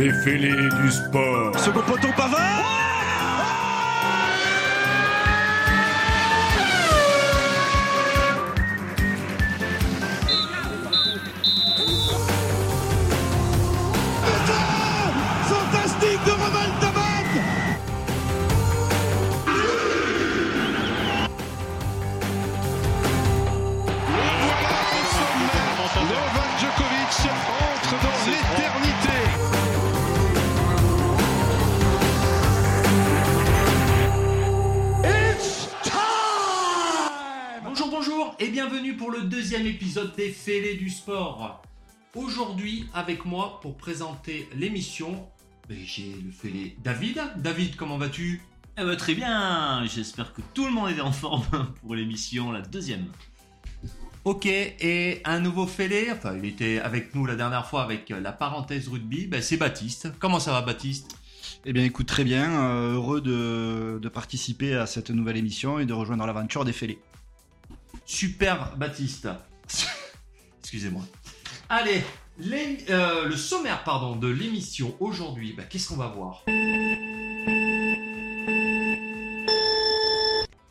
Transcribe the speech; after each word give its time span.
des 0.00 0.12
fêlés 0.12 0.68
du 0.82 0.90
sport. 0.90 1.58
Second 1.58 1.82
poteau 1.82 2.08
Pavard 2.16 2.89
bienvenue 38.62 38.94
pour 38.94 39.10
le 39.10 39.22
deuxième 39.22 39.66
épisode 39.66 40.14
des 40.16 40.28
Fêlés 40.28 40.74
du 40.74 40.90
sport. 40.90 41.62
Aujourd'hui, 42.14 42.86
avec 42.92 43.24
moi 43.24 43.58
pour 43.62 43.74
présenter 43.78 44.50
l'émission, 44.54 45.26
ben, 45.66 45.78
j'ai 45.82 46.14
le 46.22 46.30
fêlé 46.30 46.76
David. 46.84 47.22
David, 47.38 47.76
comment 47.76 47.96
vas-tu? 47.96 48.42
Eh 48.76 48.84
ben, 48.84 48.96
très 48.96 49.14
bien, 49.14 49.82
j'espère 49.86 50.34
que 50.34 50.42
tout 50.52 50.66
le 50.66 50.72
monde 50.72 50.90
est 50.90 51.00
en 51.00 51.10
forme 51.10 51.72
pour 51.80 51.94
l'émission, 51.94 52.52
la 52.52 52.60
deuxième. 52.60 53.06
Ok, 54.24 54.44
et 54.44 55.22
un 55.24 55.40
nouveau 55.40 55.66
fêlé, 55.66 56.08
enfin 56.12 56.36
il 56.36 56.44
était 56.44 56.80
avec 56.80 57.14
nous 57.14 57.24
la 57.24 57.36
dernière 57.36 57.66
fois 57.66 57.82
avec 57.82 58.10
la 58.10 58.30
parenthèse 58.30 58.88
rugby, 58.88 59.26
ben, 59.26 59.40
c'est 59.40 59.56
Baptiste. 59.56 60.12
Comment 60.18 60.38
ça 60.38 60.52
va 60.52 60.60
Baptiste? 60.60 61.16
Eh 61.64 61.72
bien, 61.72 61.84
écoute, 61.84 62.08
très 62.08 62.24
bien. 62.24 62.60
euh, 62.60 62.92
heureux 62.92 63.22
de, 63.22 63.98
de 64.02 64.08
participer 64.10 64.74
à 64.74 64.84
cette 64.84 65.08
nouvelle 65.08 65.38
émission 65.38 65.78
et 65.78 65.86
de 65.86 65.94
rejoindre 65.94 66.26
l'aventure 66.26 66.66
des 66.66 66.74
fêlés. 66.74 66.98
Super 68.10 68.76
Baptiste. 68.76 69.28
Excusez-moi. 70.58 71.04
Allez, 71.68 72.02
euh, 72.90 73.28
le 73.28 73.36
sommaire 73.36 73.84
pardon, 73.84 74.16
de 74.16 74.26
l'émission 74.26 74.96
aujourd'hui, 74.98 75.52
ben, 75.52 75.64
qu'est-ce 75.64 75.88
qu'on 75.88 75.96
va 75.96 76.08
voir? 76.08 76.42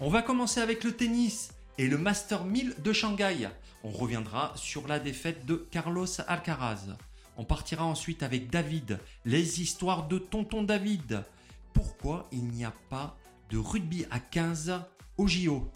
On 0.01 0.09
va 0.09 0.21
commencer 0.21 0.59
avec 0.59 0.83
le 0.83 0.91
tennis 0.91 1.53
et 1.77 1.87
le 1.87 1.97
Master 1.97 2.43
1000 2.43 2.75
de 2.83 2.91
Shanghai. 2.91 3.47
On 3.83 3.91
reviendra 3.91 4.51
sur 4.57 4.85
la 4.85 4.99
défaite 4.99 5.45
de 5.45 5.65
Carlos 5.71 6.07
Alcaraz. 6.27 6.97
On 7.37 7.45
partira 7.45 7.85
ensuite 7.85 8.21
avec 8.21 8.49
David, 8.49 8.99
les 9.23 9.61
histoires 9.61 10.09
de 10.09 10.17
Tonton 10.17 10.63
David. 10.63 11.23
Pourquoi 11.71 12.27
il 12.33 12.43
n'y 12.49 12.65
a 12.65 12.73
pas 12.89 13.17
de 13.49 13.57
rugby 13.57 14.05
à 14.11 14.19
15 14.19 14.81
au 15.17 15.25
JO 15.25 15.71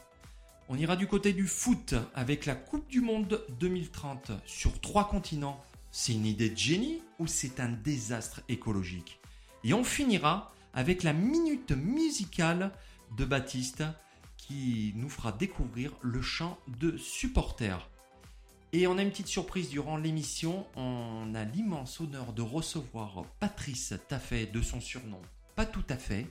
on 0.69 0.78
ira 0.78 0.95
du 0.95 1.08
côté 1.08 1.33
du 1.33 1.47
foot 1.47 1.95
avec 2.16 2.45
la 2.45 2.56
Coupe 2.56 2.88
du 2.89 3.02
Monde 3.02 3.45
2030 3.59 4.31
sur 4.45 4.80
trois 4.80 5.08
continents. 5.08 5.64
C'est 5.92 6.14
une 6.14 6.25
idée 6.25 6.50
de 6.50 6.58
génie 6.58 7.02
ou 7.19 7.28
c'est 7.28 7.59
un 7.59 7.69
désastre 7.69 8.42
écologique? 8.50 9.19
Et 9.64 9.73
on 9.73 9.84
finira 9.84 10.53
avec 10.73 11.03
la 11.03 11.14
minute 11.14 11.72
musicale 11.72 12.72
de 13.17 13.25
Baptiste 13.25 13.84
qui 14.38 14.94
nous 14.95 15.09
fera 15.09 15.31
découvrir 15.31 15.91
le 16.02 16.22
chant 16.22 16.58
de 16.80 16.97
supporters. 16.97 17.89
Et 18.72 18.88
on 18.88 18.97
a 18.97 19.03
une 19.03 19.11
petite 19.11 19.28
surprise 19.28 19.69
durant 19.69 19.97
l'émission, 19.97 20.66
on 20.75 21.36
a 21.36 21.44
l'immense 21.44 22.02
honneur 22.02 22.34
de 22.34 22.41
recevoir 22.41 23.25
Patrice 23.39 23.94
Taffet 24.08 24.47
de 24.47 24.61
son 24.61 24.81
surnom 24.81 25.22
Pas 25.56 25.67
tout 25.67 25.84
à 25.89 25.95
fait, 25.95 26.25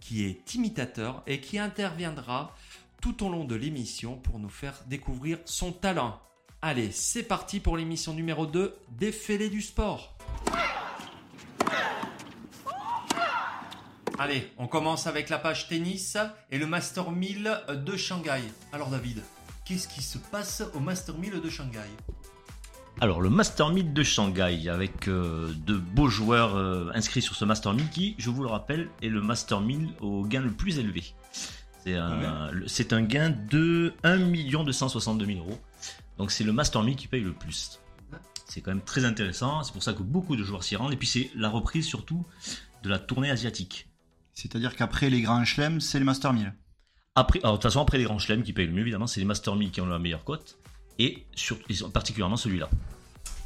qui 0.00 0.22
est 0.22 0.54
imitateur 0.54 1.24
et 1.26 1.40
qui 1.40 1.58
interviendra 1.58 2.54
tout 3.00 3.24
au 3.24 3.30
long 3.30 3.44
de 3.44 3.54
l'émission 3.54 4.16
pour 4.16 4.38
nous 4.38 4.48
faire 4.48 4.74
découvrir 4.86 5.38
son 5.44 5.72
talent. 5.72 6.20
Allez, 6.62 6.90
c'est 6.90 7.22
parti 7.22 7.60
pour 7.60 7.76
l'émission 7.76 8.14
numéro 8.14 8.46
2 8.46 8.74
des 8.90 9.12
du 9.48 9.62
sport. 9.62 10.16
Allez, 14.18 14.50
on 14.58 14.66
commence 14.66 15.06
avec 15.06 15.28
la 15.28 15.38
page 15.38 15.68
tennis 15.68 16.16
et 16.50 16.58
le 16.58 16.66
Master 16.66 17.12
1000 17.12 17.60
de 17.86 17.96
Shanghai. 17.96 18.42
Alors 18.72 18.88
David, 18.88 19.22
qu'est-ce 19.64 19.86
qui 19.86 20.02
se 20.02 20.18
passe 20.18 20.64
au 20.74 20.80
Master 20.80 21.16
1000 21.16 21.40
de 21.40 21.48
Shanghai? 21.48 21.88
Alors, 23.00 23.20
le 23.20 23.30
Master 23.30 23.70
1000 23.70 23.92
de 23.92 24.02
Shanghai, 24.02 24.68
avec 24.68 25.06
euh, 25.06 25.52
de 25.64 25.76
beaux 25.76 26.08
joueurs 26.08 26.56
euh, 26.56 26.90
inscrits 26.94 27.22
sur 27.22 27.36
ce 27.36 27.44
Master 27.44 27.72
1000 27.72 27.90
qui, 27.90 28.16
je 28.18 28.28
vous 28.28 28.42
le 28.42 28.48
rappelle, 28.48 28.88
est 29.02 29.08
le 29.08 29.20
Master 29.20 29.60
1000 29.60 29.90
au 30.00 30.24
gain 30.24 30.40
le 30.40 30.50
plus 30.50 30.80
élevé. 30.80 31.04
C'est 31.88 31.96
un, 31.96 32.50
c'est 32.66 32.92
un 32.92 33.02
gain 33.02 33.30
de 33.30 33.94
1 34.04 34.18
262 34.64 35.24
000 35.26 35.38
euros. 35.38 35.58
Donc, 36.18 36.30
c'est 36.30 36.44
le 36.44 36.52
Master 36.52 36.82
1000 36.82 36.96
qui 36.96 37.06
paye 37.08 37.22
le 37.22 37.32
plus. 37.32 37.80
C'est 38.46 38.60
quand 38.60 38.70
même 38.70 38.82
très 38.82 39.04
intéressant, 39.04 39.62
c'est 39.62 39.72
pour 39.72 39.82
ça 39.82 39.92
que 39.92 40.02
beaucoup 40.02 40.34
de 40.36 40.42
joueurs 40.42 40.64
s'y 40.64 40.74
rendent. 40.76 40.92
Et 40.92 40.96
puis, 40.96 41.06
c'est 41.06 41.30
la 41.34 41.48
reprise 41.48 41.86
surtout 41.86 42.26
de 42.82 42.88
la 42.88 42.98
tournée 42.98 43.30
asiatique. 43.30 43.88
C'est-à-dire 44.34 44.74
qu'après 44.76 45.10
les 45.10 45.20
grands 45.22 45.44
chelems, 45.44 45.80
c'est 45.80 45.98
les 45.98 46.04
Master 46.04 46.32
1000. 46.32 46.52
Après, 47.14 47.40
alors, 47.40 47.52
de 47.52 47.56
toute 47.58 47.64
façon, 47.64 47.80
après 47.82 47.98
les 47.98 48.04
grands 48.04 48.18
chelems 48.18 48.42
qui 48.42 48.52
payent 48.52 48.66
le 48.66 48.72
mieux, 48.72 48.82
évidemment, 48.82 49.06
c'est 49.06 49.20
les 49.20 49.26
Master 49.26 49.54
1000 49.56 49.70
qui 49.70 49.80
ont 49.80 49.86
la 49.86 49.98
meilleure 49.98 50.24
cote. 50.24 50.58
Et 50.98 51.24
sur, 51.34 51.56
et 51.68 51.74
sur- 51.74 51.90
particulièrement 51.92 52.36
celui-là. 52.36 52.68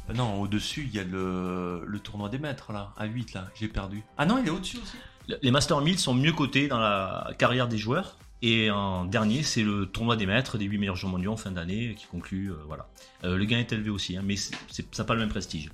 Euh, 0.09 0.13
Non, 0.13 0.41
au-dessus, 0.41 0.85
il 0.89 0.95
y 0.95 0.99
a 0.99 1.03
le, 1.03 1.83
le 1.85 1.99
tournoi 1.99 2.29
des 2.29 2.39
maîtres 2.39 2.71
là, 2.73 2.93
à 2.97 3.05
8 3.05 3.33
là, 3.33 3.47
j'ai 3.59 3.67
perdu. 3.67 4.03
Ah 4.17 4.25
non, 4.25 4.39
il 4.39 4.47
est 4.47 4.51
au-dessus 4.51 4.77
aussi 4.77 5.37
Les 5.41 5.51
Master 5.51 5.79
1000 5.81 5.99
sont 5.99 6.13
mieux 6.13 6.33
cotés 6.33 6.67
dans 6.67 6.79
la 6.79 7.31
carrière 7.37 7.67
des 7.67 7.77
joueurs. 7.77 8.17
Et 8.45 8.69
en 8.69 9.05
dernier, 9.05 9.41
c'est 9.41 9.63
le 9.63 9.85
tournoi 9.85 10.17
des 10.17 10.25
maîtres, 10.25 10.57
des 10.57 10.65
8 10.65 10.77
meilleurs 10.77 10.97
joueurs 10.97 11.13
mondiaux 11.13 11.31
en 11.31 11.37
fin 11.37 11.49
d'année, 11.49 11.95
qui 11.97 12.05
conclut. 12.07 12.51
euh, 12.51 12.55
voilà. 12.67 12.87
Euh, 13.23 13.37
le 13.37 13.45
gain 13.45 13.57
est 13.57 13.71
élevé 13.71 13.89
aussi, 13.89 14.17
hein, 14.17 14.21
mais 14.23 14.35
c'est- 14.35 14.53
ça 14.91 15.03
n'a 15.03 15.07
pas 15.07 15.13
le 15.13 15.21
même 15.21 15.29
prestige. 15.29 15.69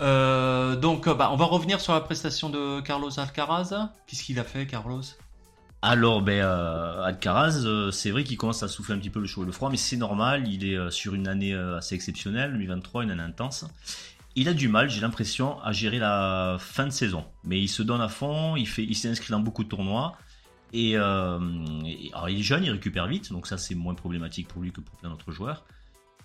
Euh, 0.00 0.76
donc, 0.76 1.08
bah, 1.08 1.30
on 1.32 1.36
va 1.36 1.44
revenir 1.44 1.80
sur 1.80 1.92
la 1.94 2.00
prestation 2.00 2.48
de 2.48 2.80
Carlos 2.80 3.10
Alcaraz. 3.18 3.90
Qu'est-ce 4.06 4.22
qu'il 4.22 4.38
a 4.38 4.44
fait, 4.44 4.66
Carlos? 4.66 5.02
Alors, 5.82 6.22
ben, 6.22 6.44
Alcaraz, 6.44 7.90
c'est 7.90 8.12
vrai 8.12 8.22
qu'il 8.22 8.36
commence 8.36 8.62
à 8.62 8.68
souffler 8.68 8.94
un 8.94 8.98
petit 8.98 9.10
peu 9.10 9.18
le 9.18 9.26
chaud 9.26 9.42
et 9.42 9.46
le 9.46 9.50
froid, 9.52 9.68
mais 9.68 9.76
c'est 9.76 9.96
normal. 9.96 10.46
Il 10.46 10.64
est 10.64 10.90
sur 10.92 11.14
une 11.14 11.26
année 11.26 11.54
assez 11.54 11.96
exceptionnelle, 11.96 12.52
2023, 12.52 13.02
une 13.02 13.10
année 13.10 13.22
intense. 13.22 13.64
Il 14.36 14.48
a 14.48 14.54
du 14.54 14.68
mal, 14.68 14.88
j'ai 14.88 15.00
l'impression, 15.00 15.60
à 15.62 15.72
gérer 15.72 15.98
la 15.98 16.56
fin 16.60 16.84
de 16.86 16.90
saison. 16.92 17.24
Mais 17.42 17.60
il 17.60 17.68
se 17.68 17.82
donne 17.82 18.00
à 18.00 18.08
fond, 18.08 18.54
il 18.56 18.66
fait, 18.68 18.84
il 18.84 18.94
s'est 18.94 19.08
inscrit 19.08 19.32
dans 19.32 19.40
beaucoup 19.40 19.64
de 19.64 19.68
tournois. 19.68 20.16
Et, 20.72 20.96
euh, 20.96 21.38
et- 21.84 22.10
alors 22.14 22.28
il 22.28 22.40
est 22.40 22.42
jeune, 22.42 22.64
il 22.64 22.70
récupère 22.70 23.06
vite, 23.06 23.30
donc 23.30 23.46
ça 23.46 23.58
c'est 23.58 23.74
moins 23.74 23.94
problématique 23.94 24.48
pour 24.48 24.62
lui 24.62 24.72
que 24.72 24.80
pour 24.80 24.96
plein 24.96 25.10
d'autres 25.10 25.32
joueurs. 25.32 25.64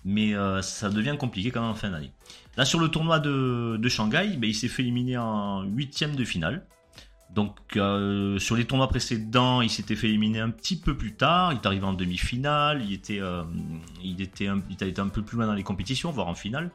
Mais 0.04 0.34
euh, 0.34 0.62
ça 0.62 0.90
devient 0.90 1.16
compliqué 1.18 1.50
quand 1.50 1.60
même 1.60 1.70
en 1.70 1.74
fin 1.74 1.90
d'année. 1.90 2.12
Là 2.56 2.64
sur 2.64 2.80
le 2.80 2.88
tournoi 2.88 3.18
de, 3.18 3.88
Shanghai, 3.88 4.36
ben, 4.38 4.48
il 4.48 4.54
s'est 4.54 4.68
fait 4.68 4.82
éliminer 4.82 5.18
en 5.18 5.64
huitième 5.64 6.16
de 6.16 6.24
finale. 6.24 6.66
Donc 7.34 7.56
euh, 7.76 8.38
sur 8.38 8.56
les 8.56 8.64
tournois 8.64 8.88
précédents, 8.88 9.60
il 9.60 9.68
s'était 9.68 9.96
fait 9.96 10.08
éliminer 10.08 10.40
un 10.40 10.50
petit 10.50 10.80
peu 10.80 10.96
plus 10.96 11.14
tard. 11.14 11.52
Il 11.52 11.56
est 11.56 11.66
arrivé 11.66 11.84
en 11.84 11.92
demi-finale. 11.92 12.82
Il 12.82 12.94
était, 12.94 13.20
il 14.02 14.22
était, 14.22 14.46
un, 14.46 14.62
il 14.70 14.82
été 14.82 15.00
un 15.00 15.08
peu 15.08 15.22
plus 15.22 15.36
loin 15.36 15.46
dans 15.46 15.54
les 15.54 15.62
compétitions, 15.62 16.10
voire 16.10 16.28
en 16.28 16.34
finale. 16.34 16.70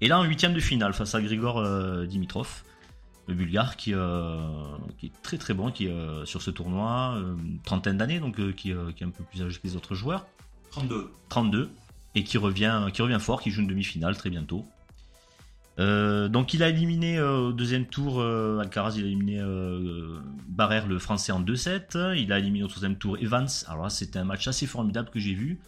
Et 0.00 0.08
là 0.08 0.18
en 0.18 0.24
huitième 0.24 0.54
de 0.54 0.60
finale 0.60 0.94
face 0.94 1.14
à 1.14 1.20
Grigor 1.20 1.62
Dimitrov, 2.06 2.63
le 3.26 3.34
Bulgare, 3.34 3.76
qui, 3.76 3.94
euh, 3.94 4.38
qui 4.98 5.06
est 5.06 5.22
très 5.22 5.38
très 5.38 5.54
bon, 5.54 5.70
qui 5.70 5.88
euh, 5.88 6.24
sur 6.24 6.42
ce 6.42 6.50
tournoi, 6.50 7.14
euh, 7.16 7.34
une 7.42 7.58
trentaine 7.60 7.96
d'années, 7.96 8.20
donc 8.20 8.36
qui, 8.54 8.72
qui 8.96 9.04
est 9.04 9.06
un 9.06 9.10
peu 9.10 9.24
plus 9.24 9.42
âgé 9.42 9.58
que 9.58 9.66
les 9.66 9.76
autres 9.76 9.94
joueurs, 9.94 10.26
32. 10.70 11.10
32, 11.28 11.70
et 12.14 12.24
qui 12.24 12.38
revient, 12.38 12.86
qui 12.92 13.02
revient 13.02 13.18
fort, 13.20 13.40
qui 13.40 13.50
joue 13.50 13.62
une 13.62 13.68
demi-finale 13.68 14.16
très 14.16 14.30
bientôt. 14.30 14.66
Euh, 15.80 16.28
donc 16.28 16.54
il 16.54 16.62
a 16.62 16.68
éliminé 16.68 17.18
euh, 17.18 17.48
au 17.48 17.52
deuxième 17.52 17.86
tour 17.86 18.22
Alcaraz, 18.22 18.94
il 18.96 19.04
a 19.04 19.06
éliminé 19.06 19.42
Barrère 20.48 20.86
le 20.86 20.98
français 20.98 21.32
en 21.32 21.40
2-7. 21.40 22.16
Il 22.16 22.32
a 22.32 22.38
éliminé 22.38 22.64
au 22.64 22.68
troisième 22.68 22.96
tour 22.96 23.16
Evans. 23.18 23.48
Alors 23.66 23.84
là 23.84 23.90
c'était 23.90 24.18
un 24.18 24.24
match 24.24 24.46
assez 24.46 24.66
formidable 24.66 25.10
que 25.10 25.18
j'ai 25.18 25.34
vu. 25.34 25.58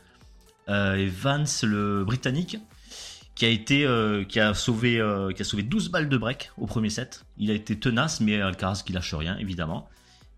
Evans 0.69 1.47
le 1.63 2.05
britannique 2.05 2.59
qui 3.37 3.45
a 3.45 3.49
été 3.49 3.87
euh, 3.87 4.25
qui 4.25 4.41
a 4.41 4.55
sauvé 4.55 4.99
euh, 4.99 5.33
qui 5.33 5.43
a 5.43 5.45
sauvé 5.45 5.63
12 5.63 5.91
balles 5.91 6.09
de 6.09 6.17
break 6.17 6.51
au 6.59 6.67
premier 6.67 6.91
set. 6.91 7.25
Il 7.39 7.51
a 7.53 7.55
été 7.55 7.79
tenace 7.79 8.21
mais 8.21 8.41
Alcaraz 8.41 8.83
qui 8.85 8.93
lâche 8.93 9.15
rien 9.15 9.37
évidemment. 9.39 9.89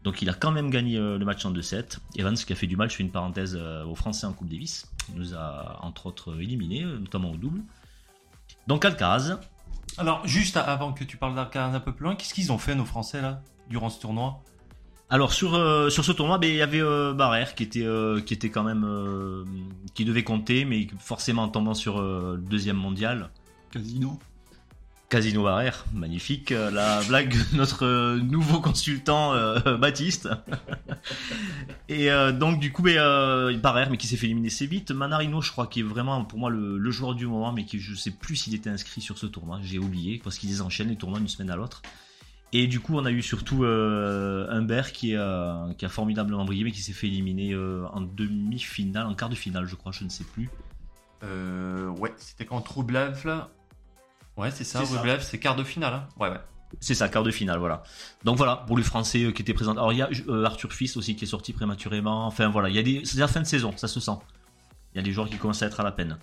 Donc 0.05 0.23
il 0.23 0.31
a 0.31 0.35
quand 0.35 0.51
même 0.51 0.71
gagné 0.71 0.97
euh, 0.97 1.19
le 1.19 1.25
match 1.25 1.45
en 1.45 1.53
2-7. 1.53 1.99
Evans 2.17 2.35
qui 2.35 2.53
a 2.53 2.57
fait 2.57 2.67
du 2.67 2.77
mal, 2.77 2.91
je 2.91 2.97
fais 2.97 3.03
une 3.03 3.11
parenthèse 3.11 3.59
euh, 3.61 3.85
aux 3.85 3.95
Français 3.95 4.27
en 4.27 4.33
Coupe 4.33 4.49
Davis. 4.49 4.87
Il 5.11 5.19
nous 5.19 5.35
a 5.35 5.79
entre 5.83 6.07
autres 6.07 6.41
éliminés, 6.41 6.85
euh, 6.85 6.99
notamment 6.99 7.31
au 7.31 7.37
double. 7.37 7.63
Donc 8.67 8.85
Alcaraz, 8.85 9.39
Alors, 9.97 10.27
juste 10.27 10.57
avant 10.57 10.93
que 10.93 11.05
tu 11.05 11.17
parles 11.17 11.35
d'Alcaraz 11.35 11.75
un 11.75 11.81
peu 11.81 11.93
plus 11.93 12.05
loin, 12.05 12.15
qu'est-ce 12.15 12.35
qu'ils 12.35 12.53
ont 12.53 12.59
fait, 12.59 12.75
nos 12.75 12.85
Français, 12.85 13.21
là, 13.21 13.43
durant 13.69 13.91
ce 13.91 14.01
tournoi? 14.01 14.43
Alors 15.11 15.33
sur 15.33 15.55
euh, 15.55 15.89
sur 15.89 16.05
ce 16.05 16.13
tournoi, 16.13 16.37
ben, 16.37 16.51
il 16.51 16.57
y 16.57 16.63
avait 16.63 16.83
euh, 16.83 17.15
Barrère 17.15 17.55
qui 17.55 17.63
était 17.63 17.85
euh, 17.85 18.21
qui 18.21 18.35
était 18.35 18.51
quand 18.51 18.63
même 18.63 18.85
euh, 18.85 19.45
qui 19.95 20.05
devait 20.05 20.23
compter, 20.23 20.67
mais 20.67 20.87
forcément 20.99 21.45
en 21.45 21.49
tombant 21.49 21.75
sur 21.75 22.01
le 22.03 22.37
deuxième 22.37 22.77
mondial. 22.77 23.31
Casino. 23.71 24.19
Casino 25.09 25.43
Barrère, 25.43 25.87
magnifique. 25.95 26.51
La 26.51 27.01
blague 27.05 27.31
de 27.31 27.57
notre 27.57 28.19
nouveau 28.19 28.61
consultant 28.61 29.33
Baptiste. 29.79 30.29
Et 31.89 32.11
donc 32.35 32.61
du 32.61 32.73
coup, 32.73 32.83
mais, 32.83 32.99
euh, 32.99 33.57
Barrère, 33.57 33.89
mais 33.91 33.97
qui 33.97 34.07
s'est 34.07 34.19
fait 34.19 34.27
éliminer 34.27 34.49
assez 34.49 34.67
vite. 34.67 34.91
Manarino, 34.91 35.41
je 35.41 35.51
crois, 35.51 35.67
qui 35.67 35.81
est 35.81 35.83
vraiment 35.83 36.23
pour 36.27 36.39
moi 36.39 36.51
le, 36.51 36.77
le 36.77 36.91
joueur 36.91 37.15
du 37.15 37.27
moment, 37.27 37.53
mais 37.53 37.65
qui 37.65 37.81
je 37.81 37.95
sais 37.95 38.11
plus 38.11 38.37
s'il 38.37 38.55
était 38.55 38.69
inscrit 38.69 39.01
sur 39.01 39.17
ce 39.17 39.25
tournoi. 39.25 39.61
J'ai 39.63 39.79
oublié 39.79 40.21
parce 40.23 40.37
qu'ils 40.37 40.63
enchaînent 40.63 40.91
les 40.91 40.97
tournois 40.97 41.19
d'une 41.19 41.29
semaine 41.29 41.51
à 41.51 41.57
l'autre. 41.57 41.81
Et 42.53 42.67
du 42.67 42.81
coup, 42.81 42.97
on 42.97 43.05
a 43.05 43.11
eu 43.11 43.23
surtout 43.23 43.65
euh, 43.65 44.49
Humbert 44.49 44.93
qui, 44.93 45.13
est, 45.13 45.19
euh, 45.19 45.73
qui 45.75 45.85
a 45.85 45.89
formidablement 45.89 46.45
brillé, 46.45 46.65
mais 46.65 46.73
qui 46.73 46.81
s'est 46.81 46.95
fait 46.95 47.07
éliminer 47.07 47.53
euh, 47.53 47.85
en 47.93 48.01
demi-finale, 48.01 49.07
en 49.07 49.15
quart 49.15 49.29
de 49.29 49.35
finale, 49.35 49.67
je 49.67 49.75
crois, 49.75 49.93
je 49.93 50.05
ne 50.05 50.09
sais 50.09 50.25
plus. 50.25 50.49
Ouais, 51.23 52.15
c'était 52.17 52.47
contre 52.47 52.79
Rublev 52.79 53.27
là. 53.27 53.51
Ouais, 54.37 54.51
c'est 54.51 54.65
ça. 54.65 54.81
Rublev, 54.81 55.21
c'est 55.21 55.39
quart 55.39 55.57
de 55.57 55.65
finale. 55.65 55.95
Hein. 55.95 56.09
Ouais, 56.19 56.31
ouais. 56.31 56.41
C'est 56.81 56.95
ça, 56.95 57.09
quart 57.09 57.23
de 57.23 57.31
finale, 57.31 57.59
voilà. 57.59 57.83
Donc 58.25 58.37
voilà, 58.37 58.57
pour 58.67 58.77
les 58.77 58.85
Français 58.85 59.33
qui 59.33 59.43
étaient 59.43 59.55
présents. 59.55 59.73
Alors 59.73 59.93
il 59.93 59.99
y 59.99 60.03
a 60.03 60.09
Arthur 60.45 60.73
Fils 60.73 60.97
aussi 60.97 61.17
qui 61.17 61.25
est 61.25 61.29
sorti 61.29 61.53
prématurément. 61.53 62.27
Enfin 62.27 62.49
voilà, 62.49 62.69
il 62.69 62.77
y 62.77 62.79
a 62.79 62.83
des, 62.83 63.05
c'est 63.05 63.19
la 63.19 63.29
fin 63.29 63.41
de 63.41 63.47
saison, 63.47 63.73
ça 63.77 63.89
se 63.89 64.01
sent. 64.01 64.13
Il 64.95 64.99
y 64.99 65.01
a 65.01 65.03
des 65.03 65.13
joueurs 65.13 65.29
qui 65.29 65.37
commencent 65.37 65.63
à 65.63 65.67
être 65.67 65.81
à 65.81 65.83
la 65.83 65.93
peine. 65.93 66.19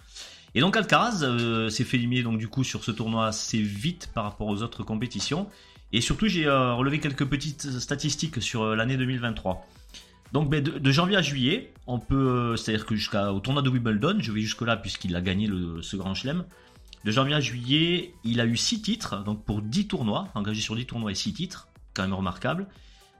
Et 0.54 0.62
donc 0.62 0.78
Alcaraz 0.78 1.24
s'est 1.69 1.83
fait 1.83 1.98
éliminer 1.98 2.24
donc 2.24 2.38
du 2.38 2.48
coup 2.48 2.63
sur 2.63 2.83
ce 2.83 2.92
tournoi 2.92 3.28
assez 3.28 3.62
vite 3.62 4.10
par 4.13 4.24
rapport 4.24 4.48
aux 4.48 4.62
autres 4.62 4.83
compétitions. 4.83 5.50
Et 5.95 6.01
surtout 6.01 6.27
j'ai 6.27 6.45
euh, 6.45 6.74
relevé 6.74 7.00
quelques 7.00 7.24
petites 7.24 7.80
statistiques 7.80 8.42
sur 8.42 8.63
euh, 8.63 8.75
l'année 8.75 8.97
2023. 8.97 9.65
Donc 10.33 10.50
ben, 10.50 10.62
de, 10.62 10.92
janvier 10.92 11.15
à 11.15 11.21
juillet, 11.21 11.71
on 11.88 12.00
peut, 12.00 12.15
euh, 12.18 12.56
c'est-à-dire 12.57 12.86
que 12.86 12.97
jusqu'au 12.97 13.39
tournoi 13.39 13.62
de 13.62 13.69
Wimbledon, 13.69 14.18
je 14.19 14.30
vais 14.33 14.42
jusque 14.42 14.63
là 14.63 14.75
puisqu'il 14.75 15.15
a 15.15 15.21
gagné 15.21 15.47
le, 15.47 15.81
ce 15.81 15.95
grand 15.95 16.13
chelem. 16.13 16.44
De 17.06 17.12
janvier 17.12 17.36
à 17.36 17.39
juillet, 17.39 18.13
il 18.25 18.42
a 18.42 18.45
eu 18.45 18.57
6 18.57 18.81
titres, 18.81 19.24
donc 19.24 19.45
pour 19.45 19.62
10 19.62 19.88
tournois, 19.88 20.27
engagé 20.36 20.59
sur 20.59 20.75
10 20.75 20.86
tournois 20.86 21.12
et 21.12 21.15
6 21.15 21.31
titres, 21.31 21.69
quand 21.94 22.03
même 22.03 22.13
remarquable. 22.13 22.68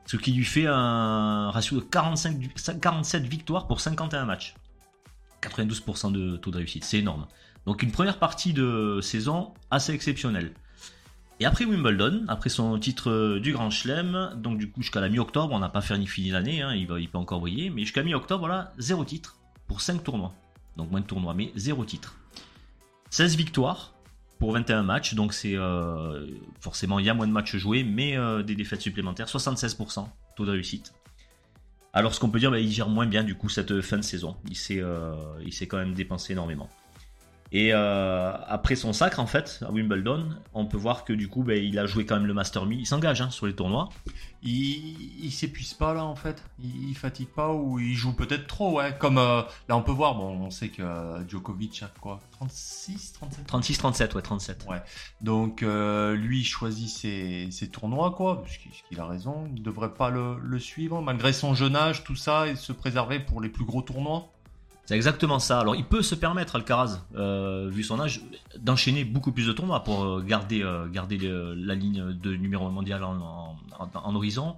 Ce 0.06 0.18
qui 0.18 0.34
lui 0.34 0.44
fait 0.44 0.68
un 0.68 1.52
ratio 1.52 1.80
de 1.80 1.86
45, 1.86 2.40
du- 2.40 2.50
47 2.82 3.24
victoires 3.24 3.68
pour 3.68 3.80
51 3.80 4.26
matchs. 4.26 4.54
92% 5.42 6.12
de 6.12 6.36
taux 6.36 6.52
de 6.52 6.58
réussite, 6.58 6.84
c'est 6.84 7.00
énorme. 7.00 7.26
Donc 7.66 7.84
une 7.84 7.92
première 7.94 8.20
partie 8.20 8.52
de 8.52 9.00
saison 9.02 9.54
assez 9.72 9.94
exceptionnelle. 9.94 10.52
Et 11.42 11.46
après 11.46 11.66
Wimbledon, 11.66 12.24
après 12.30 12.50
son 12.50 12.80
titre 12.80 13.12
euh, 13.12 13.40
du 13.42 13.52
Grand 13.52 13.70
Chelem, 13.70 14.32
donc 14.38 14.58
du 14.58 14.72
coup 14.72 14.82
jusqu'à 14.82 15.02
la 15.02 15.10
mi-octobre, 15.10 15.54
on 15.54 15.60
n'a 15.60 15.68
pas 15.68 15.82
fait 15.82 15.98
ni 15.98 16.08
fini 16.08 16.30
l'année, 16.30 16.62
hein, 16.62 16.74
il, 16.74 16.88
peut 16.88 17.18
encore 17.18 17.42
briller, 17.42 17.70
mais 17.70 17.82
jusqu'à 17.82 18.04
mi-octobre, 18.04 18.40
voilà, 18.40 18.74
zéro 18.78 19.04
titre 19.04 19.38
pour 19.68 19.82
5 19.82 20.02
tournois. 20.02 20.34
Donc 20.78 20.92
moins 20.92 21.02
de 21.02 21.06
tournois, 21.06 21.34
mais 21.34 21.52
zéro 21.56 21.84
titre. 21.84 22.16
16 23.10 23.36
victoires 23.36 23.94
pour 24.40 24.54
21 24.54 24.84
matchs, 24.84 25.14
donc 25.14 25.34
c'est 25.34 25.56
euh, 25.56 26.26
forcément 26.62 27.00
il 27.00 27.06
y 27.06 27.10
a 27.10 27.14
moins 27.14 27.28
de 27.28 27.34
matchs 27.34 27.58
joués, 27.58 27.84
mais 27.84 28.18
euh, 28.18 28.42
des 28.42 28.56
défaites 28.56 28.82
supplémentaires, 28.82 29.28
76% 29.28 30.08
taux 30.38 30.46
de 30.46 30.52
réussite. 30.52 30.94
Alors 31.92 32.14
ce 32.14 32.20
qu'on 32.22 32.30
peut 32.30 32.40
dire, 32.40 32.52
bah, 32.52 32.60
il 32.60 32.72
gère 32.72 32.90
moins 32.90 33.08
bien 33.08 33.24
du 33.26 33.36
coup 33.36 33.50
cette 33.50 33.82
fin 33.82 33.98
de 33.98 34.04
saison. 34.04 34.38
Il 34.50 34.56
s'est 34.56 35.68
quand 35.68 35.78
même 35.78 35.94
dépensé 35.94 36.34
énormément. 36.34 36.70
Et 37.52 37.74
euh, 37.74 38.34
après 38.48 38.76
son 38.76 38.92
sacre 38.92 39.20
en 39.20 39.28
fait 39.28 39.64
à 39.66 39.72
Wimbledon, 39.72 40.30
on 40.54 40.66
peut 40.66 40.78
voir 40.78 41.06
que 41.06 41.14
du 41.14 41.28
coup, 41.28 41.44
bah, 41.44 41.56
il 41.56 41.78
a 41.80 41.86
joué 41.86 42.06
quand 42.06 42.16
même 42.16 42.26
le 42.26 42.34
Master 42.34 42.66
1000. 42.66 42.80
Il 42.80 42.86
s'engage 42.86 43.22
hein, 43.22 43.30
sur 43.30 43.46
les 43.46 43.56
tournois. 43.56 43.90
Il, 44.42 45.24
il 45.24 45.32
s'épuise 45.32 45.74
pas 45.74 45.96
là 45.96 46.06
en 46.06 46.16
fait 46.16 46.44
il, 46.60 46.90
il 46.90 46.96
fatigue 46.96 47.30
pas 47.30 47.52
ou 47.52 47.80
il 47.80 47.96
joue 47.96 48.14
peut-être 48.14 48.46
trop, 48.46 48.78
ouais. 48.78 48.96
Comme 49.00 49.18
euh, 49.18 49.42
là 49.68 49.76
on 49.76 49.82
peut 49.82 49.92
voir, 49.92 50.16
bon, 50.16 50.28
on 50.40 50.50
sait 50.52 50.70
que 50.70 50.84
euh, 50.84 51.28
Djokovic 51.28 51.82
a 51.82 51.92
quoi? 52.00 52.20
36, 52.32 53.14
37 53.14 53.48
36-37, 53.48 54.16
ouais 54.16 54.22
37. 54.22 54.68
Donc 55.22 55.64
euh, 55.64 56.16
lui 56.16 56.42
il 56.42 56.46
choisit 56.46 56.90
ses, 56.90 57.50
ses 57.50 57.70
tournois 57.70 58.12
quoi, 58.12 58.42
parce 58.44 58.58
qu'il 58.58 58.72
qu'il 58.72 59.00
a 59.00 59.06
raison, 59.08 59.50
il 59.56 59.64
devrait 59.64 59.94
pas 59.94 60.10
le, 60.12 60.38
le 60.40 60.60
suivre 60.60 61.02
malgré 61.02 61.34
son 61.34 61.56
jeune 61.56 61.76
âge, 61.76 62.04
tout 62.04 62.16
ça, 62.16 62.48
et 62.48 62.56
se 62.56 62.72
préserver 62.72 63.20
pour 63.20 63.42
les 63.42 63.50
plus 63.50 63.66
gros 63.66 63.82
tournois. 63.82 64.35
C'est 64.86 64.96
exactement 64.96 65.40
ça. 65.40 65.60
Alors, 65.62 65.76
il 65.76 65.84
peut 65.86 66.04
se 66.04 66.14
permettre, 66.14 66.56
Alcaraz, 66.58 67.00
euh, 67.16 67.70
vu 67.72 67.84
son 67.84 68.00
âge, 68.00 68.22
d'enchaîner 68.60 69.04
beaucoup 69.04 69.32
plus 69.32 69.48
de 69.48 69.52
tournois 69.52 69.84
pour 69.84 70.04
euh, 70.04 70.22
garder, 70.22 70.62
euh, 70.62 70.86
le- 70.86 71.54
la 71.56 71.74
ligne 71.76 72.14
de 72.14 72.36
numéro 72.36 72.68
1 72.68 72.72
mondial 72.72 73.04
en, 73.04 73.58
horizon. 74.16 74.56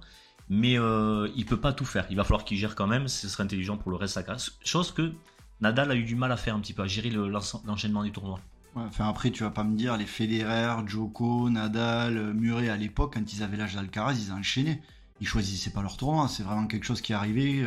Mais 0.50 0.78
euh, 0.78 1.28
il 1.36 1.44
peut 1.46 1.56
pas 1.60 1.72
tout 1.72 1.84
faire. 1.86 2.06
Il 2.10 2.16
va 2.16 2.24
falloir 2.24 2.44
qu'il 2.44 2.56
gère 2.58 2.74
quand 2.74 2.86
même. 2.86 3.08
Ce 3.08 3.28
serait 3.28 3.42
intelligent 3.44 3.76
pour 3.78 3.90
le 3.90 3.96
reste 3.96 4.12
de 4.12 4.20
sa 4.20 4.22
carrière. 4.22 4.44
Chose 4.64 4.92
que 4.92 5.12
Nadal 5.60 5.90
a 5.90 5.94
eu 5.94 6.04
du 6.04 6.14
mal 6.14 6.30
à 6.32 6.36
faire 6.36 6.54
un 6.54 6.60
petit 6.60 6.72
peu, 6.74 6.82
à 6.82 6.86
gérer 6.86 7.10
le- 7.10 7.28
l'enchaînement 7.66 8.02
des 8.04 8.10
tournois. 8.12 8.40
Enfin 8.74 9.08
après, 9.08 9.30
tu 9.30 9.42
vas 9.42 9.50
pas 9.50 9.64
me 9.64 9.76
dire, 9.76 9.96
les 9.96 10.06
Federer, 10.06 10.74
Djoko, 10.86 11.50
Nadal, 11.50 12.32
Murray 12.34 12.68
à 12.68 12.76
l'époque, 12.76 13.14
quand 13.14 13.32
ils 13.32 13.42
avaient 13.42 13.56
l'âge 13.56 13.74
d'Alcaraz, 13.74 14.14
ils 14.14 14.32
enchaînaient. 14.32 14.80
Ils 15.20 15.26
choisissaient 15.26 15.70
pas 15.70 15.82
leur 15.82 15.96
tournoi. 15.96 16.28
C'est 16.28 16.42
vraiment 16.44 16.66
quelque 16.66 16.84
chose 16.84 17.00
qui 17.00 17.12
est 17.12 17.16
arrivé 17.16 17.66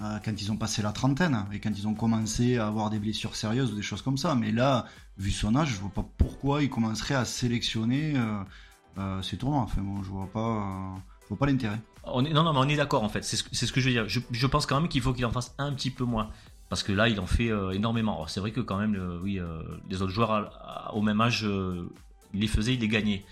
euh, 0.00 0.18
quand 0.24 0.32
ils 0.40 0.52
ont 0.52 0.56
passé 0.56 0.82
la 0.82 0.92
trentaine 0.92 1.44
et 1.52 1.60
quand 1.60 1.70
ils 1.76 1.88
ont 1.88 1.94
commencé 1.94 2.56
à 2.56 2.66
avoir 2.66 2.90
des 2.90 2.98
blessures 2.98 3.34
sérieuses 3.34 3.72
ou 3.72 3.76
des 3.76 3.82
choses 3.82 4.02
comme 4.02 4.18
ça. 4.18 4.34
Mais 4.34 4.52
là, 4.52 4.86
vu 5.18 5.30
son 5.30 5.54
âge, 5.56 5.70
je 5.70 5.80
vois 5.80 5.90
pas 5.90 6.06
pourquoi 6.16 6.62
il 6.62 6.70
commencerait 6.70 7.14
à 7.14 7.24
sélectionner 7.24 8.14
euh, 8.16 8.42
euh, 8.98 9.36
tournois. 9.38 9.60
Enfin 9.60 9.82
bon, 9.82 10.02
je 10.02 10.08
vois 10.08 10.28
pas, 10.32 10.40
euh, 10.40 10.98
vois 11.28 11.38
pas 11.38 11.46
l'intérêt. 11.46 11.80
On 12.04 12.24
est, 12.24 12.32
non, 12.32 12.44
non, 12.44 12.52
mais 12.52 12.60
on 12.60 12.68
est 12.68 12.76
d'accord 12.76 13.02
en 13.02 13.08
fait. 13.08 13.24
C'est 13.24 13.36
ce, 13.36 13.72
que 13.72 13.80
je 13.80 13.88
veux 13.88 13.92
dire. 13.92 14.08
Je, 14.08 14.46
pense 14.46 14.66
quand 14.66 14.80
même 14.80 14.88
qu'il 14.88 15.02
faut 15.02 15.12
qu'il 15.12 15.26
en 15.26 15.32
fasse 15.32 15.54
un 15.58 15.72
petit 15.72 15.90
peu 15.90 16.04
moins. 16.04 16.30
Parce 16.68 16.82
que 16.82 16.92
là, 16.92 17.08
il 17.08 17.18
en 17.18 17.26
fait 17.26 17.50
énormément. 17.72 18.26
C'est 18.26 18.40
vrai 18.40 18.50
que 18.50 18.60
quand 18.60 18.76
même, 18.76 19.20
oui, 19.22 19.40
les 19.88 20.02
autres 20.02 20.12
joueurs 20.12 20.90
au 20.92 21.00
même 21.00 21.20
âge, 21.20 21.46
il 22.34 22.40
les 22.40 22.46
faisait, 22.46 22.74
il 22.74 22.80
les 22.80 22.88
gagnait. 22.88 23.24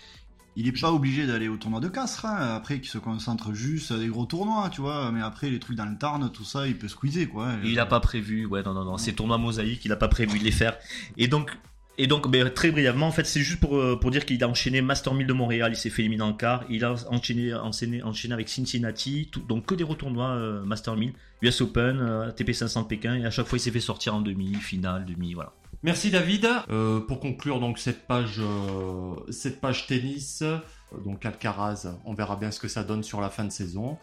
Il 0.59 0.67
est 0.67 0.81
pas 0.81 0.91
obligé 0.91 1.27
d'aller 1.27 1.49
au 1.49 1.59
tournoi 1.59 1.81
de 1.81 1.89
Castres, 1.89 2.25
hein. 2.25 2.55
après 2.57 2.81
qu'il 2.81 2.89
se 2.89 2.97
concentre 2.97 3.53
juste 3.53 3.93
à 3.93 3.99
des 3.99 4.09
gros 4.09 4.25
tournois, 4.25 4.71
tu 4.73 4.81
vois, 4.81 5.13
mais 5.13 5.21
après 5.21 5.51
les 5.51 5.59
trucs 5.59 5.77
dans 5.77 5.85
le 5.85 5.99
Tarn, 5.99 6.31
tout 6.33 6.45
ça, 6.45 6.67
il 6.67 6.79
peut 6.79 6.89
squeezer 6.89 7.29
quoi. 7.29 7.51
Il 7.63 7.75
n'a 7.75 7.85
pas 7.85 8.01
prévu, 8.01 8.47
ouais, 8.47 8.63
non, 8.63 8.73
non, 8.73 8.85
non, 8.85 8.97
ces 8.97 9.13
tournois 9.13 9.37
mosaïques, 9.37 9.85
il 9.85 9.89
n'a 9.89 9.97
pas 9.97 10.09
prévu 10.09 10.39
de 10.39 10.45
les 10.45 10.51
faire. 10.51 10.79
Et 11.19 11.29
donc, 11.29 11.51
et 11.99 12.07
donc 12.07 12.31
ben, 12.31 12.51
très 12.51 12.71
brièvement, 12.71 13.07
en 13.07 13.13
fait, 13.13 13.27
c'est 13.27 13.41
juste 13.41 13.61
pour, 13.61 13.77
euh, 13.77 13.99
pour 13.99 14.11
dire 14.11 14.27
qu'il 14.27 14.43
a 14.43 14.49
enchaîné 14.49 14.83
Master 14.83 15.15
1000 15.15 15.27
de 15.27 15.33
Montréal, 15.33 15.73
il 15.73 15.77
s'est 15.77 15.91
fait 15.91 16.03
éliminer 16.03 16.23
en 16.23 16.33
quart, 16.33 16.65
il 16.69 16.85
a 16.85 16.95
enchaîné, 17.11 17.55
enchaîné, 17.55 18.35
avec 18.35 18.49
Cincinnati, 18.49 19.31
donc 19.49 19.67
que 19.67 19.75
des 19.75 19.85
retournois 19.85 20.31
euh, 20.31 20.63
Master 20.65 20.97
1000, 20.97 21.13
US 21.43 21.61
Open, 21.63 21.99
euh, 22.01 22.29
ATP 22.29 22.53
500 22.53 22.83
de 22.83 22.87
Pékin, 22.87 23.15
et 23.17 23.25
à 23.25 23.31
chaque 23.31 23.47
fois 23.47 23.59
il 23.59 23.61
s'est 23.61 23.71
fait 23.71 23.81
sortir 23.81 24.15
en 24.15 24.21
demi, 24.21 24.55
finale, 24.55 25.07
demi, 25.07 25.33
voilà. 25.33 25.53
Merci 25.83 26.11
David. 26.11 26.49
Euh, 26.71 27.01
pour 27.01 27.21
conclure 27.21 27.61
donc 27.61 27.79
cette 27.79 28.07
page, 28.07 28.41
euh, 28.41 29.15
cette 29.31 29.61
page 29.61 29.87
tennis, 29.87 30.43
euh, 30.43 30.59
donc 31.05 31.25
Alcaraz, 31.25 31.89
on 32.05 32.15
verra 32.15 32.37
bien 32.37 32.51
ce 32.51 32.61
que 32.61 32.69
ça 32.69 32.83
donne 32.83 33.03
sur 33.03 33.21
la 33.21 33.31
fin 33.31 33.45
de 33.45 33.51
saison. 33.51 33.99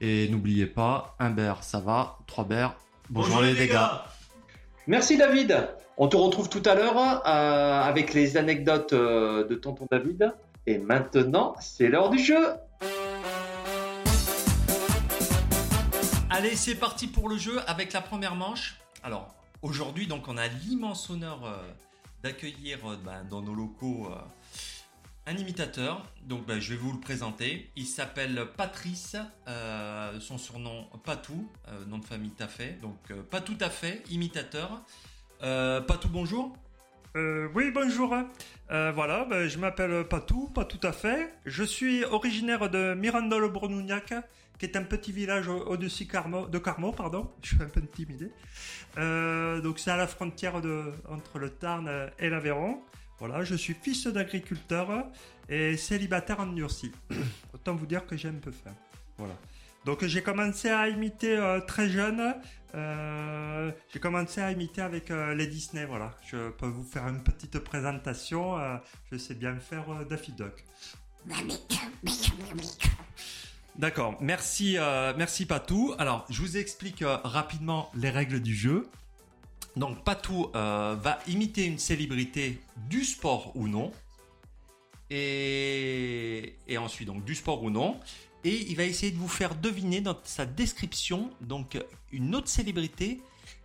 Et 0.00 0.28
n'oubliez 0.28 0.66
pas, 0.66 1.16
un 1.18 1.30
bear 1.30 1.64
ça 1.64 1.80
va, 1.80 2.18
trois 2.26 2.44
bears. 2.44 2.76
Bonjour, 3.10 3.42
les 3.42 3.54
dégâts. 3.54 3.78
Merci 4.86 5.16
David. 5.16 5.68
On 6.00 6.06
te 6.06 6.16
retrouve 6.16 6.48
tout 6.48 6.62
à 6.64 6.76
l'heure 6.76 6.96
euh, 6.96 7.82
avec 7.82 8.14
les 8.14 8.36
anecdotes 8.36 8.92
euh, 8.92 9.46
de 9.48 9.56
tonton 9.56 9.88
David. 9.90 10.32
Et 10.66 10.78
maintenant, 10.78 11.56
c'est 11.60 11.88
l'heure 11.88 12.10
du 12.10 12.18
jeu. 12.18 12.54
Allez, 16.30 16.54
c'est 16.54 16.76
parti 16.76 17.08
pour 17.08 17.28
le 17.28 17.36
jeu 17.36 17.58
avec 17.66 17.92
la 17.92 18.00
première 18.00 18.36
manche. 18.36 18.78
Alors, 19.02 19.34
aujourd'hui, 19.62 20.06
donc, 20.06 20.28
on 20.28 20.36
a 20.36 20.46
l'immense 20.46 21.10
honneur 21.10 21.44
euh, 21.44 21.56
d'accueillir 22.22 22.78
euh, 22.86 22.96
ben, 23.04 23.24
dans 23.24 23.42
nos 23.42 23.54
locaux 23.54 24.08
euh, 24.10 24.18
un 25.26 25.36
imitateur. 25.36 26.04
Donc, 26.24 26.46
ben, 26.46 26.60
je 26.60 26.70
vais 26.70 26.76
vous 26.76 26.92
le 26.92 27.00
présenter. 27.00 27.70
Il 27.76 27.86
s'appelle 27.86 28.46
Patrice, 28.56 29.16
son 30.20 30.38
surnom 30.38 30.86
Patou, 31.04 31.50
nom 31.86 31.98
de 31.98 32.04
famille 32.04 32.30
Taffet. 32.30 32.78
Donc, 32.80 33.12
pas 33.30 33.42
tout 33.42 33.58
à 33.60 33.68
fait, 33.68 34.02
imitateur. 34.10 34.82
Patou, 35.40 36.08
bonjour. 36.08 36.56
Oui, 37.14 37.70
bonjour. 37.74 38.16
Voilà, 38.70 39.26
ben, 39.26 39.48
je 39.48 39.58
m'appelle 39.58 40.08
Patou, 40.08 40.48
pas 40.48 40.64
tout 40.64 40.80
à 40.82 40.92
fait. 40.92 41.30
Je 41.44 41.62
suis 41.62 42.04
originaire 42.04 42.70
de 42.70 42.94
Mirandol-Bronouniac, 42.94 44.14
qui 44.58 44.66
est 44.66 44.76
un 44.76 44.82
petit 44.82 45.12
village 45.12 45.48
au- 45.48 45.64
au-dessus 45.66 46.04
de 46.06 46.58
Carmo, 46.58 46.92
pardon. 46.92 47.30
Je 47.42 47.54
suis 47.54 47.62
un 47.62 47.68
peu 47.68 47.80
intimidé. 47.80 48.30
Euh, 48.98 49.60
donc 49.60 49.78
c'est 49.78 49.90
à 49.90 49.96
la 49.96 50.06
frontière 50.06 50.56
entre 51.08 51.38
le 51.38 51.50
Tarn 51.50 51.88
et 52.18 52.28
l'Aveyron. 52.28 52.80
Voilà, 53.18 53.42
je 53.42 53.56
suis 53.56 53.74
fils 53.74 54.06
d'agriculteur 54.06 55.06
et 55.48 55.76
célibataire 55.76 56.38
en 56.40 56.46
Nursie. 56.46 56.92
Autant 57.54 57.74
vous 57.74 57.86
dire 57.86 58.06
que 58.06 58.16
j'ai 58.16 58.28
un 58.28 58.34
peu 58.34 58.52
faim. 58.52 58.74
Voilà. 59.16 59.34
Donc 59.84 60.04
j'ai 60.04 60.22
commencé 60.22 60.68
à 60.70 60.88
imiter 60.88 61.36
euh, 61.36 61.60
très 61.60 61.88
jeune. 61.88 62.34
Euh, 62.74 63.72
j'ai 63.92 63.98
commencé 63.98 64.40
à 64.40 64.52
imiter 64.52 64.82
avec 64.82 65.08
les 65.08 65.46
Disney. 65.46 65.84
Voilà, 65.86 66.14
je 66.30 66.50
peux 66.50 66.66
vous 66.66 66.84
faire 66.84 67.08
une 67.08 67.22
petite 67.22 67.58
présentation. 67.60 68.56
je 69.10 69.16
sais 69.18 69.34
bien 69.34 69.56
faire 69.58 69.86
Daffy 70.08 70.32
Duck. 70.32 70.64
D'accord, 73.78 74.16
merci, 74.20 74.76
euh, 74.76 75.14
merci 75.16 75.46
Patou. 75.46 75.94
Alors, 75.98 76.26
je 76.30 76.42
vous 76.42 76.56
explique 76.56 77.02
euh, 77.02 77.16
rapidement 77.22 77.92
les 77.94 78.10
règles 78.10 78.40
du 78.40 78.52
jeu. 78.52 78.88
Donc, 79.76 80.02
Patou 80.02 80.50
euh, 80.56 80.96
va 81.00 81.20
imiter 81.28 81.64
une 81.64 81.78
célébrité 81.78 82.60
du 82.88 83.04
sport 83.04 83.52
ou 83.54 83.68
non. 83.68 83.92
et, 85.10 86.56
et 86.66 86.76
ensuite 86.76 87.06
donc 87.06 87.24
du 87.24 87.36
sport 87.36 87.62
ou 87.62 87.70
non. 87.70 88.00
Et 88.42 88.68
il 88.68 88.76
va 88.76 88.82
essayer 88.82 89.12
de 89.12 89.16
vous 89.16 89.28
faire 89.28 89.54
deviner 89.54 90.00
dans 90.00 90.18
sa 90.24 90.44
description 90.44 91.30
donc 91.40 91.78
une 92.10 92.34
autre 92.34 92.48
célébrité, 92.48 93.20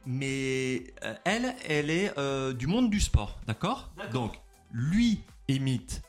mais 0.05 0.93
elle, 1.25 1.55
elle 1.67 1.89
est 1.89 2.13
du 2.55 2.67
monde 2.67 2.89
du 2.89 3.00
sport, 3.00 3.39
d'accord 3.46 3.91
Donc 4.12 4.34
lui 4.72 5.22
imite 5.48 6.01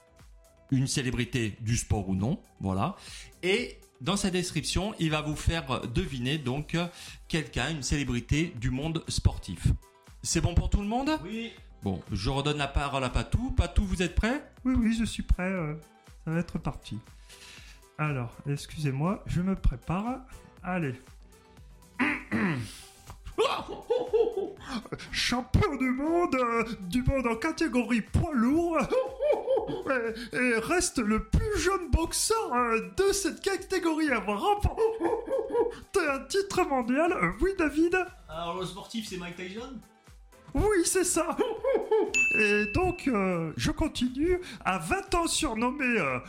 une 0.71 0.87
célébrité 0.87 1.57
du 1.61 1.77
sport 1.77 2.09
ou 2.09 2.15
non, 2.15 2.39
voilà. 2.61 2.97
Et 3.43 3.79
dans 4.05 4.17
sa 4.17 4.31
description, 4.31 4.95
il 4.99 5.11
va 5.11 5.23
vous 5.23 5.35
faire 5.35 5.81
deviner 5.89 6.37
donc 6.37 6.77
quelqu'un, 7.27 7.71
une 7.71 7.83
célébrité 7.83 8.53
du 8.61 8.71
monde 8.71 9.03
sportif. 9.09 9.67
C'est 10.23 10.43
bon 10.43 10.55
pour 10.55 10.69
tout 10.69 10.83
le 10.83 10.87
monde? 10.87 11.11
Oui. 11.25 11.53
Bon, 11.83 12.03
je 12.13 12.29
redonne 12.29 12.59
la 12.59 12.69
parole 12.69 13.03
à 13.03 13.09
Patou. 13.09 13.51
Patou, 13.53 13.83
vous 13.85 14.03
êtes 14.03 14.15
prêt? 14.15 14.45
Oui, 14.65 14.75
oui, 14.77 14.95
je 14.99 15.05
suis 15.05 15.23
prêt. 15.23 15.51
euh, 15.51 15.75
ça 16.25 16.33
va 16.33 16.39
être 16.39 16.59
parti. 16.59 16.99
Alors, 17.97 18.37
excusez-moi, 18.47 19.23
je 19.27 19.41
me 19.41 19.55
prépare. 19.57 20.21
Allez. 20.63 20.95
Champion 25.13 25.77
du 25.77 25.91
monde, 25.91 26.35
euh, 26.35 26.65
du 26.83 27.03
monde 27.03 27.27
en 27.27 27.37
catégorie 27.37 28.03
poids 28.03 28.35
lourd, 28.35 28.79
et, 30.33 30.37
et 30.37 30.59
reste 30.59 30.99
le 30.99 31.25
plus 31.25 31.59
jeune 31.59 31.91
boxeur 31.91 32.53
euh, 32.55 32.81
de 32.97 33.13
cette 33.13 33.41
catégorie 33.41 34.11
à 34.11 34.17
avoir 34.19 34.41
remporté 34.41 34.85
un 36.09 36.21
titre 36.29 36.65
mondial. 36.65 37.13
Euh, 37.13 37.31
oui, 37.41 37.51
David 37.59 37.97
Alors 38.29 38.61
le 38.61 38.67
sportif, 38.67 39.07
c'est 39.09 39.17
Mike 39.17 39.37
Tyson? 39.37 39.79
Oui, 40.55 40.85
c'est 40.85 41.05
ça. 41.05 41.37
Et 42.39 42.67
donc, 42.75 43.09
euh, 43.09 43.53
je 43.57 43.73
continue. 43.73 44.39
À 44.65 44.79
20 44.79 45.15
ans 45.17 45.27
surnommé 45.27 45.85
euh, 45.85 46.21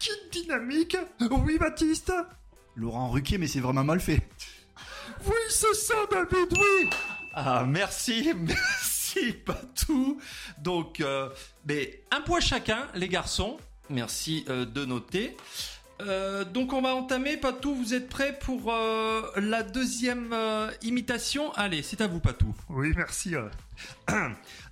Kid 0.00 0.18
Dynamique. 0.32 0.96
Oui, 1.20 1.58
Baptiste? 1.58 2.12
Laurent 2.74 3.08
Ruquier, 3.10 3.38
mais 3.38 3.46
c'est 3.46 3.60
vraiment 3.60 3.84
mal 3.84 4.00
fait. 4.00 4.28
Oui, 5.26 5.32
c'est 5.48 5.74
ça, 5.74 5.94
David, 6.10 6.52
oui 6.52 6.90
Ah, 7.34 7.64
merci, 7.68 8.32
merci 8.36 8.87
Patou. 9.44 10.20
Donc, 10.58 11.00
euh, 11.00 11.28
mais 11.66 12.02
un 12.10 12.20
point 12.20 12.40
chacun, 12.40 12.86
les 12.94 13.08
garçons. 13.08 13.56
Merci 13.90 14.44
euh, 14.48 14.64
de 14.66 14.84
noter. 14.84 15.36
Euh, 16.00 16.44
donc, 16.44 16.72
on 16.72 16.82
va 16.82 16.94
entamer. 16.94 17.36
Patou, 17.36 17.74
vous 17.74 17.94
êtes 17.94 18.08
prêts 18.08 18.38
pour 18.38 18.72
euh, 18.72 19.22
la 19.36 19.62
deuxième 19.62 20.32
euh, 20.32 20.70
imitation? 20.82 21.52
Allez, 21.54 21.82
c'est 21.82 22.00
à 22.00 22.06
vous, 22.06 22.20
Patou. 22.20 22.54
Oui, 22.68 22.92
merci. 22.96 23.34
euh. 23.34 23.48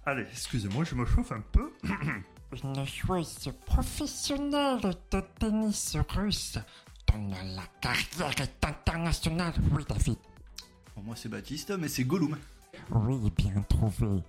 Allez, 0.07 0.27
excusez-moi, 0.31 0.85
je 0.85 0.95
me 0.95 1.05
chauffe 1.07 1.33
un 1.33 1.43
peu. 1.53 1.73
Une 2.63 2.87
joueuse 2.87 3.51
professionnelle 3.67 4.95
de 5.11 5.21
tennis 5.41 5.97
russe 6.11 6.59
dont 7.09 7.29
la 7.57 7.63
carrière 7.81 8.41
est 8.41 8.65
internationale. 8.65 9.53
Oui, 9.73 9.83
David. 9.89 10.17
Pour 10.95 11.03
moi, 11.03 11.17
c'est 11.17 11.29
Baptiste, 11.29 11.73
mais 11.77 11.89
c'est 11.89 12.05
Gollum. 12.05 12.37
Oui, 12.91 13.33
bien 13.37 13.63
trouvé. 13.69 14.23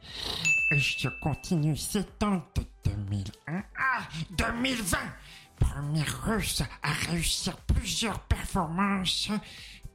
Je 0.71 1.09
continue, 1.21 1.77
c'est 1.77 2.23
en 2.23 2.37
de 2.55 2.63
2001 2.85 3.57
à 3.57 4.01
2020. 4.31 4.97
Première 5.59 6.23
russe 6.23 6.61
à 6.83 6.91
réussir 7.09 7.57
plusieurs 7.57 8.19
performances. 8.21 9.29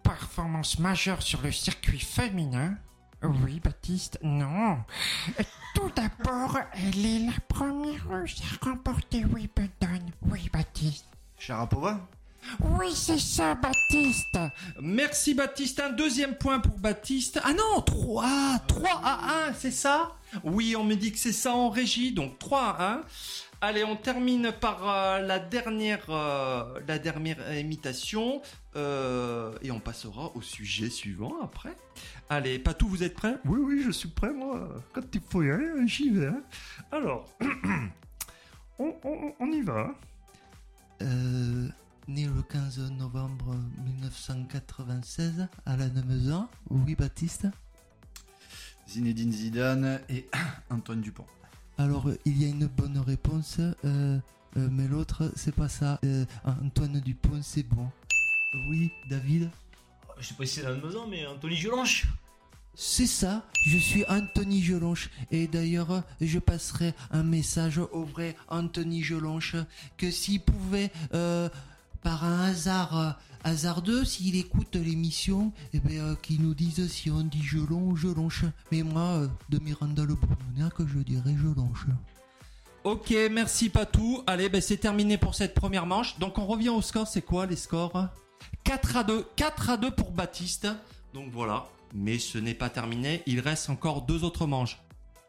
Performances 0.02 0.78
majeures 0.78 1.22
sur 1.22 1.42
le 1.42 1.52
circuit 1.52 2.00
féminin. 2.00 2.76
Oui, 3.22 3.60
Baptiste, 3.60 4.18
non. 4.22 4.78
Tout 5.74 5.90
d'abord, 5.94 6.58
elle 6.72 7.06
est 7.06 7.26
la 7.26 7.40
première 7.48 8.08
russe 8.08 8.42
à 8.42 8.64
remporter 8.66 9.24
Wimbledon. 9.24 10.04
Oui, 10.22 10.50
Baptiste. 10.52 11.06
Sharapova 11.38 12.00
Oui, 12.60 12.92
c'est 12.94 13.18
ça, 13.18 13.54
Baptiste. 13.54 14.38
Merci, 14.80 15.34
Baptiste. 15.34 15.80
Un 15.80 15.90
deuxième 15.90 16.34
point 16.36 16.58
pour 16.60 16.78
Baptiste. 16.78 17.40
Ah 17.44 17.52
non, 17.52 17.80
3, 17.82 18.58
3 18.68 18.90
à 19.04 19.48
1, 19.48 19.52
c'est 19.54 19.70
ça? 19.70 20.12
Oui, 20.44 20.74
on 20.76 20.84
me 20.84 20.94
dit 20.94 21.12
que 21.12 21.18
c'est 21.18 21.32
ça 21.32 21.54
en 21.54 21.70
régie, 21.70 22.12
donc 22.12 22.38
3 22.38 22.60
à 22.60 22.92
1. 22.94 23.00
Allez, 23.64 23.84
on 23.84 23.94
termine 23.94 24.50
par 24.60 24.88
euh, 24.88 25.20
la 25.20 25.38
dernière, 25.38 26.04
euh, 26.08 26.80
la 26.88 26.98
dernière 26.98 27.56
imitation 27.56 28.42
euh, 28.74 29.52
et 29.62 29.70
on 29.70 29.78
passera 29.78 30.32
au 30.34 30.42
sujet 30.42 30.90
suivant 30.90 31.34
après. 31.44 31.76
Allez, 32.28 32.58
Patou, 32.58 32.88
vous 32.88 33.04
êtes 33.04 33.14
prêts 33.14 33.36
Oui, 33.44 33.60
oui, 33.62 33.82
je 33.84 33.92
suis 33.92 34.08
prêt, 34.08 34.32
moi. 34.32 34.68
Quand 34.92 35.02
il 35.14 35.20
faut 35.20 35.42
y 35.44 35.50
aller, 35.52 35.68
j'y 35.86 36.10
vais. 36.10 36.26
hein. 36.26 36.42
Alors, 36.90 37.28
on, 38.80 38.94
on- 39.04 39.32
on 39.38 39.52
y 39.52 39.62
va. 39.62 39.94
Né 42.12 42.26
le 42.26 42.42
15 42.42 42.90
novembre 42.98 43.56
1996 43.86 45.48
à 45.64 45.76
la 45.78 45.88
Nemezan. 45.88 46.46
Oui, 46.68 46.94
Baptiste. 46.94 47.46
Zinedine 48.86 49.32
Zidane 49.32 49.98
et 50.10 50.28
Antoine 50.70 51.00
Dupont. 51.00 51.24
Alors, 51.78 52.10
euh, 52.10 52.18
il 52.26 52.42
y 52.42 52.44
a 52.44 52.48
une 52.48 52.66
bonne 52.66 52.98
réponse, 52.98 53.60
euh, 53.60 53.72
euh, 53.84 54.18
mais 54.70 54.88
l'autre, 54.88 55.32
c'est 55.36 55.54
pas 55.54 55.70
ça. 55.70 55.98
Euh, 56.04 56.26
Antoine 56.44 57.00
Dupont, 57.00 57.40
c'est 57.40 57.62
bon. 57.62 57.88
Oui, 58.68 58.92
David 59.08 59.48
Je 60.18 60.26
sais 60.26 60.34
pas 60.34 60.44
si 60.44 60.56
c'est 60.56 60.64
la 60.64 60.74
maison, 60.74 61.06
mais 61.08 61.26
Anthony 61.26 61.56
Jolanche. 61.56 62.08
C'est 62.74 63.06
ça, 63.06 63.44
je 63.66 63.76
suis 63.76 64.02
Anthony 64.08 64.62
Gelonche. 64.62 65.10
Et 65.30 65.46
d'ailleurs, 65.46 66.02
je 66.22 66.38
passerai 66.38 66.94
un 67.10 67.22
message 67.22 67.78
au 67.78 68.04
vrai 68.04 68.34
Anthony 68.48 69.02
Gelonche 69.02 69.56
que 69.98 70.10
s'il 70.10 70.40
pouvait, 70.40 70.90
euh, 71.12 71.50
par 72.02 72.24
un 72.24 72.44
hasard 72.46 72.98
euh, 72.98 73.10
hasardeux, 73.44 74.04
s'il 74.04 74.36
écoute 74.36 74.76
l'émission, 74.76 75.52
eh 75.72 75.80
ben, 75.80 75.98
euh, 75.98 76.14
qu'il 76.16 76.42
nous 76.42 76.54
dise 76.54 76.90
si 76.90 77.10
on 77.10 77.22
dit 77.22 77.42
Gelon 77.42 77.88
ou 77.88 77.96
Gelonche. 77.96 78.44
Mais 78.70 78.82
moi, 78.82 79.02
euh, 79.02 79.28
de 79.48 79.58
Miranda 79.58 80.04
le 80.04 80.16
que 80.76 80.86
je 80.86 80.98
dirais 80.98 81.34
Gelonche. 81.36 81.86
Ok, 82.84 83.14
merci 83.30 83.68
Patou. 83.68 84.22
Allez, 84.26 84.48
ben 84.48 84.60
c'est 84.60 84.76
terminé 84.76 85.16
pour 85.16 85.34
cette 85.34 85.54
première 85.54 85.86
manche. 85.86 86.18
Donc 86.18 86.38
on 86.38 86.46
revient 86.46 86.70
au 86.70 86.82
score, 86.82 87.06
c'est 87.06 87.22
quoi 87.22 87.46
les 87.46 87.56
scores? 87.56 88.08
4 88.64 88.96
à 88.96 89.04
2. 89.04 89.26
4 89.36 89.70
à 89.70 89.76
2 89.76 89.90
pour 89.92 90.10
Baptiste. 90.10 90.68
Donc 91.14 91.30
voilà. 91.30 91.66
Mais 91.94 92.18
ce 92.18 92.38
n'est 92.38 92.54
pas 92.54 92.70
terminé, 92.70 93.22
il 93.26 93.40
reste 93.40 93.70
encore 93.70 94.02
deux 94.02 94.24
autres 94.24 94.46
manches. 94.46 94.78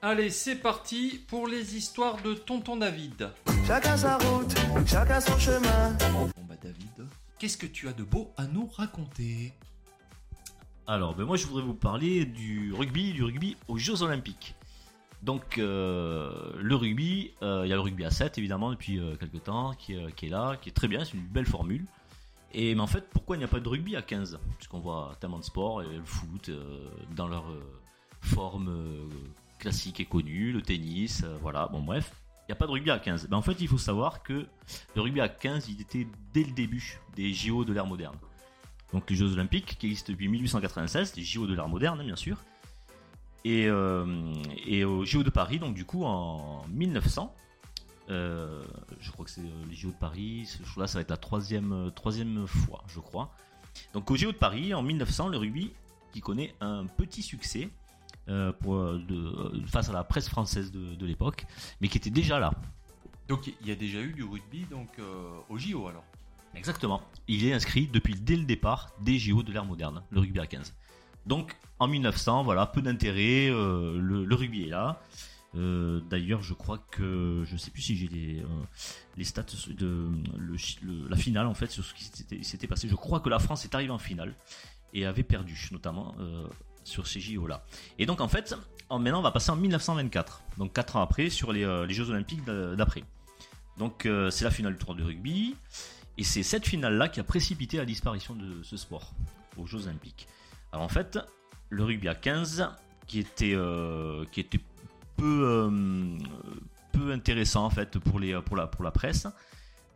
Allez, 0.02 0.30
c'est 0.30 0.56
parti 0.56 1.22
pour 1.28 1.48
les 1.48 1.76
histoires 1.78 2.22
de 2.24 2.34
Tonton 2.34 2.78
David. 2.78 3.30
Chacun 3.66 3.98
sa 3.98 4.18
route, 4.18 4.54
chacun 4.86 5.22
son 5.22 5.38
chemin. 5.38 5.96
Qu'est-ce 7.44 7.58
que 7.58 7.68
tu 7.68 7.90
as 7.90 7.94
de 7.94 8.06
beau 8.06 8.32
à 8.38 8.48
nous 8.48 8.68
raconter 8.68 9.52
Alors, 10.88 11.14
ben 11.14 11.26
moi 11.26 11.36
je 11.36 11.46
voudrais 11.46 11.64
vous 11.64 11.74
parler 11.74 12.24
du 12.24 12.72
rugby, 12.72 13.12
du 13.12 13.22
rugby 13.22 13.58
aux 13.68 13.78
Jeux 13.78 14.02
Olympiques. 14.02 14.56
Donc, 15.24 15.58
euh, 15.58 16.54
le 16.62 16.74
rugby, 16.74 17.34
euh, 17.42 17.64
il 17.66 17.70
y 17.70 17.74
a 17.74 17.76
le 17.76 17.82
rugby 17.82 18.06
à 18.06 18.12
7 18.12 18.38
évidemment 18.38 18.72
depuis 18.72 18.98
euh, 18.98 19.18
quelques 19.18 19.44
temps 19.44 19.74
qui, 19.74 19.94
euh, 19.94 20.10
qui 20.16 20.28
est 20.28 20.30
là, 20.30 20.56
qui 20.56 20.70
est 20.70 20.72
très 20.72 20.88
bien, 20.88 21.04
c'est 21.04 21.18
une 21.18 21.28
belle 21.28 21.46
formule. 21.46 21.86
Et 22.54 22.76
mais 22.76 22.82
en 22.82 22.88
fait, 22.88 23.10
pourquoi 23.10 23.36
il 23.36 23.40
n'y 23.40 23.46
a 23.46 23.50
pas 23.50 23.60
de 23.60 23.68
rugby 23.68 23.98
à 23.98 24.02
15 24.02 24.40
Puisqu'on 24.56 24.80
voit 24.80 25.18
tellement 25.20 25.40
de 25.40 25.44
sports, 25.44 25.84
et 25.84 25.98
le 25.98 26.06
foot 26.06 26.50
dans 27.14 27.28
leur 27.28 27.44
forme 28.22 28.74
classique 29.60 30.00
et 30.00 30.06
connue, 30.06 30.54
le 30.54 30.62
tennis, 30.62 31.26
voilà, 31.42 31.68
bon 31.68 31.82
bref. 31.82 32.23
Il 32.44 32.52
n'y 32.52 32.54
a 32.54 32.56
pas 32.56 32.66
de 32.68 32.72
rugby 32.72 32.92
à 32.92 33.00
15. 33.00 33.28
Ben, 33.30 33.38
en 33.38 33.42
fait, 33.42 33.60
il 33.62 33.68
faut 33.68 33.78
savoir 33.78 34.22
que 34.22 34.46
le 34.96 35.02
rugby 35.02 35.22
à 35.22 35.30
15, 35.30 35.70
il 35.70 35.80
était 35.82 36.08
dès 36.34 36.44
le 36.44 36.52
début 36.52 37.00
des 37.16 37.34
JO 37.34 37.64
de 37.64 37.72
l'ère 37.74 37.88
moderne. 37.88 38.18
Donc 38.92 39.10
les 39.10 39.16
Jeux 39.16 39.32
Olympiques 39.34 39.78
qui 39.80 39.88
existent 39.88 40.12
depuis 40.12 40.28
1896, 40.28 41.16
les 41.16 41.24
JO 41.24 41.48
de 41.48 41.56
l'ère 41.56 41.68
moderne 41.70 42.00
hein, 42.02 42.06
bien 42.06 42.16
sûr. 42.16 42.38
Et, 43.46 43.68
euh, 43.68 44.34
et 44.68 44.84
aux 44.86 45.04
JO 45.06 45.24
de 45.24 45.30
Paris, 45.30 45.58
donc 45.60 45.74
du 45.74 45.84
coup 45.84 46.04
en 46.06 46.62
1900, 46.70 47.34
euh, 48.10 48.62
je 49.00 49.12
crois 49.12 49.26
que 49.26 49.32
c'est 49.32 49.42
euh, 49.42 49.66
les 49.70 49.76
JO 49.76 49.90
de 49.90 49.96
Paris, 49.96 50.46
ce- 50.46 50.80
là 50.80 50.88
ça 50.88 50.98
va 51.00 51.02
être 51.02 51.10
la 51.10 51.18
troisième, 51.18 51.72
euh, 51.74 51.90
troisième 51.90 52.46
fois 52.48 52.84
je 52.88 53.00
crois. 53.00 53.32
Donc 53.94 54.12
aux 54.12 54.16
JO 54.16 54.32
de 54.32 54.38
Paris 54.38 54.74
en 54.74 54.84
1900, 54.84 55.30
le 55.30 55.38
rugby 55.38 55.72
qui 56.12 56.22
connaît 56.22 56.54
un 56.62 56.86
petit 56.86 57.22
succès 57.24 57.70
euh, 58.30 58.52
pour, 58.54 58.76
euh, 58.76 59.00
de, 59.08 59.16
euh, 59.16 59.66
face 59.68 59.90
à 59.90 59.94
la 59.94 60.04
presse 60.04 60.30
française 60.30 60.72
de, 60.72 60.96
de 60.96 61.06
l'époque, 61.06 61.46
mais 61.82 61.88
qui 61.88 61.98
était 61.98 62.10
déjà 62.10 62.40
là. 62.40 62.52
Donc 63.28 63.48
il 63.62 63.68
y 63.68 63.72
a 63.72 63.76
déjà 63.76 64.00
eu 64.02 64.14
du 64.14 64.24
rugby 64.24 64.66
donc 64.70 64.90
euh, 65.00 65.30
au 65.50 65.58
JO 65.58 65.88
alors. 65.88 66.04
Exactement. 66.56 67.02
Il 67.28 67.46
est 67.46 67.54
inscrit 67.54 67.88
depuis 67.88 68.16
dès 68.16 68.36
le 68.36 68.44
départ 68.46 68.92
des 69.02 69.18
JO 69.18 69.42
de 69.44 69.52
l'ère 69.52 69.66
moderne, 69.66 70.04
le 70.12 70.20
rugby 70.20 70.40
à 70.40 70.46
15. 70.48 70.74
Donc 71.26 71.56
en 71.80 71.88
1900, 71.88 72.44
voilà, 72.44 72.66
peu 72.68 72.82
d'intérêt, 72.82 73.50
euh, 73.50 73.98
le, 74.00 74.26
le 74.26 74.36
rugby 74.36 74.64
est 74.64 74.70
là. 74.70 75.02
Euh, 75.56 76.02
D'ailleurs, 76.10 76.42
je 76.42 76.54
crois 76.54 76.80
que 76.92 77.44
je 77.46 77.58
sais 77.58 77.70
plus 77.72 77.82
si 77.84 77.96
j'ai 77.96 78.08
les, 78.08 78.40
euh, 78.42 78.46
les 79.18 79.24
stats 79.24 79.46
de 79.70 80.10
le, 80.38 80.56
le- 80.82 81.08
la 81.08 81.16
finale 81.16 81.46
en 81.48 81.54
fait 81.54 81.70
sur 81.72 81.84
ce 81.84 81.94
qui 81.94 82.04
s'était- 82.04 82.44
s'était 82.44 82.68
passé. 82.68 82.88
Je 82.88 82.96
crois 82.96 83.20
que 83.20 83.30
la 83.30 83.40
France 83.40 83.64
est 83.64 83.74
arrivée 83.76 83.92
en 83.92 84.00
finale 84.00 84.36
et 84.94 85.06
avait 85.06 85.24
perdu, 85.24 85.70
notamment 85.72 86.16
euh, 86.20 86.48
sur 86.84 87.08
ces 87.08 87.20
JO 87.20 87.48
là. 87.48 87.64
Et 88.00 88.06
donc 88.06 88.22
en 88.22 88.28
fait, 88.28 88.56
en, 88.90 89.00
maintenant 89.00 89.20
on 89.20 89.24
va 89.24 89.32
passer 89.32 89.52
en 89.52 89.56
1924, 89.56 90.42
donc 90.58 90.74
4 90.74 90.96
ans 90.98 91.02
après 91.02 91.30
sur 91.30 91.52
les, 91.54 91.64
euh, 91.64 91.88
Jeux 91.90 92.10
Olympiques 92.10 92.44
d'a- 92.44 92.76
d'après. 92.76 93.04
Donc 93.78 94.06
euh, 94.06 94.30
c'est 94.30 94.44
la 94.46 94.52
finale 94.52 94.74
du 94.74 94.80
tour 94.80 94.96
de 94.96 95.04
rugby. 95.04 95.56
Et 96.18 96.24
c'est 96.24 96.44
cette 96.44 96.68
finale-là 96.68 97.10
qui 97.10 97.20
a 97.20 97.24
précipité 97.24 97.78
la 97.78 97.86
disparition 97.86 98.36
de 98.36 98.62
ce 98.62 98.78
sport 98.78 99.14
aux 99.58 99.66
Jeux 99.66 99.86
Olympiques. 99.88 100.28
Alors 100.72 100.86
en 100.86 100.90
fait, 100.90 101.18
le 101.70 101.84
rugby 101.84 102.08
à 102.08 102.14
15, 102.14 102.70
qui 103.08 103.18
était, 103.18 103.54
euh, 103.56 104.24
qui 104.32 104.40
était 104.40 104.60
peu, 105.18 105.72
peu 106.92 107.12
intéressant 107.12 107.66
en 107.66 107.70
fait 107.72 107.98
pour, 107.98 108.20
les, 108.20 108.40
pour, 108.42 108.56
la, 108.58 108.68
pour 108.68 108.84
la 108.84 108.92
presse, 108.92 109.28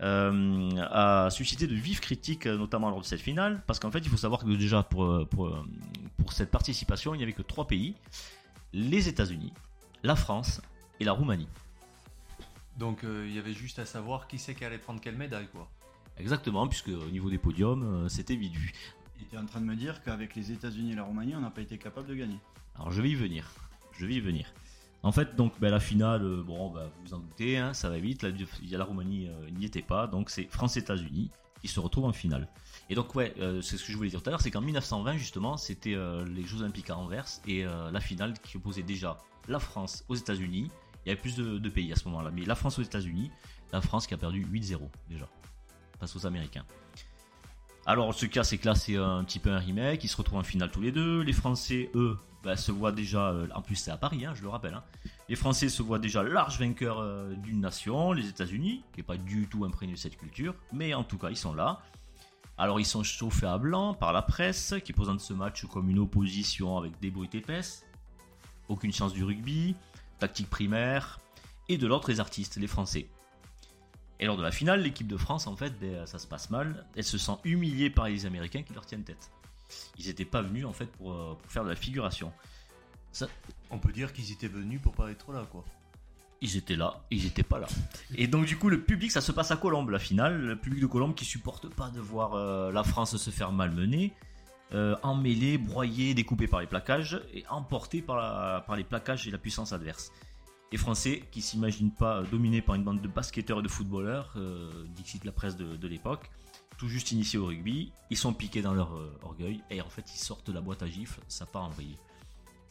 euh, 0.01 0.69
a 0.91 1.29
suscité 1.31 1.67
de 1.67 1.75
vives 1.75 1.99
critiques, 1.99 2.45
euh, 2.45 2.57
notamment 2.57 2.89
lors 2.89 3.01
de 3.01 3.05
cette 3.05 3.21
finale, 3.21 3.63
parce 3.65 3.79
qu'en 3.79 3.91
fait, 3.91 3.99
il 3.99 4.09
faut 4.09 4.17
savoir 4.17 4.41
que 4.41 4.49
déjà 4.49 4.83
pour, 4.83 5.05
euh, 5.05 5.25
pour, 5.25 5.51
pour 6.17 6.33
cette 6.33 6.51
participation, 6.51 7.15
il 7.15 7.17
n'y 7.17 7.23
avait 7.23 7.33
que 7.33 7.41
trois 7.41 7.67
pays 7.67 7.95
les 8.73 9.07
États-Unis, 9.07 9.53
la 10.03 10.15
France 10.15 10.61
et 10.99 11.05
la 11.05 11.13
Roumanie. 11.13 11.47
Donc 12.77 13.03
euh, 13.03 13.25
il 13.27 13.35
y 13.35 13.39
avait 13.39 13.53
juste 13.53 13.79
à 13.79 13.85
savoir 13.85 14.27
qui 14.27 14.37
c'est 14.37 14.53
qui 14.53 14.63
allait 14.63 14.77
prendre 14.77 15.01
quelle 15.01 15.17
médaille, 15.17 15.47
quoi. 15.47 15.67
Exactement, 16.17 16.67
puisque 16.67 16.89
au 16.89 17.09
niveau 17.09 17.29
des 17.29 17.37
podiums, 17.37 17.83
euh, 17.83 18.09
c'était 18.09 18.35
vite 18.35 18.53
vu. 18.53 18.73
Il 19.19 19.23
était 19.23 19.37
en 19.37 19.45
train 19.45 19.61
de 19.61 19.65
me 19.65 19.75
dire 19.75 20.03
qu'avec 20.03 20.35
les 20.35 20.51
États-Unis 20.51 20.91
et 20.91 20.95
la 20.95 21.03
Roumanie, 21.03 21.35
on 21.35 21.41
n'a 21.41 21.49
pas 21.49 21.61
été 21.61 21.77
capable 21.77 22.07
de 22.07 22.15
gagner. 22.15 22.37
Alors 22.75 22.91
je 22.91 23.01
vais 23.01 23.09
y 23.09 23.15
venir. 23.15 23.51
Je 23.97 24.05
vais 24.05 24.13
y 24.13 24.19
venir. 24.19 24.53
En 25.03 25.11
fait, 25.11 25.35
donc 25.35 25.53
ben, 25.59 25.69
la 25.69 25.79
finale, 25.79 26.23
euh, 26.23 26.43
bon, 26.43 26.71
ben, 26.71 26.83
vous 26.85 27.05
vous 27.05 27.13
en 27.13 27.19
doutez, 27.19 27.57
hein, 27.57 27.73
ça 27.73 27.89
va 27.89 27.97
vite. 27.99 28.25
La, 28.71 28.83
Roumanie 28.83 29.27
euh, 29.27 29.49
n'y 29.51 29.65
était 29.65 29.81
pas, 29.81 30.07
donc 30.07 30.29
c'est 30.29 30.47
France-États-Unis 30.49 31.29
qui 31.61 31.67
se 31.67 31.79
retrouvent 31.79 32.05
en 32.05 32.13
finale. 32.13 32.47
Et 32.89 32.95
donc 32.95 33.15
ouais, 33.15 33.33
euh, 33.39 33.61
c'est 33.61 33.77
ce 33.77 33.85
que 33.85 33.91
je 33.91 33.97
voulais 33.97 34.09
dire 34.09 34.21
tout 34.21 34.29
à 34.29 34.31
l'heure, 34.31 34.41
c'est 34.41 34.51
qu'en 34.51 34.61
1920 34.61 35.17
justement, 35.17 35.57
c'était 35.57 35.95
les 36.27 36.43
Jeux 36.43 36.61
Olympiques 36.61 36.89
à 36.89 36.97
Anvers 36.97 37.25
et 37.47 37.63
la 37.63 37.99
finale 37.99 38.33
qui 38.43 38.57
opposait 38.57 38.83
déjà 38.83 39.17
la 39.47 39.59
France 39.59 40.05
aux 40.07 40.15
États-Unis. 40.15 40.69
Il 41.05 41.09
y 41.09 41.11
avait 41.11 41.19
plus 41.19 41.35
de 41.35 41.69
pays 41.69 41.91
à 41.91 41.95
ce 41.95 42.07
moment-là, 42.09 42.31
mais 42.31 42.45
la 42.45 42.55
France 42.55 42.77
aux 42.77 42.83
États-Unis, 42.83 43.31
la 43.73 43.81
France 43.81 44.05
qui 44.05 44.13
a 44.13 44.17
perdu 44.17 44.45
8-0 44.45 44.79
déjà 45.09 45.27
face 45.99 46.15
aux 46.15 46.27
Américains. 46.27 46.65
Alors 47.89 48.13
ce 48.13 48.25
cas 48.25 48.43
c'est 48.43 48.57
que 48.57 48.65
là 48.67 48.75
c'est 48.75 48.97
un 48.97 49.23
petit 49.23 49.39
peu 49.39 49.49
un 49.49 49.59
remake, 49.59 50.03
ils 50.03 50.09
se 50.09 50.17
retrouvent 50.17 50.39
en 50.39 50.43
finale 50.43 50.69
tous 50.69 50.81
les 50.81 50.91
deux. 50.91 51.21
Les 51.21 51.31
Français 51.31 51.89
eux 51.95 52.17
bah, 52.43 52.57
se 52.57 52.69
voient 52.73 52.91
déjà, 52.91 53.29
euh, 53.29 53.47
en 53.55 53.61
plus 53.61 53.77
c'est 53.77 53.91
à 53.91 53.95
Paris, 53.95 54.25
hein, 54.25 54.33
je 54.35 54.41
le 54.41 54.49
rappelle. 54.49 54.73
hein. 54.73 54.83
Les 55.29 55.37
Français 55.37 55.69
se 55.69 55.81
voient 55.81 55.97
déjà 55.97 56.21
large 56.21 56.59
vainqueurs 56.59 56.99
euh, 56.99 57.33
d'une 57.35 57.61
nation, 57.61 58.11
les 58.11 58.27
États-Unis, 58.27 58.83
qui 58.91 58.99
n'est 58.99 59.05
pas 59.05 59.15
du 59.15 59.47
tout 59.47 59.63
imprégné 59.63 59.93
de 59.93 59.97
cette 59.97 60.17
culture, 60.17 60.53
mais 60.73 60.93
en 60.93 61.05
tout 61.05 61.17
cas 61.17 61.29
ils 61.29 61.37
sont 61.37 61.53
là. 61.53 61.79
Alors 62.57 62.77
ils 62.81 62.85
sont 62.85 63.03
chauffés 63.03 63.47
à 63.47 63.57
blanc 63.57 63.93
par 63.93 64.11
la 64.11 64.21
presse, 64.21 64.73
qui 64.83 64.91
présente 64.91 65.21
ce 65.21 65.31
match 65.31 65.65
comme 65.67 65.89
une 65.89 65.99
opposition 65.99 66.77
avec 66.77 66.99
des 66.99 67.09
bruits 67.09 67.29
épaisses, 67.31 67.85
aucune 68.67 68.91
science 68.91 69.13
du 69.13 69.23
rugby, 69.23 69.75
tactique 70.19 70.49
primaire, 70.49 71.21
et 71.69 71.77
de 71.77 71.87
l'autre 71.87 72.09
les 72.09 72.19
artistes, 72.19 72.57
les 72.57 72.67
Français. 72.67 73.07
Et 74.19 74.25
lors 74.25 74.37
de 74.37 74.43
la 74.43 74.51
finale, 74.51 74.81
l'équipe 74.81 75.07
de 75.07 75.17
France, 75.17 75.45
en 75.47 75.55
fait, 75.55 75.79
ben, 75.79 76.05
ça 76.05 76.17
se 76.19 76.25
passe 76.27 76.49
mal. 76.49 76.85
Elle 76.95 77.03
se 77.03 77.17
sent 77.17 77.33
humiliée 77.43 77.89
par 77.89 78.07
les 78.07 78.25
Américains 78.25 78.63
qui 78.63 78.73
leur 78.73 78.85
tiennent 78.85 79.03
tête. 79.03 79.29
Ils 79.99 80.07
n'étaient 80.07 80.25
pas 80.25 80.41
venus, 80.41 80.65
en 80.65 80.73
fait, 80.73 80.87
pour, 80.87 81.13
euh, 81.13 81.35
pour 81.41 81.51
faire 81.51 81.63
de 81.63 81.69
la 81.69 81.75
figuration. 81.75 82.31
Ça, 83.11 83.27
On 83.69 83.77
peut 83.79 83.91
dire 83.91 84.13
qu'ils 84.13 84.31
étaient 84.31 84.47
venus 84.47 84.81
pour 84.81 84.93
pas 84.93 85.09
être 85.11 85.31
là, 85.33 85.45
quoi. 85.51 85.63
ils 86.41 86.55
étaient 86.55 86.75
là, 86.75 87.01
ils 87.09 87.25
étaient 87.25 87.41
pas 87.43 87.57
là. 87.59 87.67
Et 88.15 88.27
donc 88.27 88.45
du 88.45 88.57
coup 88.57 88.69
le 88.69 88.79
public, 88.81 89.11
ça 89.11 89.21
se 89.21 89.31
passe 89.31 89.49
à 89.49 89.55
Colombe 89.57 89.89
la 89.89 89.97
finale, 89.99 90.39
le 90.39 90.55
public 90.55 90.81
de 90.81 90.85
Colombe 90.85 91.15
qui 91.15 91.25
supporte 91.25 91.67
pas 91.67 91.89
de 91.89 91.99
voir 91.99 92.35
euh, 92.35 92.71
la 92.71 92.83
France 92.83 93.17
se 93.17 93.29
faire 93.31 93.51
malmener, 93.51 94.13
euh, 94.73 94.95
emmêlée, 95.01 95.57
broyée, 95.57 96.13
découpée 96.13 96.45
par 96.47 96.59
les 96.61 96.67
plaquages 96.67 97.19
et 97.33 97.43
emportée 97.49 98.01
par, 98.03 98.17
la- 98.17 98.63
par 98.67 98.75
les 98.75 98.83
plaquages 98.83 99.27
et 99.27 99.31
la 99.31 99.39
puissance 99.39 99.73
adverse. 99.73 100.11
Les 100.71 100.77
Français 100.77 101.23
qui 101.31 101.41
s'imaginent 101.41 101.91
pas 101.91 102.23
dominés 102.23 102.61
par 102.61 102.75
une 102.75 102.83
bande 102.83 103.01
de 103.01 103.07
basketteurs 103.07 103.59
et 103.59 103.63
de 103.63 103.69
footballeurs, 103.69 104.33
euh, 104.35 104.69
dixit 104.95 105.23
la 105.23 105.31
presse 105.31 105.55
de, 105.55 105.87
l'époque, 105.87 106.29
tout 106.77 106.89
juste 106.89 107.11
initiés 107.11 107.39
au 107.39 107.45
rugby, 107.45 107.93
ils 108.09 108.17
sont 108.17 108.33
piqués 108.33 108.61
dans 108.61 108.73
leur 108.73 108.93
euh, 108.93 109.17
orgueil 109.23 109.61
et 109.69 109.81
en 109.81 109.89
fait 109.89 110.03
ils 110.13 110.19
sortent 110.19 110.49
la 110.49 110.59
boîte 110.59 110.83
à 110.83 110.87
gifles, 110.87 111.21
ça 111.29 111.45
part 111.45 111.63
en 111.63 111.69
vrille. 111.69 111.95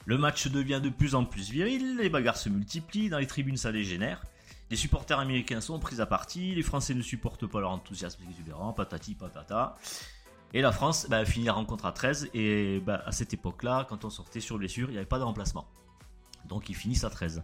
Le 0.05 0.19
match 0.19 0.47
devient 0.49 0.81
de 0.83 0.91
plus 0.91 1.15
en 1.15 1.25
plus 1.25 1.51
viril, 1.51 1.97
les 1.97 2.11
bagarres 2.11 2.37
se 2.37 2.51
multiplient, 2.51 3.09
dans 3.09 3.19
les 3.19 3.27
tribunes 3.27 3.57
ça 3.57 3.73
dégénère. 3.73 4.25
Les 4.71 4.77
supporters 4.77 5.19
américains 5.19 5.61
sont 5.61 5.79
pris 5.79 6.01
à 6.01 6.07
partie, 6.07 6.55
les 6.55 6.63
Français 6.63 6.95
ne 6.95 7.03
supportent 7.03 7.47
pas 7.47 7.61
leur 7.61 7.71
enthousiasme 7.71 8.23
exubérant, 8.29 8.73
patati 8.73 9.15
patata. 9.15 9.77
Et 10.53 10.61
la 10.61 10.71
France 10.71 11.07
bah, 11.09 11.25
finit 11.25 11.47
la 11.47 11.55
rencontre 11.55 11.87
à 11.87 11.93
13, 11.93 12.31
et 12.35 12.81
bah, 12.81 13.03
à 13.07 13.13
cette 13.13 13.33
époque-là, 13.33 13.87
quand 13.89 14.05
on 14.05 14.11
sortait 14.11 14.41
sur 14.41 14.59
blessure, 14.59 14.89
il 14.91 14.93
n'y 14.93 14.99
avait 14.99 15.07
pas 15.07 15.19
de 15.19 15.25
remplacement. 15.25 15.67
Donc 16.47 16.69
ils 16.69 16.77
finissent 16.77 17.05
à 17.05 17.11
13, 17.11 17.43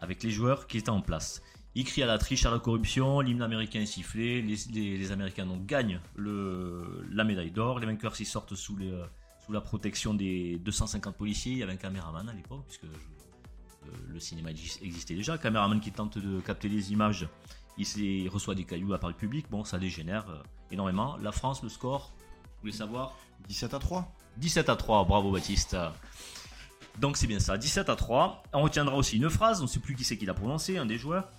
avec 0.00 0.22
les 0.22 0.30
joueurs 0.30 0.66
qui 0.66 0.78
étaient 0.78 0.90
en 0.90 1.00
place. 1.02 1.42
Ils 1.76 1.84
crient 1.84 2.02
à 2.02 2.06
la 2.06 2.18
triche, 2.18 2.44
à 2.46 2.50
la 2.50 2.58
corruption, 2.58 3.20
l'hymne 3.20 3.42
américain 3.42 3.80
est 3.80 3.86
sifflé, 3.86 4.42
les, 4.42 4.56
les- 4.72 4.98
les 4.98 5.12
Américains 5.12 5.46
donc 5.46 5.66
gagnent 5.66 6.00
le, 6.16 7.06
la 7.12 7.22
médaille 7.24 7.52
d'or, 7.52 7.78
les 7.78 7.86
vainqueurs 7.86 8.16
s'y 8.16 8.24
sortent 8.24 8.54
sous, 8.56 8.76
les, 8.76 8.90
euh, 8.90 9.04
sous 9.46 9.52
la 9.52 9.60
protection 9.60 10.12
des 10.14 10.58
250 10.58 11.14
policiers, 11.16 11.52
il 11.52 11.58
y 11.58 11.62
avait 11.62 11.72
un 11.74 11.76
caméraman 11.76 12.28
à 12.28 12.32
l'époque, 12.32 12.64
puisque 12.66 12.86
je- 12.86 13.88
euh, 13.88 13.92
le 14.08 14.18
cinéma 14.18 14.50
exis- 14.50 14.80
existait 14.82 15.14
déjà, 15.14 15.38
caméraman 15.38 15.80
qui 15.80 15.92
tente 15.92 16.18
de 16.18 16.40
capter 16.40 16.68
les 16.68 16.90
images, 16.92 17.28
il, 17.78 17.86
il 17.98 18.28
reçoit 18.28 18.56
des 18.56 18.64
cailloux 18.64 18.92
à 18.92 18.98
part 18.98 19.10
le 19.10 19.16
public, 19.16 19.46
bon 19.48 19.62
ça 19.64 19.78
dégénère 19.78 20.28
euh, 20.28 20.42
énormément. 20.72 21.16
La 21.18 21.30
France, 21.30 21.62
le 21.62 21.68
score, 21.68 22.12
vous 22.16 22.62
voulez 22.62 22.72
savoir? 22.72 23.16
17 23.48 23.74
à 23.74 23.78
3. 23.78 24.12
17 24.38 24.68
à 24.68 24.76
3, 24.76 25.04
bravo 25.04 25.30
Baptiste. 25.30 25.76
Donc 27.00 27.16
c'est 27.16 27.26
bien 27.26 27.40
ça, 27.40 27.56
17 27.56 27.88
à 27.88 27.96
3. 27.96 28.42
On 28.52 28.60
retiendra 28.60 28.94
aussi 28.94 29.16
une 29.16 29.30
phrase, 29.30 29.60
on 29.60 29.64
ne 29.64 29.68
sait 29.68 29.80
plus 29.80 29.94
qui 29.94 30.04
c'est 30.04 30.18
qui 30.18 30.26
l'a 30.26 30.34
prononcée, 30.34 30.76
un 30.76 30.84
des 30.84 30.98
joueurs, 30.98 31.30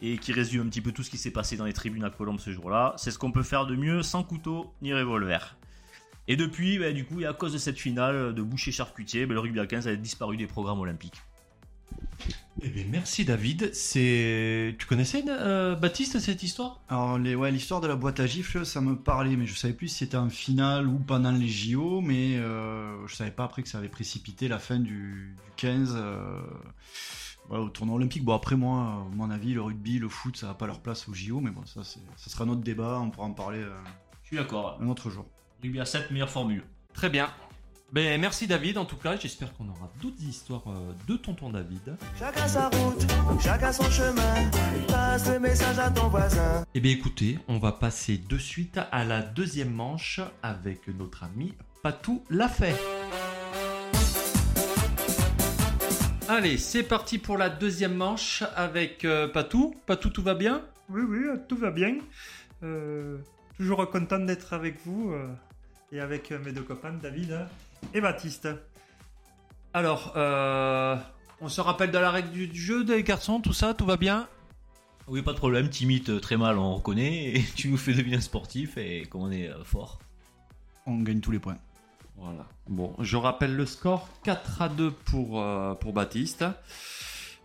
et 0.00 0.16
qui 0.16 0.32
résume 0.32 0.66
un 0.66 0.70
petit 0.70 0.80
peu 0.80 0.92
tout 0.92 1.02
ce 1.02 1.10
qui 1.10 1.18
s'est 1.18 1.32
passé 1.32 1.56
dans 1.56 1.64
les 1.64 1.72
tribunes 1.72 2.04
à 2.04 2.10
Colombe 2.10 2.38
ce 2.38 2.52
jour-là. 2.52 2.94
C'est 2.98 3.10
ce 3.10 3.18
qu'on 3.18 3.32
peut 3.32 3.42
faire 3.42 3.66
de 3.66 3.74
mieux 3.74 4.04
sans 4.04 4.22
couteau 4.22 4.72
ni 4.80 4.94
revolver. 4.94 5.56
Et 6.28 6.36
depuis, 6.36 6.78
bah, 6.78 6.92
du 6.92 7.04
coup, 7.04 7.20
et 7.20 7.26
à 7.26 7.32
cause 7.32 7.52
de 7.52 7.58
cette 7.58 7.78
finale 7.78 8.32
de 8.32 8.42
boucher 8.42 8.70
charcutier, 8.70 9.26
bah, 9.26 9.34
le 9.34 9.40
rugby 9.40 9.58
à 9.58 9.66
15 9.66 9.88
a 9.88 9.96
disparu 9.96 10.36
des 10.36 10.46
programmes 10.46 10.78
olympiques. 10.78 11.20
Eh 12.60 12.70
bien, 12.70 12.84
merci 12.90 13.24
David. 13.24 13.72
C'est. 13.72 14.74
Tu 14.80 14.86
connaissais 14.86 15.22
euh, 15.28 15.76
Baptiste 15.76 16.18
cette 16.18 16.42
histoire? 16.42 16.80
Alors, 16.88 17.16
les, 17.16 17.36
ouais, 17.36 17.52
l'histoire 17.52 17.80
de 17.80 17.86
la 17.86 17.94
boîte 17.94 18.18
à 18.18 18.26
gifles, 18.26 18.66
ça 18.66 18.80
me 18.80 18.96
parlait, 18.96 19.36
mais 19.36 19.46
je 19.46 19.54
savais 19.54 19.74
plus 19.74 19.86
si 19.86 19.98
c'était 19.98 20.16
en 20.16 20.28
finale 20.28 20.88
ou 20.88 20.98
pendant 20.98 21.30
les 21.30 21.46
JO, 21.46 22.00
mais 22.00 22.36
euh, 22.36 23.06
je 23.06 23.14
savais 23.14 23.30
pas 23.30 23.44
après 23.44 23.62
que 23.62 23.68
ça 23.68 23.78
avait 23.78 23.88
précipité 23.88 24.48
la 24.48 24.58
fin 24.58 24.80
du, 24.80 25.36
du 25.36 25.52
15 25.56 25.94
euh, 25.96 26.40
voilà, 27.48 27.62
au 27.62 27.68
tournoi 27.68 27.94
olympique. 27.94 28.24
Bon, 28.24 28.34
après, 28.34 28.56
moi, 28.56 28.76
à 28.80 29.06
mon 29.14 29.30
avis, 29.30 29.54
le 29.54 29.62
rugby, 29.62 30.00
le 30.00 30.08
foot, 30.08 30.36
ça 30.36 30.48
n'a 30.48 30.54
pas 30.54 30.66
leur 30.66 30.80
place 30.80 31.08
aux 31.08 31.14
JO, 31.14 31.40
mais 31.40 31.52
bon, 31.52 31.64
ça, 31.64 31.84
c'est- 31.84 32.00
ça 32.16 32.28
sera 32.28 32.44
notre 32.44 32.62
débat, 32.62 32.98
on 33.00 33.10
pourra 33.10 33.28
en 33.28 33.34
parler 33.34 33.60
euh, 33.60 33.70
Je 34.24 34.28
suis 34.28 34.36
d'accord. 34.36 34.78
un 34.82 34.88
autre 34.88 35.10
jour. 35.10 35.26
Rugby 35.62 35.78
à 35.78 35.84
7, 35.84 36.10
meilleure 36.10 36.28
formule. 36.30 36.64
Très 36.92 37.08
bien. 37.08 37.30
Ben, 37.90 38.20
merci 38.20 38.46
David 38.46 38.76
en 38.76 38.84
tout 38.84 38.96
cas. 38.96 39.16
J'espère 39.16 39.54
qu'on 39.54 39.68
aura 39.68 39.90
d'autres 40.02 40.22
histoires 40.22 40.64
euh, 40.68 40.92
de 41.06 41.16
tonton 41.16 41.48
David. 41.48 41.96
Chacun 42.18 42.46
sa 42.46 42.68
route, 42.68 43.06
chacun 43.42 43.72
son 43.72 43.90
chemin. 43.90 44.50
Passe 44.88 45.30
le 45.32 45.40
message 45.40 45.78
à 45.78 45.90
ton 45.90 46.08
voisin. 46.08 46.64
Eh 46.74 46.80
bien 46.80 46.92
écoutez, 46.92 47.38
on 47.48 47.58
va 47.58 47.72
passer 47.72 48.18
de 48.18 48.36
suite 48.36 48.78
à 48.92 49.04
la 49.04 49.22
deuxième 49.22 49.72
manche 49.72 50.20
avec 50.42 50.86
notre 50.88 51.24
ami 51.24 51.54
Patou 51.82 52.22
Lafay. 52.28 52.74
Allez, 56.28 56.58
c'est 56.58 56.82
parti 56.82 57.16
pour 57.16 57.38
la 57.38 57.48
deuxième 57.48 57.94
manche 57.94 58.44
avec 58.54 59.06
euh, 59.06 59.28
Patou. 59.28 59.74
Patou, 59.86 60.10
tout 60.10 60.22
va 60.22 60.34
bien? 60.34 60.60
Oui, 60.90 61.00
oui, 61.08 61.20
euh, 61.24 61.38
tout 61.48 61.56
va 61.56 61.70
bien. 61.70 61.96
Euh, 62.62 63.16
toujours 63.56 63.88
content 63.88 64.18
d'être 64.18 64.52
avec 64.52 64.78
vous 64.84 65.14
et 65.90 66.00
avec 66.00 66.30
mes 66.32 66.52
deux 66.52 66.62
copains, 66.62 66.92
David 66.92 67.32
hein, 67.32 67.46
et 67.94 68.00
Baptiste. 68.00 68.48
Alors, 69.74 70.12
euh, 70.16 70.96
on 71.40 71.48
se 71.48 71.60
rappelle 71.60 71.90
de 71.90 71.98
la 71.98 72.10
règle 72.10 72.30
du, 72.30 72.54
jeu 72.54 72.84
des 72.84 73.02
garçons, 73.02 73.40
tout 73.40 73.52
ça, 73.52 73.74
tout 73.74 73.86
va 73.86 73.96
bien? 73.96 74.28
Oui, 75.06 75.22
pas 75.22 75.32
de 75.32 75.38
problème, 75.38 75.68
t'imites 75.68 76.20
très 76.20 76.36
mal, 76.36 76.58
on 76.58 76.74
reconnaît, 76.74 77.32
et 77.34 77.44
tu 77.54 77.68
nous 77.68 77.76
fais 77.76 77.94
deviner 77.94 78.16
un 78.16 78.20
sportif, 78.20 78.76
et 78.76 79.02
comme 79.02 79.22
on 79.22 79.30
est 79.30 79.48
euh, 79.48 79.64
fort. 79.64 79.98
On 80.86 80.98
gagne 80.98 81.20
tous 81.20 81.30
les 81.30 81.38
points. 81.38 81.58
Voilà. 82.16 82.46
Bon, 82.68 82.94
je 82.98 83.16
rappelle 83.16 83.54
le 83.54 83.66
score 83.66 84.08
4 84.24 84.62
à 84.62 84.68
2 84.68 84.90
pour, 84.90 85.40
euh, 85.40 85.74
pour 85.74 85.92
Baptiste. 85.92 86.44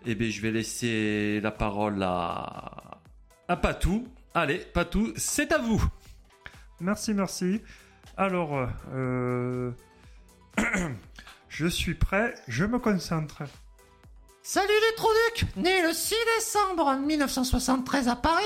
Eh 0.06 0.16
bien, 0.16 0.30
je 0.30 0.42
vais 0.42 0.52
laisser 0.52 1.40
la 1.42 1.52
parole 1.52 2.02
à, 2.02 3.00
à 3.48 3.56
Patou. 3.56 4.08
Allez, 4.34 4.58
Patou, 4.58 5.14
c'est 5.16 5.52
à 5.52 5.60
vous. 5.60 5.84
Merci, 6.80 7.14
merci. 7.14 7.62
Alors, 8.18 8.68
euh, 8.92 9.72
je 11.50 11.68
suis 11.68 11.96
prêt, 11.96 12.34
je 12.48 12.66
me 12.66 12.80
concentre. 12.80 13.44
Salut 14.42 14.68
les 14.68 14.96
Trouducs 14.96 15.56
Née 15.56 15.82
le 15.84 15.94
6 15.94 16.16
décembre 16.38 16.94
1973 16.96 18.08
à 18.10 18.16
Paris, 18.16 18.44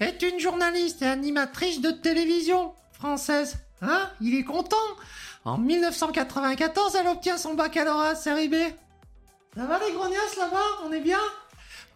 est 0.00 0.22
une 0.22 0.38
journaliste 0.38 1.02
et 1.02 1.06
animatrice 1.06 1.80
de 1.80 1.90
télévision 1.90 2.74
française. 2.92 3.56
Hein 3.80 4.08
Il 4.20 4.36
est 4.36 4.44
content 4.44 4.76
En 5.44 5.58
1994, 5.58 6.94
elle 6.94 7.08
obtient 7.08 7.36
son 7.38 7.54
baccalauréat 7.54 8.14
série 8.14 8.48
B. 8.48 8.54
Ça 9.56 9.66
va 9.66 9.78
les 9.84 9.92
grognasses 9.92 10.36
là-bas? 10.38 10.62
On 10.86 10.92
est 10.92 11.00
bien? 11.00 11.18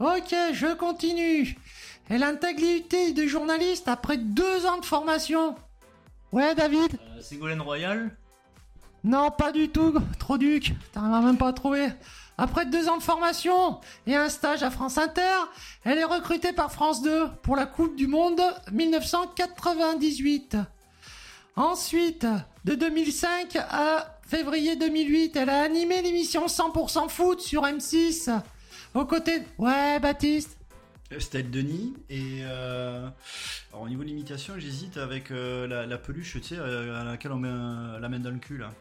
Ok, 0.01 0.35
je 0.53 0.75
continue. 0.75 1.57
et 2.11 2.19
l'intégrité 2.19 3.12
des 3.12 3.29
journalistes 3.29 3.88
après 3.88 4.16
deux 4.19 4.66
ans 4.66 4.79
de 4.79 4.85
formation. 4.85 5.55
Ouais, 6.33 6.55
David? 6.57 6.99
Euh, 7.16 7.21
Ségolène 7.23 7.62
Royal 7.62 8.11
Non, 9.07 9.31
pas 9.31 9.53
du 9.53 9.69
tout, 9.69 9.95
trop 10.19 10.37
duc. 10.37 10.75
T'arriveras 10.90 11.21
même 11.21 11.38
pas 11.38 11.47
à 11.47 11.53
trouver. 11.53 11.87
Après 12.38 12.66
deux 12.66 12.88
ans 12.88 12.97
de 12.97 13.03
formation 13.05 13.79
et 14.09 14.16
un 14.16 14.29
stage 14.29 14.64
à 14.64 14.71
France 14.73 14.99
Inter, 14.99 15.45
elle 15.85 15.99
est 15.99 16.05
recrutée 16.05 16.53
par 16.53 16.73
France 16.73 17.03
2 17.03 17.29
pour 17.42 17.55
la 17.55 17.66
Coupe 17.66 17.95
du 17.95 18.09
Monde 18.09 18.40
1998. 18.73 20.57
Ensuite, 21.55 22.27
de 22.64 22.75
2005 22.75 23.57
à 23.71 24.19
février 24.27 24.75
2008, 24.75 25.37
elle 25.37 25.51
a 25.51 25.62
animé 25.62 26.03
l'émission 26.03 26.47
100% 26.47 27.09
foot 27.09 27.40
sur 27.40 27.62
M6. 27.62 28.37
Aux 28.95 29.05
côtés... 29.05 29.42
Ouais, 29.57 30.01
Baptiste 30.01 30.59
C'était 31.16 31.45
Denis 31.45 31.95
et 32.11 32.40
euh, 32.42 33.09
alors, 33.71 33.85
au 33.85 33.88
niveau 33.88 34.03
de 34.03 34.09
l'imitation 34.09 34.55
j'hésite 34.59 34.97
avec 34.97 35.31
euh, 35.31 35.87
la, 35.87 35.99
peluche 35.99 36.33
tu 36.33 36.42
sais 36.42 36.57
euh, 36.59 37.01
à 37.01 37.05
laquelle 37.05 37.31
on 37.31 37.37
met 37.37 38.01
la 38.01 38.09
main 38.09 38.19
dans 38.19 38.31
le 38.31 38.38
cul 38.38 38.59
là. 38.59 38.73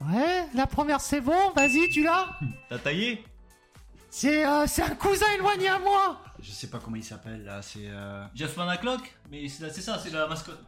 Ouais, 0.00 0.46
la 0.54 0.66
première 0.66 1.00
c'est 1.00 1.20
bon, 1.20 1.50
vas-y, 1.54 1.88
tu 1.88 2.02
l'as. 2.02 2.38
T'as 2.68 2.78
taillé? 2.78 3.24
C'est 4.10 4.46
euh, 4.46 4.66
c'est 4.66 4.82
un 4.82 4.94
cousin 4.94 5.26
éloigné 5.34 5.68
à 5.68 5.78
moi. 5.78 6.20
Je 6.40 6.50
sais 6.50 6.68
pas 6.68 6.78
comment 6.78 6.96
il 6.96 7.04
s'appelle 7.04 7.44
là, 7.44 7.62
c'est 7.62 7.86
euh, 7.86 8.24
Jeff 8.34 8.56
Manaclock 8.56 9.00
Mais 9.30 9.48
c'est 9.48 9.70
c'est 9.70 9.80
ça, 9.80 9.98
c'est 10.02 10.10
la 10.10 10.26
mascotte. 10.26 10.62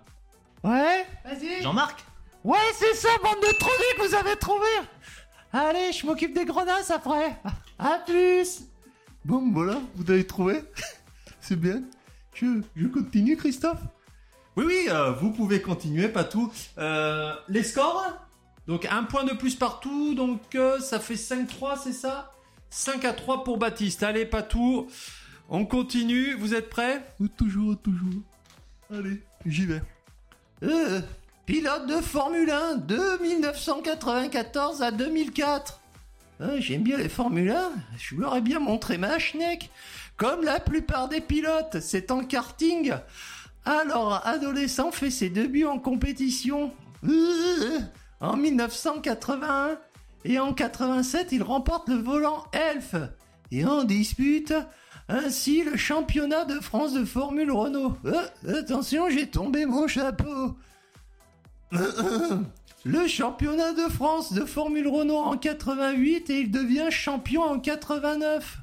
Ouais, 0.64 1.06
vas-y. 1.24 1.62
Jean-Marc? 1.62 2.04
Ouais, 2.44 2.58
c'est 2.74 2.94
ça, 2.94 3.08
bande 3.22 3.40
de 3.42 3.56
trous 3.58 3.70
que 3.96 4.08
vous 4.08 4.14
avez 4.14 4.36
trouvé 4.36 4.66
Allez, 5.52 5.92
je 5.92 6.04
m'occupe 6.06 6.34
des 6.34 6.44
grenasses 6.44 6.90
après. 6.90 7.36
À 7.78 7.98
plus. 8.04 8.62
Bon, 9.24 9.52
voilà, 9.52 9.78
vous 9.94 10.10
avez 10.10 10.26
trouvé. 10.26 10.62
C'est 11.40 11.54
bien. 11.54 11.82
Je, 12.34 12.60
je 12.74 12.86
continue, 12.88 13.36
Christophe? 13.36 13.78
Oui, 14.56 14.64
oui, 14.66 14.86
euh, 14.88 15.12
vous 15.12 15.30
pouvez 15.30 15.62
continuer, 15.62 16.08
pas 16.08 16.24
tout. 16.24 16.52
Euh, 16.78 17.32
les 17.48 17.62
scores? 17.62 18.04
Donc 18.68 18.87
un 18.90 19.02
point 19.02 19.24
de 19.24 19.33
plus 19.33 19.54
partout, 19.54 20.14
donc 20.14 20.54
euh, 20.54 20.78
ça 20.78 21.00
fait 21.00 21.14
5-3, 21.14 21.78
c'est 21.83 21.92
ça? 21.94 22.31
5 22.68 23.02
à 23.07 23.14
3 23.14 23.42
pour 23.42 23.57
Baptiste. 23.57 24.02
Allez, 24.02 24.26
pas 24.26 24.42
tout. 24.42 24.88
On 25.48 25.64
continue, 25.64 26.35
vous 26.35 26.54
êtes 26.54 26.68
prêts? 26.68 27.02
Toujours, 27.38 27.78
toujours. 27.78 28.20
Allez, 28.92 29.22
j'y 29.46 29.64
vais. 29.64 29.81
Euh, 30.62 31.00
pilote 31.46 31.87
de 31.87 31.94
Formule 31.94 32.50
1 32.50 32.74
de 32.76 33.22
1994 33.22 34.83
à 34.83 34.90
2004. 34.90 35.81
Euh, 36.42 36.61
J'aime 36.61 36.83
bien 36.83 36.98
les 36.98 37.09
Formule 37.09 37.50
1, 37.50 37.72
je 37.96 38.16
leur 38.16 38.37
ai 38.37 38.42
bien 38.42 38.61
montré 38.61 38.98
ma 38.98 39.18
schneck. 39.18 39.70
Comme 40.18 40.44
la 40.44 40.61
plupart 40.61 41.09
des 41.09 41.22
pilotes, 41.22 41.81
c'est 41.81 42.11
en 42.11 42.22
karting. 42.22 42.92
Alors, 43.64 44.20
adolescent 44.26 44.90
fait 44.92 45.11
ses 45.11 45.31
débuts 45.31 45.64
en 45.64 45.78
compétition. 45.78 46.72
Euh, 47.09 47.78
en 48.20 48.37
1981 48.37 49.78
et 50.24 50.38
en 50.38 50.52
87, 50.52 51.28
il 51.33 51.42
remporte 51.42 51.88
le 51.88 51.96
volant 51.96 52.44
Elf 52.52 52.94
et 53.50 53.64
en 53.64 53.85
dispute 53.85 54.52
ainsi 55.09 55.64
le 55.64 55.76
championnat 55.76 56.44
de 56.44 56.61
France 56.61 56.92
de 56.92 57.04
Formule 57.04 57.50
Renault. 57.50 57.96
Euh, 58.04 58.61
attention, 58.61 59.09
j'ai 59.09 59.26
tombé 59.26 59.64
mon 59.64 59.87
chapeau. 59.87 60.57
Le 62.85 63.07
championnat 63.07 63.72
de 63.72 63.90
France 63.90 64.33
de 64.33 64.44
Formule 64.44 64.88
Renault 64.88 65.18
en 65.18 65.37
88 65.37 66.31
et 66.31 66.40
il 66.40 66.50
devient 66.50 66.88
champion 66.90 67.42
en 67.42 67.59
89. 67.59 68.59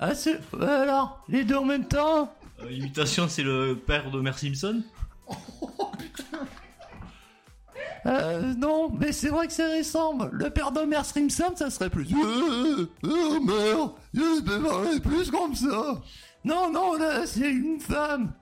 Ah, 0.00 0.14
c'est... 0.14 0.40
Alors, 0.60 1.22
les 1.28 1.44
deux 1.44 1.56
en 1.56 1.64
même 1.64 1.86
temps? 1.86 2.34
Euh, 2.62 2.70
Imitation, 2.70 3.28
c'est 3.28 3.42
le 3.42 3.76
père 3.76 4.10
de 4.10 4.20
Mer 4.20 4.38
Simpson? 4.38 4.82
Euh, 8.06 8.54
non, 8.54 8.90
mais 8.98 9.12
c'est 9.12 9.28
vrai 9.28 9.46
que 9.46 9.52
ça 9.52 9.68
ressemble. 9.76 10.30
Le 10.32 10.50
père 10.50 10.72
d'Homer 10.72 11.04
Simpson, 11.04 11.52
ça 11.54 11.70
serait 11.70 11.90
plus... 11.90 12.06
Euh, 12.14 12.86
oh 13.04 13.40
merde, 13.40 13.92
je 14.14 14.42
vais 14.42 14.68
parler 14.68 15.00
plus 15.00 15.30
comme 15.30 15.54
ça. 15.54 16.00
Non, 16.44 16.70
non, 16.72 16.94
là, 16.96 17.26
c'est 17.26 17.50
une 17.50 17.80
femme. 17.80 18.32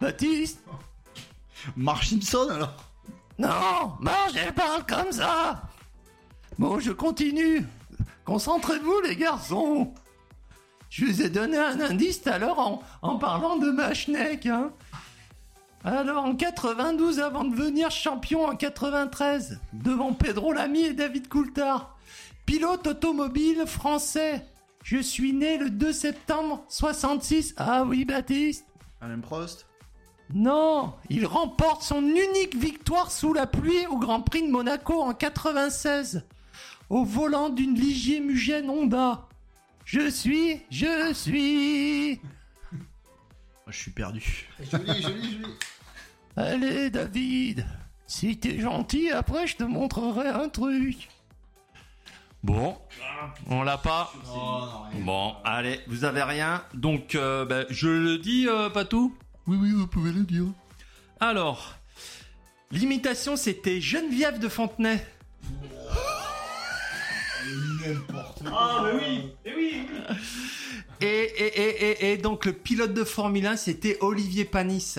Baptiste 0.00 0.58
Marge 1.76 2.10
Simpson 2.10 2.48
alors. 2.50 2.74
Non, 3.38 3.92
Marge, 4.00 4.32
elle 4.36 4.52
parle 4.52 4.84
comme 4.86 5.12
ça. 5.12 5.62
Bon, 6.58 6.80
je 6.80 6.92
continue. 6.92 7.66
Concentrez-vous, 8.24 9.00
les 9.02 9.16
garçons. 9.16 9.92
Je 10.90 11.04
vous 11.04 11.22
ai 11.22 11.28
donné 11.28 11.58
un 11.58 11.80
indice 11.80 12.22
tout 12.22 12.30
à 12.30 12.38
l'heure 12.38 12.58
en, 12.58 12.82
en 13.02 13.18
parlant 13.18 13.56
de 13.56 13.70
ma 13.70 13.94
schneck, 13.94 14.46
hein. 14.46 14.70
Alors, 15.86 16.24
en 16.24 16.34
92, 16.34 17.20
avant 17.20 17.44
de 17.44 17.54
devenir 17.54 17.92
champion 17.92 18.44
en 18.46 18.56
93, 18.56 19.60
devant 19.72 20.14
Pedro 20.14 20.52
Lamy 20.52 20.80
et 20.80 20.92
David 20.94 21.28
Coulthard, 21.28 21.96
pilote 22.44 22.88
automobile 22.88 23.62
français. 23.66 24.44
Je 24.82 24.98
suis 24.98 25.32
né 25.32 25.58
le 25.58 25.70
2 25.70 25.92
septembre 25.92 26.64
66. 26.68 27.54
Ah 27.56 27.84
oui, 27.84 28.04
Baptiste 28.04 28.66
Alain 29.00 29.20
Prost. 29.20 29.66
non, 30.34 30.92
il 31.08 31.24
remporte 31.24 31.84
son 31.84 32.02
unique 32.02 32.56
victoire 32.56 33.12
sous 33.12 33.32
la 33.32 33.46
pluie 33.46 33.86
au 33.86 33.96
Grand 33.96 34.22
Prix 34.22 34.42
de 34.42 34.50
Monaco 34.50 35.00
en 35.00 35.14
96, 35.14 36.24
au 36.90 37.04
volant 37.04 37.48
d'une 37.48 37.76
Ligier 37.76 38.18
Mugen 38.18 38.68
Honda. 38.70 39.28
Je 39.84 40.10
suis, 40.10 40.62
je 40.68 41.12
suis. 41.14 42.20
Je 43.68 43.76
suis 43.76 43.90
perdu. 43.92 44.48
Joli, 44.68 45.02
joli, 45.02 45.32
joli. 45.32 45.46
Allez, 46.36 46.90
David, 46.90 47.64
si 48.06 48.36
t'es 48.38 48.60
gentil, 48.60 49.10
après 49.10 49.46
je 49.46 49.56
te 49.56 49.62
montrerai 49.64 50.28
un 50.28 50.48
truc. 50.48 51.08
Bon, 52.42 52.76
on 53.48 53.62
l'a 53.62 53.78
pas. 53.78 54.12
Oh, 54.32 54.66
non. 54.94 55.04
Bon, 55.04 55.34
allez, 55.44 55.80
vous 55.88 56.04
avez 56.04 56.22
rien. 56.22 56.62
Donc, 56.74 57.14
euh, 57.14 57.44
ben, 57.44 57.64
je 57.70 57.88
le 57.88 58.18
dis, 58.18 58.46
euh, 58.48 58.68
Patou 58.68 59.16
Oui, 59.46 59.56
oui, 59.60 59.72
vous 59.72 59.86
pouvez 59.86 60.12
le 60.12 60.22
dire. 60.22 60.44
Alors, 61.18 61.74
l'imitation, 62.70 63.36
c'était 63.36 63.80
Geneviève 63.80 64.38
de 64.38 64.48
Fontenay. 64.48 65.04
Ah, 68.52 68.82
mais 68.84 68.92
oui 68.92 69.32
Eh 69.44 69.54
oui 69.56 69.86
Et, 71.00 71.06
et, 71.06 71.60
et, 71.60 71.90
et, 71.90 72.12
et 72.12 72.16
donc, 72.18 72.44
le 72.44 72.52
pilote 72.52 72.92
de 72.94 73.04
Formule 73.04 73.46
1, 73.46 73.56
c'était 73.56 73.96
Olivier 74.00 74.44
Panis. 74.44 74.96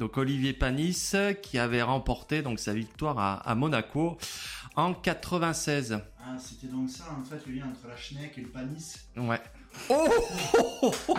Donc 0.00 0.16
Olivier 0.16 0.54
Panis 0.54 1.12
qui 1.42 1.58
avait 1.58 1.82
remporté 1.82 2.40
donc 2.40 2.58
sa 2.58 2.72
victoire 2.72 3.18
à, 3.18 3.34
à 3.34 3.54
Monaco 3.54 4.16
en 4.74 4.94
96. 4.94 6.00
Ah, 6.18 6.36
c'était 6.38 6.68
donc 6.68 6.88
ça 6.88 7.04
en 7.20 7.22
fait 7.22 7.46
le 7.46 7.52
lien 7.56 7.66
entre 7.66 7.86
la 7.86 7.98
schneck 7.98 8.38
et 8.38 8.40
le 8.40 8.48
panis. 8.48 8.94
Ouais. 9.18 9.40
Oh, 9.90 10.08
oh, 10.58 10.64
oh, 10.82 10.94
oh. 11.08 11.14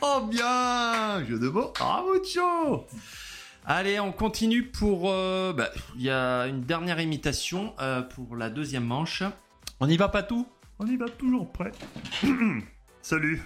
Oh, 0.00 0.28
bien 0.30 1.24
Jeu 1.26 1.40
de 1.40 1.48
mots. 1.48 1.72
Ah, 1.80 2.04
mucho 2.06 2.86
Allez, 3.66 3.98
on 3.98 4.12
continue 4.12 4.68
pour... 4.68 5.10
euh, 5.10 5.52
bah, 5.52 5.70
Il 5.96 6.02
y 6.02 6.10
a 6.10 6.46
une 6.46 6.60
dernière 6.60 7.00
imitation 7.00 7.74
euh, 7.80 8.00
pour 8.00 8.36
la 8.36 8.48
deuxième 8.48 8.84
manche. 8.84 9.24
On 9.80 9.88
y 9.88 9.96
va 9.96 10.08
pas 10.08 10.22
tout? 10.22 10.46
On 10.78 10.86
y 10.86 10.96
va 10.96 11.08
toujours 11.08 11.50
prêt. 11.50 11.72
Salut. 13.02 13.42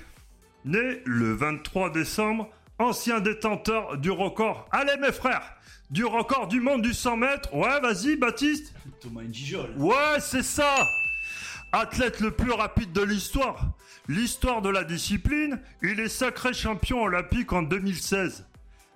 Né 0.67 1.01
le 1.07 1.33
23 1.35 1.91
décembre, 1.91 2.49
ancien 2.79 3.21
détenteur 3.21 3.99
du 3.99 4.11
record. 4.11 4.69
Allez 4.71 4.97
mes 5.01 5.13
frères 5.13 5.43
Du 5.91 6.05
record 6.05 6.49
du 6.49 6.61
monde 6.61 6.83
du 6.83 6.93
100 6.95 7.17
mètres. 7.17 7.55
Ouais, 7.55 7.81
vas-y 7.81 8.17
Baptiste. 8.17 8.75
Thomas 9.01 9.23
Njijol. 9.23 9.71
Ouais, 9.77 10.21
c'est 10.21 10.43
ça 10.43 10.89
Athlète 11.73 12.21
le 12.21 12.31
plus 12.31 12.53
rapide 12.53 12.93
de 12.93 13.03
l'histoire. 13.03 13.73
L'histoire 14.09 14.61
de 14.61 14.69
la 14.69 14.85
discipline, 14.85 15.61
il 15.83 16.01
est 16.01 16.09
sacré 16.09 16.53
champion 16.53 17.03
olympique 17.03 17.53
en 17.53 17.63
2016. 17.63 18.47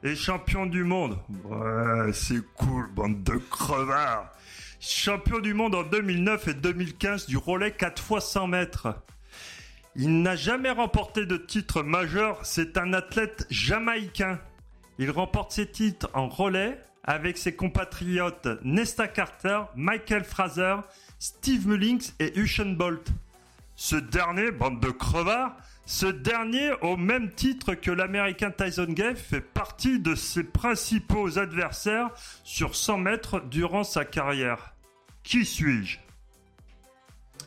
Et 0.02 0.14
champion 0.14 0.66
du 0.66 0.84
monde. 0.84 1.18
Ouais, 1.44 2.12
c'est 2.12 2.42
cool, 2.54 2.86
bande 2.92 3.22
de 3.22 3.36
crevards. 3.50 4.30
Champion 4.78 5.38
du 5.38 5.54
monde 5.54 5.74
en 5.74 5.84
2009 5.84 6.48
et 6.48 6.54
2015 6.54 7.26
du 7.26 7.38
relais 7.38 7.72
4 7.72 8.02
x 8.12 8.24
100 8.26 8.46
mètres. 8.46 8.94
Il 9.98 10.20
n'a 10.20 10.36
jamais 10.36 10.70
remporté 10.70 11.24
de 11.24 11.38
titre 11.38 11.82
majeur, 11.82 12.44
c'est 12.44 12.76
un 12.76 12.92
athlète 12.92 13.46
jamaïcain. 13.48 14.38
Il 14.98 15.10
remporte 15.10 15.52
ses 15.52 15.70
titres 15.70 16.10
en 16.12 16.28
relais 16.28 16.78
avec 17.02 17.38
ses 17.38 17.54
compatriotes 17.54 18.46
Nesta 18.62 19.08
Carter, 19.08 19.62
Michael 19.74 20.24
Fraser, 20.24 20.76
Steve 21.18 21.66
Mullings 21.66 22.10
et 22.20 22.38
Usain 22.38 22.74
Bolt. 22.74 23.08
Ce 23.74 23.96
dernier, 23.96 24.50
bande 24.50 24.80
de 24.80 24.90
crevards, 24.90 25.56
ce 25.86 26.06
dernier, 26.06 26.72
au 26.82 26.98
même 26.98 27.30
titre 27.30 27.72
que 27.72 27.90
l'américain 27.90 28.50
Tyson 28.50 28.88
Gave, 28.90 29.16
fait 29.16 29.40
partie 29.40 29.98
de 29.98 30.14
ses 30.14 30.44
principaux 30.44 31.38
adversaires 31.38 32.10
sur 32.44 32.76
100 32.76 32.98
mètres 32.98 33.40
durant 33.48 33.84
sa 33.84 34.04
carrière. 34.04 34.74
Qui 35.22 35.46
suis-je? 35.46 36.05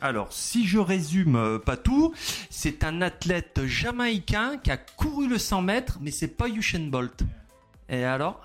Alors, 0.00 0.32
si 0.32 0.66
je 0.66 0.78
résume 0.78 1.36
euh, 1.36 1.58
pas 1.58 1.76
tout, 1.76 2.14
c'est 2.48 2.84
un 2.84 3.02
athlète 3.02 3.66
jamaïcain 3.66 4.56
qui 4.58 4.70
a 4.70 4.76
couru 4.76 5.28
le 5.28 5.38
100 5.38 5.62
mètres, 5.62 5.98
mais 6.00 6.10
c'est 6.10 6.28
pas 6.28 6.48
Usain 6.48 6.88
Bolt. 6.88 7.22
Et 7.88 8.04
alors? 8.04 8.40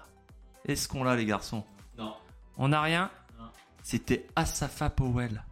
Est-ce 0.67 0.87
qu'on 0.87 1.03
l'a, 1.03 1.15
les 1.15 1.25
garçons? 1.25 1.63
Non. 1.97 2.13
On 2.57 2.69
n'a 2.69 2.81
rien? 2.81 3.09
Non. 3.39 3.45
C'était 3.83 4.27
Asafa 4.35 4.89
Powell. 4.89 5.43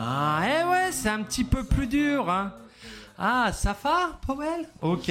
Ah, 0.00 0.42
eh 0.44 0.64
ouais, 0.64 0.92
c'est 0.92 1.08
un 1.08 1.22
petit 1.22 1.44
peu 1.44 1.64
plus 1.64 1.86
dur, 1.86 2.30
hein. 2.30 2.52
Ah, 3.18 3.50
Safa 3.52 4.20
Powell? 4.24 4.68
Ok. 4.80 5.10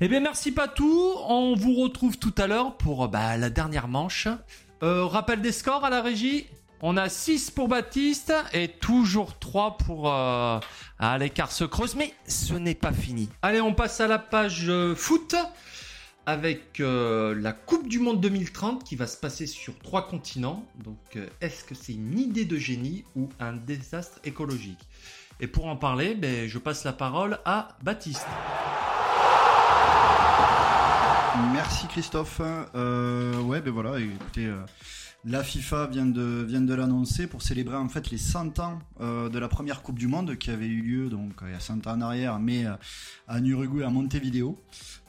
Eh 0.00 0.08
bien, 0.08 0.20
merci 0.20 0.50
Patou. 0.50 1.12
On 1.26 1.54
vous 1.54 1.74
retrouve 1.74 2.18
tout 2.18 2.34
à 2.38 2.46
l'heure 2.46 2.78
pour 2.78 3.06
bah, 3.08 3.36
la 3.36 3.50
dernière 3.50 3.86
manche. 3.86 4.28
Euh, 4.82 5.04
rappel 5.04 5.42
des 5.42 5.52
scores 5.52 5.84
à 5.84 5.90
la 5.90 6.00
régie? 6.00 6.46
On 6.80 6.96
a 6.96 7.08
6 7.08 7.50
pour 7.50 7.66
Baptiste 7.66 8.32
et 8.52 8.68
toujours 8.68 9.38
3 9.38 9.78
pour... 9.78 10.12
Euh... 10.12 10.60
L'écart 11.18 11.52
se 11.52 11.64
creuse, 11.64 11.94
mais 11.94 12.12
ce 12.26 12.54
n'est 12.54 12.74
pas 12.74 12.92
fini. 12.92 13.28
Allez, 13.42 13.60
on 13.60 13.72
passe 13.72 14.00
à 14.00 14.08
la 14.08 14.18
page 14.18 14.68
euh, 14.68 14.94
foot 14.94 15.36
avec 16.26 16.80
euh, 16.80 17.34
la 17.36 17.52
Coupe 17.52 17.88
du 17.88 18.00
Monde 18.00 18.20
2030 18.20 18.84
qui 18.84 18.96
va 18.96 19.06
se 19.06 19.16
passer 19.16 19.46
sur 19.46 19.78
trois 19.78 20.06
continents. 20.08 20.66
Donc, 20.84 20.98
euh, 21.16 21.28
est-ce 21.40 21.64
que 21.64 21.74
c'est 21.74 21.94
une 21.94 22.18
idée 22.18 22.44
de 22.44 22.58
génie 22.58 23.04
ou 23.16 23.28
un 23.40 23.52
désastre 23.52 24.18
écologique? 24.24 24.80
Et 25.40 25.46
pour 25.46 25.66
en 25.66 25.76
parler, 25.76 26.14
ben, 26.14 26.48
je 26.48 26.58
passe 26.58 26.84
la 26.84 26.92
parole 26.92 27.38
à 27.44 27.76
Baptiste. 27.82 28.26
Merci 31.52 31.86
Christophe. 31.86 32.40
Ouais, 32.40 33.60
ben 33.60 33.70
voilà, 33.70 34.00
écoutez, 34.00 34.52
la 35.24 35.42
FIFA 35.42 35.86
vient 35.88 36.06
de, 36.06 36.74
l'annoncer 36.74 37.26
pour 37.26 37.42
célébrer 37.42 37.76
en 37.76 37.88
fait 37.88 38.10
les 38.10 38.18
100 38.18 38.60
ans 38.60 38.78
euh, 39.00 39.28
de 39.28 39.38
la 39.38 39.48
première 39.48 39.82
Coupe 39.82 39.98
du 39.98 40.06
Monde 40.06 40.36
qui 40.36 40.50
avait 40.50 40.66
eu 40.66 40.80
lieu 40.80 41.08
donc 41.08 41.32
il 41.42 41.50
y 41.50 41.54
a 41.54 41.60
100 41.60 41.86
ans 41.86 41.92
en 41.92 42.00
arrière, 42.00 42.38
mais 42.38 42.66
euh, 42.66 42.74
en 43.28 43.44
Uruguay, 43.44 43.84
à 43.84 43.90
Montevideo. 43.90 44.62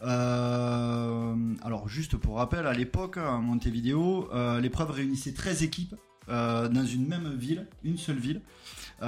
Euh, 0.03 1.35
alors 1.61 1.87
juste 1.87 2.17
pour 2.17 2.37
rappel, 2.37 2.65
à 2.65 2.73
l'époque, 2.73 3.17
à 3.17 3.37
Montevideo, 3.37 4.29
euh, 4.33 4.59
l'épreuve 4.59 4.91
réunissait 4.91 5.33
13 5.33 5.63
équipes 5.63 5.95
dans 6.27 6.85
une 6.85 7.07
même 7.07 7.33
ville, 7.33 7.65
une 7.83 7.97
seule 7.97 8.19
ville. 8.19 8.41
Pour 8.99 9.05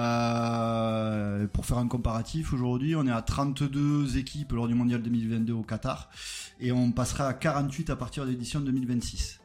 faire 1.66 1.78
un 1.78 1.88
comparatif, 1.88 2.52
aujourd'hui 2.52 2.96
on 2.96 3.06
est 3.06 3.12
à 3.12 3.22
32 3.22 4.18
équipes 4.18 4.54
lors 4.54 4.68
du 4.68 4.74
mondial 4.74 5.04
2022 5.04 5.54
au 5.54 5.62
Qatar 5.62 6.10
et 6.60 6.72
on 6.72 6.92
passera 6.92 7.28
à 7.28 7.34
48 7.34 7.92
à 7.92 7.96
partir 7.96 8.26
de 8.26 8.32
l'édition 8.32 8.60
2026. 8.60 9.41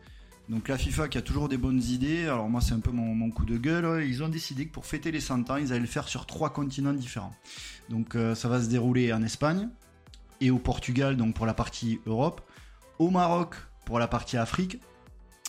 Donc 0.49 0.69
la 0.69 0.79
FIFA 0.79 1.09
qui 1.09 1.19
a 1.19 1.23
toujours 1.23 1.49
des 1.49 1.57
bonnes 1.57 1.83
idées, 1.83 2.25
alors 2.25 2.49
moi 2.49 2.61
c'est 2.61 2.73
un 2.73 2.79
peu 2.79 2.93
mon, 2.93 3.31
coup 3.31 3.45
de 3.45 3.57
gueule, 3.57 4.05
ils 4.07 4.23
ont 4.23 4.29
décidé 4.29 4.67
que 4.67 4.73
pour 4.73 4.87
fêter 4.87 5.11
les 5.11 5.21
100 5.21 5.51
ans, 5.51 5.57
ils 5.57 5.73
allaient 5.73 5.81
le 5.81 5.87
faire 5.87 6.07
sur 6.07 6.25
trois 6.25 6.51
continents 6.51 6.93
différents. 6.93 7.35
Donc 7.89 8.15
euh, 8.15 8.37
ça 8.37 8.49
va 8.49 8.63
se 8.63 8.69
dérouler 8.69 9.13
en 9.13 9.23
Espagne 9.23 9.69
et 10.41 10.51
au 10.51 10.59
Portugal, 10.59 11.17
donc 11.17 11.35
pour 11.35 11.47
la 11.47 11.55
partie 11.55 11.99
Europe, 12.07 12.43
au 13.01 13.11
Maroc 13.11 13.57
pour 13.85 13.99
la 13.99 14.07
partie 14.07 14.37
Afrique, 14.37 14.79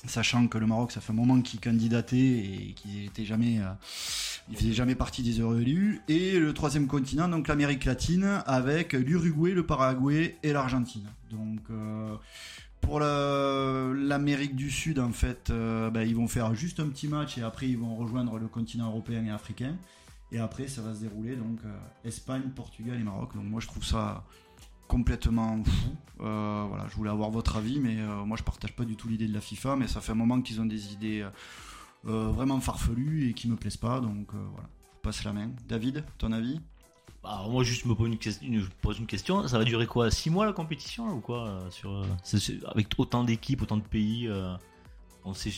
sachant 0.07 0.47
que 0.47 0.57
le 0.57 0.65
Maroc 0.65 0.91
ça 0.91 0.99
fait 0.99 1.11
un 1.11 1.15
moment 1.15 1.41
qu'il 1.41 1.59
candidatait 1.59 2.17
et 2.17 2.73
qu'il 2.75 3.03
n'était 3.03 3.25
jamais, 3.25 3.59
euh, 3.59 4.55
faisait 4.55 4.73
jamais 4.73 4.95
partie 4.95 5.21
des 5.21 5.41
heureux 5.41 5.63
et 6.07 6.39
le 6.39 6.53
troisième 6.53 6.87
continent, 6.87 7.27
donc 7.27 7.47
l'Amérique 7.47 7.85
latine, 7.85 8.41
avec 8.47 8.93
l'Uruguay, 8.93 9.51
le 9.51 9.63
Paraguay 9.63 10.37
et 10.41 10.53
l'Argentine. 10.53 11.07
Donc 11.29 11.59
euh, 11.69 12.15
pour 12.87 13.01
la- 13.01 13.91
l'Amérique 13.93 14.55
du 14.55 14.71
Sud, 14.71 14.97
en 14.99 15.11
fait, 15.11 15.49
euh, 15.49 15.89
ben, 15.89 16.03
ils 16.07 16.15
vont 16.15 16.29
faire 16.29 16.55
juste 16.55 16.79
un 16.79 16.87
petit 16.87 17.09
match 17.09 17.37
et 17.37 17.41
après 17.41 17.67
ils 17.67 17.77
vont 17.77 17.97
rejoindre 17.97 18.39
le 18.39 18.47
continent 18.47 18.87
européen 18.87 19.25
et 19.25 19.29
africain. 19.29 19.75
Et 20.31 20.39
après, 20.39 20.69
ça 20.69 20.81
va 20.81 20.95
se 20.95 21.01
dérouler 21.01 21.35
donc 21.35 21.59
euh, 21.65 21.77
Espagne, 22.05 22.43
Portugal 22.55 22.97
et 22.97 23.03
Maroc. 23.03 23.35
Donc 23.35 23.43
moi, 23.43 23.59
je 23.59 23.67
trouve 23.67 23.83
ça 23.83 24.23
complètement 24.87 25.61
fou. 25.65 25.95
Euh, 26.21 26.65
voilà, 26.69 26.87
je 26.87 26.95
voulais 26.95 27.09
avoir 27.09 27.29
votre 27.29 27.57
avis, 27.57 27.81
mais 27.81 27.97
moi, 28.25 28.37
je 28.37 28.43
partage 28.43 28.73
pas 28.73 28.85
du 28.85 28.95
tout 28.95 29.09
l'idée 29.09 29.27
de 29.27 29.33
la 29.33 29.41
FIFA. 29.41 29.75
Mais 29.75 29.87
ça 29.89 29.99
fait 29.99 30.13
un 30.13 30.15
moment 30.15 30.41
qu'ils 30.41 30.61
ont 30.61 30.65
des 30.65 30.93
idées 30.93 31.27
vraiment 32.05 32.61
farfelues 32.61 33.29
et 33.29 33.33
qui 33.33 33.49
me 33.49 33.57
plaisent 33.57 33.75
pas. 33.75 33.99
Donc 33.99 34.29
voilà, 34.33 34.69
je 34.95 35.01
passe 35.01 35.25
la 35.25 35.33
main. 35.33 35.49
David, 35.67 36.05
ton 36.17 36.31
avis? 36.31 36.61
Alors 37.27 37.49
moi, 37.49 37.63
juste 37.63 37.85
me 37.85 37.93
pose 37.93 38.07
une, 38.07 38.17
question, 38.17 38.47
je 38.51 38.67
pose 38.81 38.99
une 38.99 39.05
question. 39.05 39.47
Ça 39.47 39.57
va 39.57 39.63
durer 39.63 39.87
quoi 39.87 40.09
6 40.09 40.29
mois 40.29 40.45
la 40.45 40.53
compétition 40.53 41.09
ou 41.13 41.19
quoi 41.19 41.47
euh, 41.47 41.69
sur, 41.69 41.91
euh, 41.91 42.05
Avec 42.67 42.87
autant 42.97 43.23
d'équipes, 43.23 43.61
autant 43.61 43.77
de 43.77 43.81
pays 43.81 44.27
euh, 44.27 44.55
on 45.27 45.33
sait, 45.33 45.51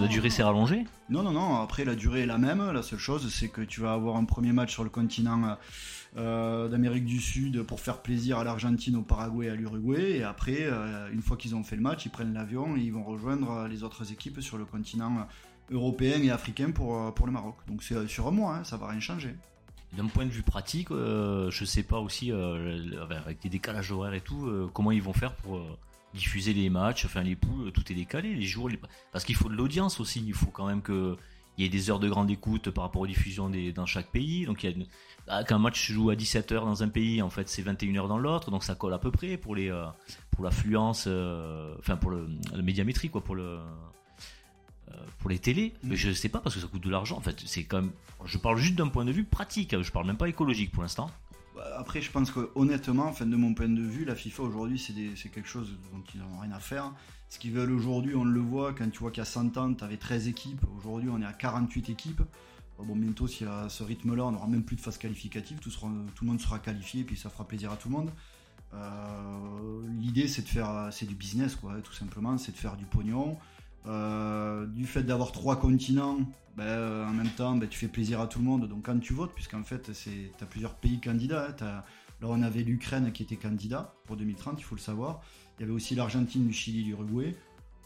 la 0.00 0.06
durée 0.06 0.30
s'est 0.30 0.44
rallongée 0.44 0.84
Non, 1.08 1.24
non, 1.24 1.32
non. 1.32 1.60
Après, 1.60 1.84
la 1.84 1.96
durée 1.96 2.20
est 2.20 2.26
la 2.26 2.38
même. 2.38 2.70
La 2.70 2.82
seule 2.82 3.00
chose, 3.00 3.28
c'est 3.32 3.48
que 3.48 3.60
tu 3.60 3.80
vas 3.80 3.92
avoir 3.92 4.16
un 4.16 4.24
premier 4.24 4.52
match 4.52 4.72
sur 4.72 4.84
le 4.84 4.90
continent 4.90 5.56
euh, 6.16 6.68
d'Amérique 6.68 7.06
du 7.06 7.18
Sud 7.18 7.64
pour 7.64 7.80
faire 7.80 8.02
plaisir 8.02 8.38
à 8.38 8.44
l'Argentine, 8.44 8.94
au 8.94 9.02
Paraguay 9.02 9.46
et 9.46 9.50
à 9.50 9.56
l'Uruguay. 9.56 10.18
Et 10.18 10.22
après, 10.22 10.58
euh, 10.60 11.10
une 11.12 11.22
fois 11.22 11.36
qu'ils 11.36 11.56
ont 11.56 11.64
fait 11.64 11.74
le 11.74 11.82
match, 11.82 12.06
ils 12.06 12.10
prennent 12.10 12.32
l'avion 12.32 12.76
et 12.76 12.80
ils 12.80 12.92
vont 12.92 13.02
rejoindre 13.02 13.66
les 13.68 13.82
autres 13.82 14.12
équipes 14.12 14.40
sur 14.40 14.58
le 14.58 14.64
continent 14.64 15.26
européen 15.72 16.22
et 16.22 16.30
africain 16.30 16.70
pour, 16.70 17.12
pour 17.14 17.26
le 17.26 17.32
Maroc. 17.32 17.56
Donc 17.66 17.82
c'est 17.82 18.06
sur 18.06 18.28
un 18.28 18.32
mois, 18.32 18.56
hein, 18.56 18.64
ça 18.64 18.76
va 18.76 18.86
rien 18.88 19.00
changer. 19.00 19.34
D'un 19.96 20.06
point 20.06 20.24
de 20.24 20.30
vue 20.30 20.42
pratique, 20.42 20.90
euh, 20.92 21.50
je 21.50 21.64
sais 21.64 21.82
pas 21.82 21.98
aussi, 21.98 22.30
euh, 22.30 23.04
avec 23.26 23.42
les 23.42 23.50
décalages 23.50 23.90
horaires 23.90 24.14
et 24.14 24.20
tout, 24.20 24.46
euh, 24.46 24.70
comment 24.72 24.92
ils 24.92 25.02
vont 25.02 25.12
faire 25.12 25.34
pour 25.34 25.60
diffuser 26.14 26.52
les 26.54 26.70
matchs, 26.70 27.04
enfin 27.06 27.22
les 27.22 27.34
poules, 27.36 27.72
tout 27.72 27.82
est 27.90 27.94
décalé, 27.94 28.34
les 28.34 28.42
jours, 28.46 28.68
les- 28.68 28.78
parce 29.12 29.24
qu'il 29.24 29.34
faut 29.36 29.48
de 29.48 29.54
l'audience 29.54 29.98
aussi, 30.00 30.22
il 30.24 30.32
faut 30.34 30.46
quand 30.50 30.66
même 30.66 30.82
que 30.82 31.16
il 31.58 31.64
y 31.64 31.66
ait 31.66 31.68
des 31.70 31.90
heures 31.90 31.98
de 31.98 32.08
grande 32.08 32.30
écoute 32.30 32.70
par 32.70 32.84
rapport 32.84 33.02
aux 33.02 33.06
diffusions 33.06 33.50
des- 33.50 33.72
dans 33.72 33.84
chaque 33.84 34.06
pays. 34.10 34.46
Donc 34.46 34.62
il 34.62 34.70
y 34.70 34.72
a 34.72 34.76
une- 34.76 34.86
ah, 35.28 35.44
quand 35.44 35.56
un 35.56 35.58
match 35.58 35.88
se 35.88 35.92
joue 35.92 36.08
à 36.10 36.14
17h 36.16 36.64
dans 36.64 36.82
un 36.82 36.88
pays, 36.88 37.20
en 37.20 37.28
fait 37.28 37.48
c'est 37.48 37.60
21h 37.62 38.08
dans 38.08 38.16
l'autre, 38.18 38.50
donc 38.50 38.62
ça 38.64 38.74
colle 38.76 38.94
à 38.94 38.98
peu 38.98 39.10
près 39.10 39.36
pour 39.36 39.54
les 39.56 39.70
l'affluence, 40.42 41.06
enfin 41.78 41.96
pour 41.96 42.10
le, 42.10 42.26
le 42.56 42.62
médiamétrie 42.62 43.10
quoi, 43.10 43.22
pour 43.22 43.34
le 43.34 43.58
pour 45.18 45.30
les 45.30 45.38
télés, 45.38 45.74
mais 45.82 45.96
je 45.96 46.12
sais 46.12 46.28
pas 46.28 46.40
parce 46.40 46.54
que 46.54 46.60
ça 46.60 46.66
coûte 46.66 46.82
de 46.82 46.90
l'argent. 46.90 47.16
En 47.16 47.20
fait, 47.20 47.40
c'est 47.46 47.64
quand 47.64 47.80
même. 47.82 47.92
Je 48.24 48.38
parle 48.38 48.58
juste 48.58 48.74
d'un 48.76 48.88
point 48.88 49.04
de 49.04 49.12
vue 49.12 49.24
pratique. 49.24 49.74
Je 49.80 49.90
parle 49.92 50.06
même 50.06 50.16
pas 50.16 50.28
écologique 50.28 50.72
pour 50.72 50.82
l'instant. 50.82 51.10
Bah, 51.56 51.64
Après, 51.78 52.00
je 52.00 52.10
pense 52.10 52.30
que 52.30 52.50
honnêtement, 52.54 53.06
enfin, 53.06 53.26
de 53.26 53.36
mon 53.36 53.54
point 53.54 53.68
de 53.68 53.82
vue, 53.82 54.04
la 54.04 54.14
FIFA 54.14 54.42
aujourd'hui, 54.44 54.78
c'est 54.78 55.28
quelque 55.30 55.48
chose 55.48 55.74
dont 55.92 56.02
ils 56.14 56.20
n'ont 56.20 56.38
rien 56.40 56.52
à 56.52 56.60
faire. 56.60 56.92
Ce 57.28 57.38
qu'ils 57.38 57.52
veulent 57.52 57.72
aujourd'hui, 57.72 58.14
on 58.14 58.24
le 58.24 58.40
voit, 58.40 58.72
quand 58.74 58.90
tu 58.90 58.98
vois 58.98 59.10
qu'il 59.10 59.20
y 59.20 59.22
a 59.22 59.24
100 59.24 59.56
ans, 59.56 59.72
tu 59.72 59.84
avais 59.84 59.96
13 59.96 60.26
équipes. 60.28 60.64
Aujourd'hui, 60.78 61.08
on 61.12 61.20
est 61.22 61.26
à 61.26 61.32
48 61.32 61.88
équipes. 61.90 62.22
Bon, 62.78 62.96
bientôt, 62.96 63.26
si 63.28 63.44
à 63.44 63.68
ce 63.68 63.82
rythme-là, 63.82 64.24
on 64.24 64.32
n'aura 64.32 64.46
même 64.46 64.64
plus 64.64 64.74
de 64.76 64.80
phase 64.80 64.96
qualificative. 64.98 65.58
Tout, 65.58 65.70
sera- 65.70 65.90
tout 66.14 66.24
le 66.24 66.30
monde 66.30 66.40
sera 66.40 66.58
qualifié, 66.58 67.04
puis 67.04 67.16
ça 67.16 67.28
fera 67.30 67.46
plaisir 67.46 67.70
à 67.70 67.76
tout 67.76 67.88
le 67.88 67.94
monde. 67.94 68.10
Euh, 68.72 69.82
L'idée, 70.00 70.28
c'est 70.28 70.42
de 70.42 70.48
faire, 70.48 70.88
c'est 70.92 71.06
du 71.06 71.14
business, 71.14 71.56
quoi, 71.56 71.74
tout 71.82 71.92
simplement. 71.92 72.36
C'est 72.38 72.52
de 72.52 72.56
faire 72.56 72.76
du 72.76 72.84
pognon. 72.84 73.36
Euh, 73.86 74.66
du 74.66 74.86
fait 74.86 75.02
d'avoir 75.02 75.32
trois 75.32 75.58
continents, 75.58 76.18
ben, 76.56 76.64
euh, 76.64 77.06
en 77.06 77.12
même 77.12 77.30
temps, 77.30 77.56
ben, 77.56 77.68
tu 77.68 77.78
fais 77.78 77.88
plaisir 77.88 78.20
à 78.20 78.26
tout 78.26 78.38
le 78.38 78.44
monde. 78.44 78.68
Donc 78.68 78.84
quand 78.84 78.98
tu 78.98 79.14
votes, 79.14 79.34
puisqu'en 79.34 79.64
fait, 79.64 79.90
tu 79.92 80.30
as 80.40 80.46
plusieurs 80.46 80.74
pays 80.74 81.00
candidats. 81.00 81.48
hein, 81.48 81.82
là, 82.20 82.28
on 82.28 82.42
avait 82.42 82.62
l'Ukraine 82.62 83.12
qui 83.12 83.22
était 83.22 83.36
candidat 83.36 83.94
pour 84.04 84.16
2030, 84.16 84.60
il 84.60 84.64
faut 84.64 84.74
le 84.74 84.80
savoir. 84.80 85.22
Il 85.58 85.62
y 85.62 85.64
avait 85.64 85.72
aussi 85.72 85.94
l'Argentine, 85.94 86.46
le 86.46 86.52
Chili, 86.52 86.84
l'Uruguay. 86.84 87.36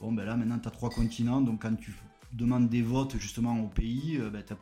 Bon, 0.01 0.13
ben 0.13 0.25
là, 0.25 0.37
maintenant, 0.37 0.59
tu 0.59 0.69
as 0.69 0.73
trois 0.73 0.91
continents. 0.91 1.41
Donc 1.41 1.63
quand 1.63 1.75
tu 1.77 1.95
demandes 2.33 2.69
des 2.69 2.83
votes 2.83 3.17
justement 3.19 3.59
au 3.61 3.69
pays, 3.69 4.19
euh, 4.19 4.31
ben, 4.31 4.43
tu 4.45 4.53
as, 4.53 4.57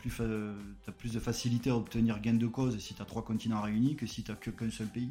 plus 0.93 1.13
de 1.13 1.21
facilité 1.21 1.71
à 1.71 1.77
obtenir 1.77 2.21
gain 2.21 2.35
de 2.35 2.47
cause 2.47 2.79
si 2.79 2.95
tu 2.95 3.01
as 3.03 3.05
trois 3.05 3.25
continents 3.25 3.63
réunis 3.63 3.97
que 3.97 4.07
si 4.07 4.23
tu 4.23 4.35
que 4.35 4.51
qu'un 4.51 4.71
seul 4.71 4.89
pays. 4.89 5.11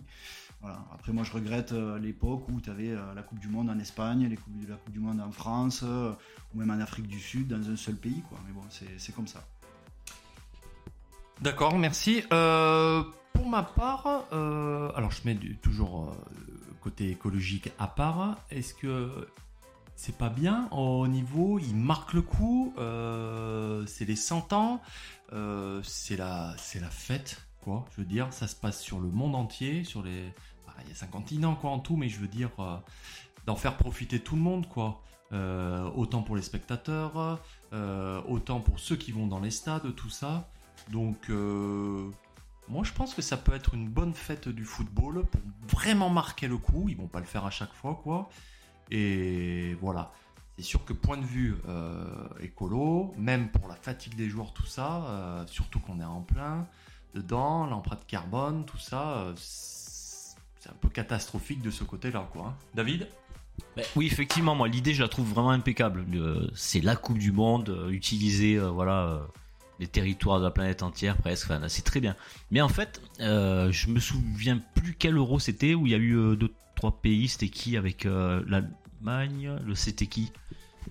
Après, 0.93 1.11
moi, 1.11 1.23
je 1.23 1.31
regrette 1.31 1.71
euh, 1.71 1.97
l'époque 1.97 2.47
où 2.49 2.61
tu 2.61 2.69
avais 2.69 2.93
la 3.15 3.23
Coupe 3.23 3.39
du 3.39 3.47
Monde 3.47 3.69
en 3.69 3.79
Espagne, 3.79 4.29
la 4.29 4.75
Coupe 4.75 4.91
du 4.91 4.99
Monde 4.99 5.19
en 5.21 5.31
France, 5.31 5.81
euh, 5.83 6.11
ou 6.53 6.59
même 6.59 6.69
en 6.71 6.79
Afrique 6.79 7.07
du 7.07 7.19
Sud, 7.19 7.47
dans 7.47 7.69
un 7.69 7.75
seul 7.75 7.95
pays. 7.95 8.21
Quoi. 8.29 8.37
Mais 8.45 8.53
bon, 8.53 8.61
c'est 8.97 9.15
comme 9.15 9.27
ça. 9.27 9.43
D'accord, 11.41 11.77
merci. 11.77 12.23
Euh, 12.31 13.03
pour 13.33 13.47
ma 13.47 13.63
part, 13.63 14.25
euh, 14.31 14.91
alors 14.95 15.11
je 15.11 15.21
mets 15.25 15.33
du- 15.33 15.57
toujours 15.57 16.09
euh, 16.09 16.13
côté 16.81 17.09
écologique 17.09 17.71
à 17.79 17.87
part. 17.87 18.37
Est-ce 18.51 18.75
que 18.75 19.27
c'est 19.95 20.17
pas 20.17 20.29
bien 20.29 20.67
au 20.71 21.07
niveau, 21.07 21.57
il 21.59 21.75
marque 21.75 22.13
le 22.13 22.21
coup, 22.21 22.73
euh, 22.77 23.83
c'est 23.87 24.05
les 24.05 24.15
100 24.15 24.53
ans, 24.53 24.81
euh, 25.33 25.81
c'est 25.83 26.17
la, 26.17 26.55
la 26.79 26.89
fête, 26.89 27.41
quoi. 27.63 27.85
Je 27.95 28.01
veux 28.01 28.07
dire, 28.07 28.31
ça 28.31 28.47
se 28.47 28.55
passe 28.55 28.79
sur 28.79 28.99
le 28.99 29.09
monde 29.09 29.35
entier, 29.35 29.83
sur 29.83 30.03
les, 30.03 30.31
il 30.85 30.89
y 30.89 30.91
a 30.91 30.95
5 30.95 31.09
continents 31.11 31.55
quoi 31.55 31.71
en 31.71 31.79
tout, 31.79 31.95
mais 31.95 32.09
je 32.09 32.19
veux 32.19 32.27
dire 32.27 32.51
euh, 32.59 32.77
d'en 33.45 33.55
faire 33.55 33.77
profiter 33.77 34.19
tout 34.19 34.35
le 34.35 34.41
monde, 34.41 34.67
quoi. 34.67 35.01
Euh, 35.33 35.89
autant 35.95 36.23
pour 36.23 36.35
les 36.35 36.41
spectateurs, 36.41 37.39
euh, 37.71 38.21
autant 38.27 38.59
pour 38.59 38.79
ceux 38.79 38.97
qui 38.97 39.13
vont 39.13 39.27
dans 39.27 39.39
les 39.39 39.51
stades, 39.51 39.95
tout 39.95 40.09
ça. 40.09 40.49
Donc, 40.89 41.29
moi 41.29 42.83
je 42.83 42.91
pense 42.93 43.13
que 43.13 43.21
ça 43.21 43.37
peut 43.37 43.53
être 43.53 43.73
une 43.73 43.87
bonne 43.87 44.13
fête 44.13 44.49
du 44.49 44.65
football 44.65 45.25
pour 45.25 45.41
vraiment 45.69 46.09
marquer 46.09 46.47
le 46.47 46.57
coup. 46.57 46.87
Ils 46.89 46.97
vont 46.97 47.07
pas 47.07 47.19
le 47.19 47.25
faire 47.25 47.45
à 47.45 47.51
chaque 47.51 47.73
fois, 47.73 47.99
quoi. 48.03 48.29
Et 48.89 49.75
voilà. 49.79 50.11
c'est 50.57 50.63
sûr 50.63 50.83
que 50.83 50.91
point 50.91 51.17
de 51.17 51.25
vue 51.25 51.55
écolo, 52.41 53.13
même 53.17 53.49
pour 53.49 53.67
la 53.69 53.75
fatigue 53.75 54.15
des 54.15 54.29
joueurs, 54.29 54.53
tout 54.53 54.65
ça, 54.65 55.45
surtout 55.47 55.79
qu'on 55.79 55.99
est 56.01 56.05
en 56.05 56.21
plein 56.21 56.67
dedans, 57.13 57.65
l'empreinte 57.65 58.05
carbone, 58.07 58.65
tout 58.65 58.77
ça, 58.77 59.33
c'est 60.61 60.69
un 60.69 60.75
peu 60.79 60.89
catastrophique 60.89 61.61
de 61.63 61.71
ce 61.71 61.83
côté-là, 61.83 62.29
quoi. 62.31 62.49
hein. 62.49 62.55
David? 62.75 63.07
Ben, 63.75 63.83
oui, 63.95 64.05
effectivement, 64.05 64.53
moi, 64.53 64.67
l'idée, 64.67 64.93
je 64.93 65.01
la 65.01 65.09
trouve 65.09 65.27
vraiment 65.27 65.49
impeccable. 65.49 66.05
Le- 66.11 66.51
C'est 66.53 66.81
la 66.81 66.95
Coupe 66.95 67.17
du 67.17 67.31
Monde, 67.31 67.69
euh, 67.69 67.89
utiliser 67.89 68.57
euh, 68.57 68.69
voilà, 68.69 69.05
euh, 69.07 69.19
les 69.79 69.87
territoires 69.87 70.39
de 70.39 70.45
la 70.45 70.51
planète 70.51 70.83
entière, 70.83 71.17
presque. 71.17 71.51
C'est 71.67 71.81
très 71.81 71.99
bien. 71.99 72.15
Mais 72.51 72.61
en 72.61 72.69
fait, 72.69 73.01
euh, 73.21 73.71
je 73.71 73.87
me 73.89 73.99
souviens 73.99 74.61
plus 74.75 74.93
quel 74.93 75.17
euro 75.17 75.39
c'était, 75.39 75.73
où 75.73 75.87
il 75.87 75.93
y 75.93 75.95
a 75.95 75.97
eu 75.97 76.15
euh, 76.15 76.35
deux, 76.35 76.53
trois 76.75 76.91
pays. 77.01 77.27
C'était 77.27 77.49
qui 77.49 77.75
avec 77.75 78.05
euh, 78.05 78.43
l'Allemagne? 78.47 79.57
Le 79.65 79.73
c'était 79.73 80.05
qui? 80.05 80.31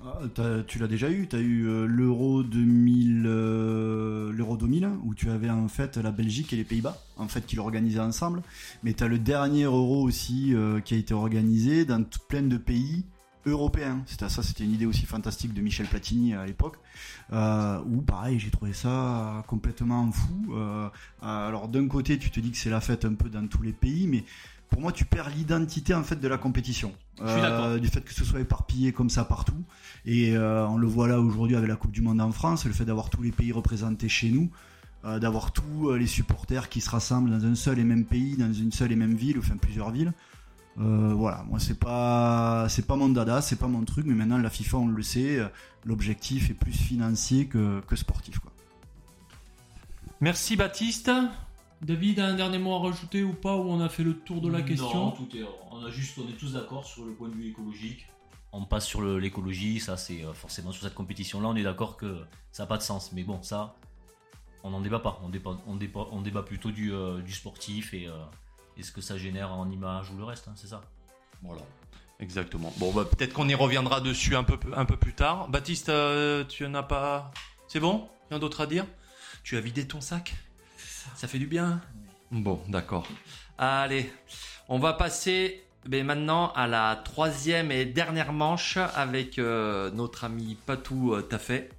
Ah, 0.02 0.20
tu 0.66 0.78
l'as 0.78 0.86
déjà 0.86 1.10
eu, 1.10 1.28
tu 1.28 1.36
as 1.36 1.40
eu 1.40 1.68
euh, 1.68 1.86
l'Euro 1.86 2.42
2000, 2.42 3.24
euh, 3.26 4.32
l'Euro 4.32 4.56
2000, 4.56 4.88
où 5.04 5.14
tu 5.14 5.28
avais 5.30 5.50
en 5.50 5.68
fait 5.68 5.98
la 5.98 6.10
Belgique 6.10 6.54
et 6.54 6.56
les 6.56 6.64
Pays-Bas, 6.64 6.96
en 7.18 7.28
fait, 7.28 7.44
qui 7.44 7.56
l'organisaient 7.56 8.00
ensemble. 8.00 8.42
Mais 8.82 8.94
tu 8.94 9.04
as 9.04 9.08
le 9.08 9.18
dernier 9.18 9.64
Euro 9.64 10.02
aussi 10.02 10.54
euh, 10.54 10.80
qui 10.80 10.94
a 10.94 10.96
été 10.96 11.12
organisé 11.12 11.84
dans 11.84 12.02
plein 12.28 12.42
de 12.42 12.56
pays 12.56 13.04
européens. 13.46 14.02
C'était 14.06 14.28
ça, 14.28 14.42
c'était 14.42 14.64
une 14.64 14.72
idée 14.72 14.86
aussi 14.86 15.06
fantastique 15.06 15.54
de 15.54 15.60
Michel 15.60 15.86
Platini 15.86 16.34
à 16.34 16.44
l'époque, 16.46 16.76
euh, 17.32 17.80
où 17.86 18.02
pareil, 18.02 18.38
j'ai 18.38 18.50
trouvé 18.50 18.72
ça 18.72 19.44
complètement 19.46 20.10
fou. 20.12 20.54
Euh, 20.54 20.88
alors 21.22 21.68
d'un 21.68 21.86
côté, 21.88 22.18
tu 22.18 22.30
te 22.30 22.40
dis 22.40 22.50
que 22.50 22.56
c'est 22.56 22.70
la 22.70 22.80
fête 22.80 23.04
un 23.04 23.14
peu 23.14 23.28
dans 23.28 23.46
tous 23.46 23.62
les 23.62 23.72
pays, 23.72 24.06
mais 24.06 24.24
pour 24.70 24.80
moi, 24.80 24.92
tu 24.92 25.04
perds 25.04 25.30
l'identité 25.30 25.94
en 25.94 26.02
fait 26.02 26.16
de 26.16 26.28
la 26.28 26.38
compétition. 26.38 26.92
Je 27.22 27.30
suis 27.30 27.40
d'accord. 27.40 27.78
du 27.78 27.88
fait 27.88 28.00
que 28.00 28.14
ce 28.14 28.24
soit 28.24 28.40
éparpillé 28.40 28.92
comme 28.92 29.10
ça 29.10 29.24
partout. 29.24 29.62
Et 30.06 30.36
euh, 30.36 30.66
on 30.66 30.78
le 30.78 30.86
voit 30.86 31.08
là 31.08 31.20
aujourd'hui 31.20 31.56
avec 31.56 31.68
la 31.68 31.76
Coupe 31.76 31.92
du 31.92 32.00
Monde 32.00 32.20
en 32.20 32.32
France, 32.32 32.64
le 32.64 32.72
fait 32.72 32.84
d'avoir 32.84 33.10
tous 33.10 33.22
les 33.22 33.32
pays 33.32 33.52
représentés 33.52 34.08
chez 34.08 34.30
nous, 34.30 34.50
euh, 35.04 35.18
d'avoir 35.18 35.52
tous 35.52 35.90
euh, 35.90 35.98
les 35.98 36.06
supporters 36.06 36.68
qui 36.68 36.80
se 36.80 36.88
rassemblent 36.88 37.30
dans 37.30 37.44
un 37.44 37.54
seul 37.54 37.78
et 37.78 37.84
même 37.84 38.04
pays, 38.04 38.36
dans 38.36 38.52
une 38.52 38.72
seule 38.72 38.92
et 38.92 38.96
même 38.96 39.14
ville, 39.14 39.38
enfin 39.38 39.56
plusieurs 39.56 39.90
villes. 39.90 40.12
Euh, 40.78 41.12
voilà, 41.14 41.44
moi 41.48 41.58
c'est 41.58 41.78
pas 41.78 42.66
c'est 42.68 42.86
pas 42.86 42.96
mon 42.96 43.08
dada, 43.08 43.42
c'est 43.42 43.56
pas 43.56 43.66
mon 43.66 43.84
truc, 43.84 44.06
mais 44.06 44.14
maintenant 44.14 44.38
la 44.38 44.50
FIFA 44.50 44.78
on 44.78 44.88
le 44.88 45.02
sait, 45.02 45.38
euh, 45.38 45.48
l'objectif 45.84 46.48
est 46.48 46.54
plus 46.54 46.72
financier 46.72 47.46
que, 47.46 47.80
que 47.86 47.96
sportif 47.96 48.38
quoi. 48.38 48.52
Merci 50.20 50.56
Baptiste. 50.56 51.10
David, 51.82 52.20
un 52.20 52.34
dernier 52.34 52.58
mot 52.58 52.74
à 52.74 52.80
rajouter 52.80 53.22
ou 53.22 53.32
pas, 53.32 53.56
ou 53.56 53.70
on 53.70 53.80
a 53.80 53.88
fait 53.88 54.02
le 54.02 54.14
tour 54.14 54.40
de 54.40 54.50
la 54.50 54.60
question? 54.60 55.06
Non, 55.06 55.10
tout 55.12 55.28
est, 55.34 55.44
on, 55.70 55.84
a 55.84 55.90
juste, 55.90 56.18
on 56.18 56.28
est 56.28 56.36
tous 56.36 56.52
d'accord 56.52 56.84
sur 56.84 57.04
le 57.04 57.12
point 57.12 57.28
de 57.28 57.34
vue 57.34 57.48
écologique. 57.48 58.06
On 58.52 58.64
passe 58.64 58.86
sur 58.86 59.02
l'écologie, 59.02 59.80
ça 59.80 59.96
c'est 59.96 60.24
euh, 60.24 60.34
forcément 60.34 60.72
sur 60.72 60.82
cette 60.82 60.94
compétition-là, 60.94 61.48
on 61.48 61.56
est 61.56 61.62
d'accord 61.62 61.96
que 61.96 62.20
ça 62.52 62.64
n'a 62.64 62.66
pas 62.66 62.76
de 62.76 62.82
sens. 62.82 63.12
Mais 63.12 63.22
bon, 63.22 63.42
ça, 63.42 63.76
on 64.62 64.70
n'en 64.70 64.80
débat 64.80 64.98
pas. 64.98 65.20
On 65.24 65.28
débat, 65.28 65.58
on 65.66 65.76
débat, 65.76 66.06
on 66.12 66.20
débat 66.20 66.42
plutôt 66.42 66.70
du, 66.70 66.92
euh, 66.92 67.20
du 67.22 67.32
sportif 67.32 67.94
et, 67.94 68.08
euh, 68.08 68.12
et 68.76 68.82
ce 68.82 68.92
que 68.92 69.00
ça 69.00 69.16
génère 69.16 69.52
en 69.52 69.70
image 69.70 70.10
ou 70.10 70.16
le 70.16 70.24
reste, 70.24 70.48
hein, 70.48 70.52
c'est 70.56 70.68
ça? 70.68 70.82
Voilà. 71.42 71.62
Exactement. 72.18 72.72
Bon, 72.76 72.92
bah, 72.92 73.06
peut-être 73.06 73.32
qu'on 73.32 73.48
y 73.48 73.54
reviendra 73.54 74.02
dessus 74.02 74.36
un 74.36 74.44
peu, 74.44 74.58
un 74.76 74.84
peu 74.84 74.96
plus 74.96 75.14
tard. 75.14 75.48
Baptiste, 75.48 75.88
euh, 75.88 76.44
tu 76.44 76.66
en 76.66 76.74
as 76.74 76.82
pas. 76.82 77.30
C'est 77.68 77.80
bon? 77.80 78.08
Rien 78.28 78.38
d'autre 78.38 78.60
à 78.60 78.66
dire? 78.66 78.84
Tu 79.42 79.56
as 79.56 79.60
vidé 79.60 79.86
ton 79.86 80.02
sac? 80.02 80.34
Ça 81.14 81.28
fait 81.28 81.38
du 81.38 81.46
bien 81.46 81.80
Bon, 82.30 82.60
d'accord. 82.68 83.06
Allez, 83.58 84.10
on 84.68 84.78
va 84.78 84.92
passer 84.92 85.62
ben, 85.86 86.04
maintenant 86.04 86.52
à 86.52 86.66
la 86.66 87.00
troisième 87.04 87.72
et 87.72 87.84
dernière 87.84 88.32
manche 88.32 88.78
avec 88.94 89.38
euh, 89.38 89.90
notre 89.90 90.24
ami 90.24 90.56
Patou 90.66 91.14
euh, 91.14 91.22
Taffet. 91.22 91.70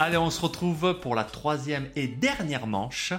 Allez, 0.00 0.16
on 0.16 0.30
se 0.30 0.40
retrouve 0.40 0.98
pour 1.00 1.14
la 1.14 1.24
troisième 1.24 1.88
et 1.96 2.08
dernière 2.08 2.66
manche 2.66 3.12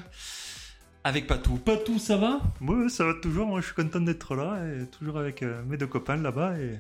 avec 1.04 1.26
Patou. 1.28 1.56
Patou, 1.56 2.00
ça 2.00 2.18
va? 2.18 2.42
Oui, 2.62 2.90
ça 2.90 3.06
va 3.06 3.14
toujours. 3.14 3.48
Moi, 3.48 3.62
je 3.62 3.68
suis 3.68 3.76
content 3.76 4.02
d'être 4.02 4.36
là 4.36 4.58
et 4.66 4.86
toujours 4.88 5.18
avec 5.18 5.42
euh, 5.42 5.64
mes 5.66 5.78
deux 5.78 5.88
copains 5.88 6.18
là-bas 6.18 6.58
et 6.60 6.78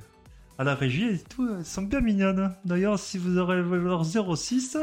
à 0.58 0.64
la 0.64 0.76
régie 0.76 1.08
et 1.08 1.20
tout. 1.20 1.50
Elles 1.58 1.66
sont 1.66 1.84
bien 1.84 2.02
mignonnes. 2.02 2.54
D'ailleurs, 2.66 3.00
si 3.00 3.18
vous 3.18 3.38
aurez 3.38 3.62
leur 3.62 4.04
06, 4.04 4.78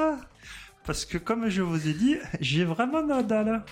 parce 0.84 1.04
que 1.04 1.18
comme 1.18 1.48
je 1.48 1.62
vous 1.62 1.88
ai 1.88 1.92
dit, 1.94 2.16
j'ai 2.40 2.64
vraiment 2.64 3.02
Nadal. 3.02 3.64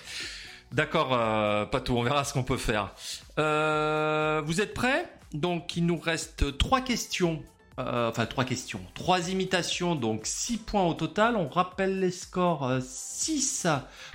D'accord, 0.71 1.09
euh, 1.13 1.65
Patou, 1.65 1.97
on 1.97 2.03
verra 2.03 2.23
ce 2.23 2.33
qu'on 2.33 2.43
peut 2.43 2.57
faire. 2.57 2.93
Euh, 3.39 4.41
vous 4.45 4.61
êtes 4.61 4.73
prêts? 4.73 5.05
Donc, 5.33 5.75
il 5.75 5.85
nous 5.85 5.97
reste 5.97 6.57
trois 6.57 6.81
questions. 6.81 7.43
Euh, 7.79 8.09
enfin, 8.09 8.25
trois 8.25 8.43
questions. 8.45 8.81
Trois 8.93 9.29
imitations, 9.29 9.95
donc 9.95 10.21
six 10.25 10.57
points 10.57 10.83
au 10.83 10.93
total. 10.93 11.35
On 11.35 11.47
rappelle 11.49 11.99
les 11.99 12.11
scores 12.11 12.65
euh, 12.67 12.79
6 12.81 13.67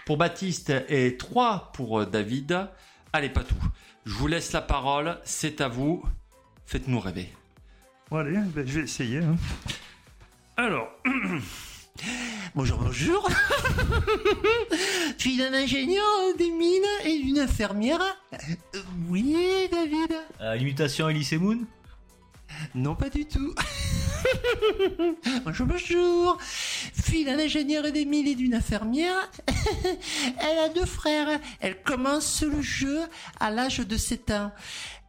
pour 0.05 0.17
Baptiste 0.19 0.73
et 0.89 1.17
3 1.17 1.73
pour 1.75 2.01
euh, 2.01 2.07
David. 2.07 2.69
Allez, 3.13 3.29
Patou, 3.31 3.55
je 4.05 4.13
vous 4.13 4.27
laisse 4.27 4.53
la 4.53 4.61
parole. 4.63 5.19
C'est 5.25 5.61
à 5.61 5.69
vous. 5.69 6.03
Faites-nous 6.67 7.01
rêver. 7.01 7.29
Bon, 8.11 8.19
allez, 8.19 8.37
ben, 8.55 8.67
je 8.67 8.79
vais 8.79 8.85
essayer. 8.85 9.19
hein. 9.19 9.37
Alors, 10.57 10.89
Bonjour, 12.55 12.79
bonjour. 12.79 13.29
Je 15.19 15.23
suis 15.23 15.43
un 15.43 15.53
ingénieur 15.53 16.05
des 16.39 16.51
mines 16.51 16.83
et 17.05 17.19
d'une 17.23 17.39
infirmière. 17.39 18.01
Euh, 18.33 18.81
oui, 19.09 19.37
David 19.71 20.13
Euh, 20.41 20.57
imitation 20.57 21.09
Elise 21.09 21.33
Moon? 21.35 21.59
Non, 22.75 22.95
pas 22.95 23.09
du 23.11 23.27
tout. 23.27 23.55
bonjour, 25.45 25.67
bonjour. 25.67 26.39
Fille 26.41 27.25
d'un 27.25 27.39
ingénieur 27.39 27.91
des 27.93 28.05
mines 28.05 28.27
et 28.27 28.35
d'une 28.35 28.55
infirmière. 28.55 29.31
Elle 30.41 30.59
a 30.59 30.69
deux 30.71 30.87
frères. 30.87 31.41
Elle 31.61 31.83
commence 31.83 32.43
le 32.43 32.63
jeu 32.63 33.01
à 33.41 33.51
l'âge 33.51 33.79
de 33.79 33.97
7 33.97 34.31
ans. 34.31 34.53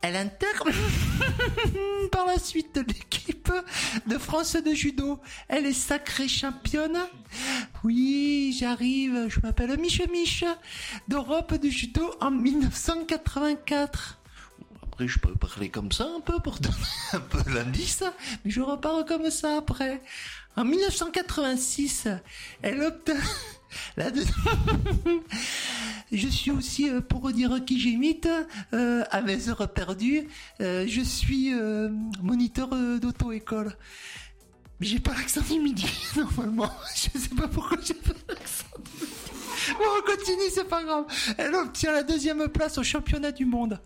Elle 0.01 0.15
intègre 0.15 0.69
par 2.11 2.25
la 2.27 2.37
suite 2.39 2.79
l'équipe 2.87 3.51
de 4.05 4.17
France 4.17 4.55
de 4.55 4.73
judo. 4.73 5.19
Elle 5.47 5.65
est 5.65 5.73
sacrée 5.73 6.27
championne. 6.27 6.97
Oui, 7.83 8.55
j'arrive. 8.57 9.27
Je 9.27 9.39
m'appelle 9.41 9.77
Mich 9.79 10.01
Mich 10.09 10.43
d'Europe 11.07 11.55
de 11.55 11.69
judo 11.69 12.13
en 12.21 12.31
1984. 12.31 14.19
Après, 14.83 15.07
je 15.07 15.19
peux 15.19 15.35
parler 15.35 15.69
comme 15.69 15.91
ça 15.91 16.05
un 16.15 16.21
peu 16.21 16.39
pour 16.39 16.59
donner 16.59 16.75
un 17.13 17.19
peu 17.19 17.39
l'indice, 17.51 18.03
mais 18.45 18.51
je 18.51 18.61
repars 18.61 19.03
comme 19.05 19.29
ça 19.29 19.57
après. 19.57 20.01
En 20.55 20.63
1986, 20.65 22.07
elle 22.63 22.81
obtient 22.81 23.15
la 23.97 24.09
deux- 24.09 24.25
Je 26.11 26.27
suis 26.27 26.51
aussi, 26.51 26.89
euh, 26.89 27.01
pour 27.01 27.31
dire 27.31 27.63
qui 27.65 27.79
j'imite, 27.79 28.29
euh, 28.73 29.03
à 29.11 29.21
mes 29.21 29.49
heures 29.49 29.67
perdues, 29.73 30.27
euh, 30.61 30.85
je 30.87 31.01
suis 31.01 31.51
moniteur 32.21 32.69
d'auto-école. 32.99 33.75
Mais 34.79 34.85
j'ai 34.85 34.99
pas 34.99 35.13
l'accent 35.15 35.41
du 35.41 35.59
midi, 35.59 35.87
normalement. 36.15 36.71
Je 36.95 37.19
sais 37.19 37.35
pas 37.35 37.47
pourquoi 37.47 37.79
j'ai 37.83 37.95
pas 37.95 38.13
l'accent 38.29 38.65
du 38.77 38.91
midi. 39.01 39.13
Bon, 39.69 39.85
on 39.97 40.15
continue, 40.15 40.49
c'est 40.53 40.67
pas 40.67 40.83
grave. 40.83 41.05
Elle 41.37 41.55
obtient 41.55 41.91
la 41.91 42.03
deuxième 42.03 42.47
place 42.47 42.77
au 42.77 42.83
championnat 42.83 43.31
du 43.31 43.45
monde. 43.45 43.79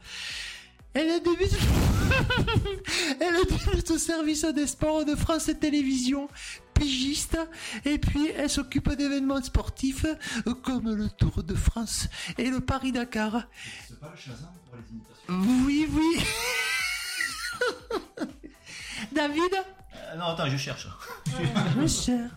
Elle 0.94 1.10
a 1.10 1.20
débuté... 1.20 1.56
Elle 3.22 3.36
a 3.36 3.44
débuté 3.44 3.94
au 3.94 3.98
service 3.98 4.44
des 4.44 4.68
sports 4.68 5.06
de 5.06 5.16
France 5.16 5.50
Télévisions, 5.62 6.28
pigiste, 6.82 7.38
et 7.86 7.98
puis 8.00 8.28
elle 8.36 8.50
s'occupe 8.50 8.90
d'événements 8.96 9.42
sportifs 9.42 10.06
euh, 10.48 10.54
comme 10.56 10.94
le 10.96 11.10
Tour 11.10 11.44
de 11.44 11.54
France 11.54 12.08
et 12.38 12.50
le 12.50 12.60
Paris-Dakar. 12.60 13.44
C'est 13.88 14.00
pas 14.00 14.12
le 14.12 14.18
Shazam 14.18 14.50
pour 14.66 14.76
les 14.78 14.84
imitations 14.92 15.36
Oui, 15.68 15.88
oui. 15.92 16.24
David? 19.12 19.54
Euh, 19.54 20.16
Non, 20.18 20.26
attends, 20.26 20.50
je 20.50 20.58
cherche. 20.58 20.88
Mon 21.78 21.88
cher. 21.88 22.32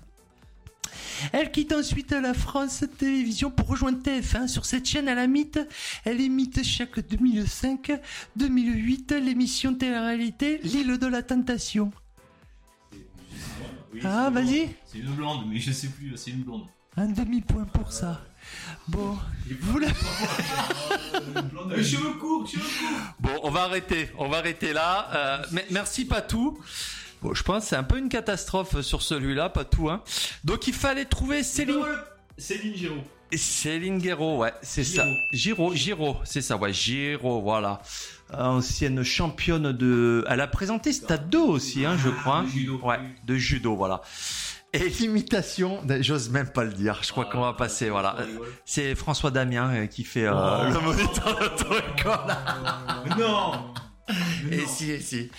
Elle 1.33 1.51
quitte 1.51 1.73
ensuite 1.73 2.13
la 2.13 2.35
France 2.35 2.85
Télévisions 2.99 3.51
pour 3.51 3.69
rejoindre 3.69 4.03
TF1. 4.03 4.47
Sur 4.49 4.67
cette 4.67 4.85
chaîne, 4.87 5.09
elle 5.09 5.25
imite, 5.25 5.59
elle 6.05 6.21
imite 6.21 6.63
chaque 6.63 6.99
2005-2008 6.99 9.15
l'émission 9.15 9.75
télé-réalité 9.75 10.61
L'île 10.65 10.99
de 10.99 11.07
la 11.07 11.23
Tentation. 11.23 11.91
Ah, 14.03 14.31
vas-y. 14.31 14.75
C'est 14.87 14.99
une 14.99 15.13
blonde, 15.13 15.47
mais 15.49 15.59
je 15.59 15.71
sais 15.73 15.89
plus, 15.89 16.17
c'est 16.17 16.31
une 16.31 16.43
blonde. 16.43 16.67
Un 16.97 17.07
demi-point 17.07 17.65
pour 17.65 17.93
ça. 17.93 18.21
Bon, 18.89 19.19
vous 19.61 19.79
la... 19.79 19.89
cheveux 21.83 22.13
courts, 22.21 22.47
cheveux 22.47 22.63
courts. 22.63 23.15
Bon, 23.19 23.41
on 23.43 23.51
va 23.51 23.63
arrêter, 23.65 24.11
on 24.19 24.29
va 24.29 24.39
arrêter 24.39 24.73
là. 24.73 25.09
Euh, 25.15 25.61
merci 25.71 26.05
Patou. 26.05 26.59
Bon, 27.23 27.35
je 27.35 27.43
pense 27.43 27.65
que 27.65 27.69
c'est 27.71 27.77
un 27.77 27.85
peu 27.85 27.99
une 27.99 28.09
catastrophe 28.09 28.81
sur 28.83 29.03
celui-là, 29.03 29.49
Patou. 29.49 29.89
Hein. 29.91 30.03
Donc 30.45 30.67
il 30.69 30.75
fallait 30.75 31.07
trouver 31.07 31.43
Céline. 31.43 31.85
Céline 32.37 32.77
Géraud. 32.77 33.05
Céline 33.33 33.99
Guéraud, 33.99 34.39
ouais, 34.39 34.53
c'est 34.63 34.85
ça. 34.85 35.05
Giro, 35.33 35.75
Giro, 35.75 36.19
c'est 36.25 36.43
ça, 36.43 36.57
ouais, 36.57 36.73
Giro, 36.73 37.41
voilà. 37.41 37.81
Ancienne 38.39 39.03
championne 39.03 39.73
de. 39.73 40.25
Elle 40.29 40.41
a 40.41 40.47
présenté 40.47 40.93
Stade 40.93 41.29
2 41.31 41.39
aussi, 41.39 41.85
hein, 41.85 41.97
je 42.03 42.09
crois. 42.11 42.45
Ouais, 42.83 42.99
de 43.25 43.37
judo, 43.37 43.77
voilà. 43.77 44.01
Et 44.73 44.89
l'imitation, 44.89 45.81
j'ose 46.01 46.31
même 46.31 46.49
pas 46.51 46.65
le 46.65 46.73
dire, 46.73 46.99
je 47.03 47.13
crois 47.13 47.27
qu'on 47.27 47.43
va 47.43 47.53
passer, 47.53 47.91
voilà. 47.91 48.17
C'est 48.65 48.97
François 48.97 49.31
Damien 49.31 49.71
euh, 49.73 49.87
qui 49.87 50.03
fait 50.03 50.27
euh, 50.27 50.33
le 50.71 50.81
moniteur 50.81 51.39
de 51.39 51.57
truc, 51.57 51.85
voilà. 52.03 52.43
Non 53.17 53.53
Et 54.51 54.67
si, 54.67 54.91
et 54.91 55.01
si. 55.01 55.31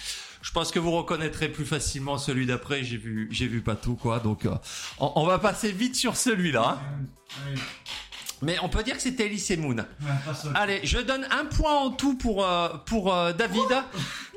Je 0.41 0.51
pense 0.51 0.71
que 0.71 0.79
vous 0.79 0.91
reconnaîtrez 0.91 1.49
plus 1.49 1.65
facilement 1.65 2.17
celui 2.17 2.45
d'après. 2.45 2.83
J'ai 2.83 2.97
vu, 2.97 3.27
j'ai 3.31 3.47
vu 3.47 3.61
pas 3.61 3.75
tout 3.75 3.95
quoi. 3.95 4.19
Donc, 4.19 4.45
euh, 4.45 4.55
on, 4.99 5.11
on 5.15 5.25
va 5.25 5.37
passer 5.39 5.71
vite 5.71 5.95
sur 5.95 6.15
celui-là. 6.15 6.79
hein. 6.79 7.55
Mais 8.41 8.57
on 8.61 8.69
peut 8.69 8.83
dire 8.83 8.95
que 8.95 9.01
c'était 9.01 9.25
Elise 9.27 9.57
Moon. 9.57 9.77
Allez, 10.53 10.81
je 10.83 10.99
donne 10.99 11.25
un 11.31 11.45
point 11.45 11.75
en 11.75 11.91
tout 11.91 12.15
pour 12.17 12.45
euh, 12.45 12.69
pour 12.85 13.13
euh, 13.13 13.33
David. 13.33 13.61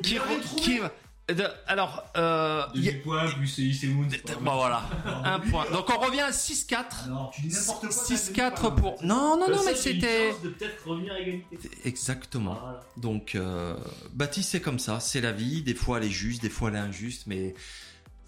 qui, 0.02 0.18
qui- 0.56 0.80
de- 1.28 1.44
alors, 1.66 2.04
euh, 2.16 2.62
y 2.74 2.88
a- 2.88 2.92
points 3.04 3.28
plus 3.32 3.58
Elise 3.58 3.84
Moon. 3.84 4.06
bon, 4.40 4.54
voilà, 4.54 4.82
un 5.24 5.40
point. 5.40 5.66
Donc 5.72 5.90
on 5.90 5.98
revient 6.00 6.20
à 6.22 6.30
6-4. 6.30 7.08
Non, 7.08 7.28
tu 7.34 7.42
dis 7.42 7.54
n'importe 7.54 7.80
quoi. 7.88 7.90
6-4 7.90 8.74
pour. 8.76 8.96
Non, 9.04 9.36
non, 9.38 9.50
non, 9.50 9.62
mais 9.66 9.74
c'était. 9.74 10.32
de 10.42 10.48
peut-être 10.48 10.86
revenir 10.88 11.12
à 11.12 11.18
égalité. 11.20 11.58
Exactement. 11.84 12.58
Donc, 12.96 13.34
euh, 13.34 13.76
Baptiste, 14.14 14.50
c'est 14.52 14.60
comme 14.62 14.78
ça. 14.78 15.00
C'est 15.00 15.20
la 15.20 15.32
vie. 15.32 15.60
Des 15.62 15.74
fois, 15.74 15.98
elle 15.98 16.04
est 16.04 16.10
juste, 16.10 16.40
des 16.40 16.48
fois, 16.50 16.70
elle 16.70 16.76
est 16.76 16.78
injuste. 16.78 17.24
Mais 17.26 17.54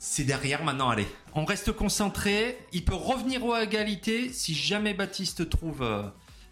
c'est 0.02 0.24
derrière 0.24 0.64
maintenant. 0.64 0.88
Allez, 0.88 1.06
on 1.34 1.44
reste 1.44 1.72
concentré. 1.72 2.58
Il 2.72 2.84
peut 2.84 2.94
revenir 2.94 3.44
aux 3.44 3.54
égalités 3.56 4.32
si 4.32 4.54
jamais 4.54 4.94
Baptiste 4.94 5.48
trouve 5.50 5.82
euh, 5.82 6.02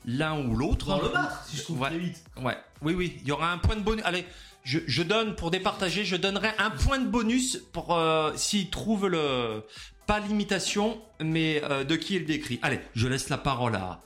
l'un 0.04 0.38
ou 0.46 0.54
l'autre. 0.54 0.86
Dans 0.88 1.00
le 1.00 1.08
battre, 1.08 1.44
si 1.48 1.56
je 1.56 1.62
trouve 1.62 1.80
Ouais. 1.80 1.88
très 1.88 1.98
vite. 1.98 2.22
Ouais, 2.42 2.56
oui, 2.82 2.94
oui, 2.94 3.16
il 3.22 3.26
y 3.26 3.32
aura 3.32 3.50
un 3.50 3.56
point 3.58 3.74
de 3.76 3.80
bonus. 3.80 4.04
Allez, 4.04 4.26
je, 4.64 4.80
je 4.86 5.02
donne 5.02 5.34
pour 5.34 5.50
départager, 5.50 6.04
je 6.04 6.16
donnerai 6.16 6.50
un 6.58 6.68
point 6.70 6.98
de 6.98 7.08
bonus 7.08 7.56
pour 7.72 7.96
euh, 7.96 8.32
s'il 8.36 8.68
trouve 8.68 9.08
le 9.08 9.64
pas 10.06 10.20
l'imitation, 10.20 11.00
mais 11.20 11.62
euh, 11.64 11.84
de 11.84 11.96
qui 11.96 12.16
il 12.16 12.26
décrit. 12.26 12.58
Allez, 12.62 12.80
je 12.94 13.08
laisse 13.08 13.28
la 13.30 13.38
parole 13.38 13.74
à 13.76 14.02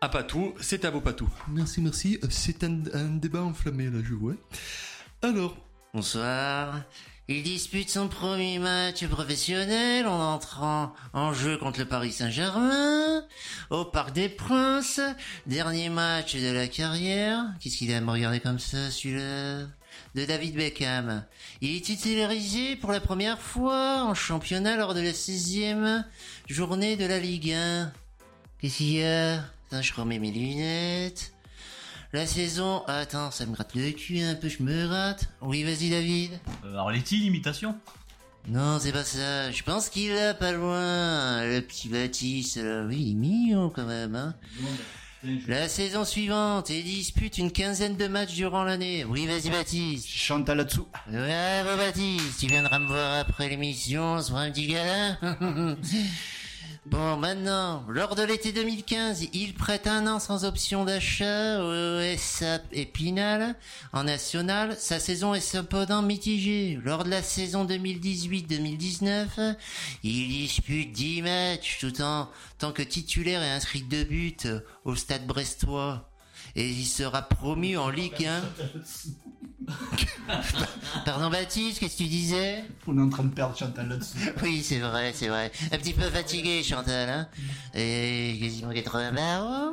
à 0.00 0.08
Patou. 0.08 0.54
C'est 0.60 0.84
à 0.84 0.90
vous, 0.90 1.00
Patou. 1.00 1.28
Merci, 1.48 1.80
merci. 1.80 2.20
C'est 2.30 2.62
un, 2.62 2.82
un 2.94 3.08
débat 3.16 3.42
enflammé, 3.42 3.86
là, 3.86 3.98
je 4.04 4.14
vois. 4.14 4.34
Alors, 5.22 5.56
Bonsoir. 5.92 6.82
Il 7.30 7.42
dispute 7.42 7.90
son 7.90 8.08
premier 8.08 8.58
match 8.58 9.06
professionnel 9.06 10.06
en 10.06 10.32
entrant 10.32 10.94
en 11.12 11.34
jeu 11.34 11.58
contre 11.58 11.78
le 11.78 11.84
Paris 11.84 12.10
Saint-Germain 12.10 13.22
au 13.68 13.84
Parc 13.84 14.14
des 14.14 14.30
Princes. 14.30 15.02
Dernier 15.44 15.90
match 15.90 16.36
de 16.36 16.50
la 16.50 16.68
carrière. 16.68 17.44
Qu'est-ce 17.60 17.76
qu'il 17.76 17.92
a 17.92 17.98
à 17.98 18.00
me 18.00 18.10
regarder 18.10 18.40
comme 18.40 18.58
ça, 18.58 18.90
celui-là? 18.90 19.66
De 20.14 20.24
David 20.24 20.54
Beckham. 20.54 21.22
Il 21.60 21.76
est 21.76 21.84
titularisé 21.84 22.76
pour 22.76 22.92
la 22.92 23.00
première 23.00 23.42
fois 23.42 24.04
en 24.04 24.14
championnat 24.14 24.78
lors 24.78 24.94
de 24.94 25.02
la 25.02 25.12
sixième 25.12 26.06
journée 26.48 26.96
de 26.96 27.04
la 27.04 27.18
Ligue 27.18 27.52
1. 27.52 27.92
Qu'est-ce 28.58 28.78
qu'il 28.78 28.92
y 28.92 29.04
a? 29.04 29.34
Attends, 29.34 29.82
je 29.82 29.92
remets 29.92 30.18
mes 30.18 30.30
lunettes. 30.30 31.34
La 32.12 32.26
saison... 32.26 32.82
Attends, 32.86 33.30
ça 33.30 33.44
me 33.44 33.52
gratte 33.52 33.74
le 33.74 33.90
cul 33.90 34.20
un 34.22 34.34
peu, 34.34 34.48
je 34.48 34.62
me 34.62 34.86
gratte. 34.86 35.28
Oui, 35.42 35.62
vas-y 35.62 35.90
David. 35.90 36.40
Euh, 36.64 36.76
Arletty, 36.76 37.18
l'imitation? 37.18 37.76
Non, 38.48 38.78
c'est 38.80 38.92
pas 38.92 39.04
ça. 39.04 39.50
Je 39.52 39.62
pense 39.62 39.90
qu'il 39.90 40.12
est 40.12 40.32
pas 40.38 40.52
loin. 40.52 41.44
Le 41.44 41.60
petit 41.60 41.90
Baptiste, 41.90 42.56
là. 42.56 42.84
oui, 42.86 42.96
il 42.98 43.10
est 43.10 43.14
mignon 43.14 43.68
quand 43.68 43.84
même. 43.84 44.16
Hein. 44.16 44.34
La 45.46 45.68
saison 45.68 46.04
suivante, 46.04 46.70
il 46.70 46.82
dispute 46.82 47.36
une 47.36 47.52
quinzaine 47.52 47.96
de 47.96 48.06
matchs 48.06 48.34
durant 48.34 48.64
l'année. 48.64 49.04
Oui, 49.04 49.26
vas-y 49.26 49.50
Baptiste. 49.50 50.08
Chantal 50.08 50.56
là-dessous. 50.58 50.86
Ouais, 51.12 51.62
bah, 51.62 51.76
Baptiste, 51.76 52.40
tu 52.40 52.46
viendras 52.46 52.78
me 52.78 52.86
voir 52.86 53.18
après 53.18 53.50
l'émission, 53.50 54.14
on 54.14 54.22
se 54.22 54.30
fera 54.30 54.42
un 54.42 54.50
petit 54.50 54.68
gala. 54.68 55.18
Bon, 56.90 57.18
maintenant, 57.18 57.84
lors 57.90 58.14
de 58.14 58.22
l'été 58.22 58.50
2015, 58.50 59.28
il 59.34 59.52
prête 59.52 59.86
un 59.86 60.06
an 60.06 60.18
sans 60.18 60.46
option 60.46 60.86
d'achat 60.86 61.62
au 61.62 62.00
SAP 62.16 62.62
Épinal 62.72 63.56
en 63.92 64.04
national. 64.04 64.74
Sa 64.78 64.98
saison 64.98 65.34
est 65.34 65.40
cependant 65.40 66.00
mitigée. 66.00 66.78
Lors 66.82 67.04
de 67.04 67.10
la 67.10 67.20
saison 67.20 67.66
2018-2019, 67.66 69.54
il 70.02 70.28
dispute 70.28 70.90
10 70.92 71.22
matchs 71.22 71.76
tout 71.80 72.00
en 72.00 72.30
tant 72.56 72.72
que 72.72 72.80
titulaire 72.80 73.42
et 73.42 73.50
inscrit 73.50 73.82
deux 73.82 74.04
buts 74.04 74.38
au 74.86 74.94
stade 74.94 75.26
brestois. 75.26 76.08
Et 76.56 76.68
il 76.68 76.86
sera 76.86 77.22
promu 77.22 77.76
en 77.76 77.90
Ligue 77.90 78.26
1. 78.26 78.42
Pardon 81.04 81.30
Baptiste, 81.30 81.78
qu'est-ce 81.78 81.98
que 81.98 82.02
tu 82.02 82.08
disais? 82.08 82.64
On 82.86 82.98
est 82.98 83.02
en 83.02 83.08
train 83.08 83.24
de 83.24 83.34
perdre 83.34 83.56
Chantal 83.56 83.88
là-dessous. 83.88 84.18
Oui, 84.42 84.62
c'est 84.62 84.78
vrai, 84.78 85.12
c'est 85.14 85.28
vrai. 85.28 85.52
Un 85.72 85.78
petit 85.78 85.92
peu 85.92 86.08
fatigué, 86.08 86.62
Chantal, 86.62 87.08
hein 87.08 87.28
Et 87.74 88.38
quasiment 88.40 88.72
80 88.72 89.12
barres. 89.12 89.72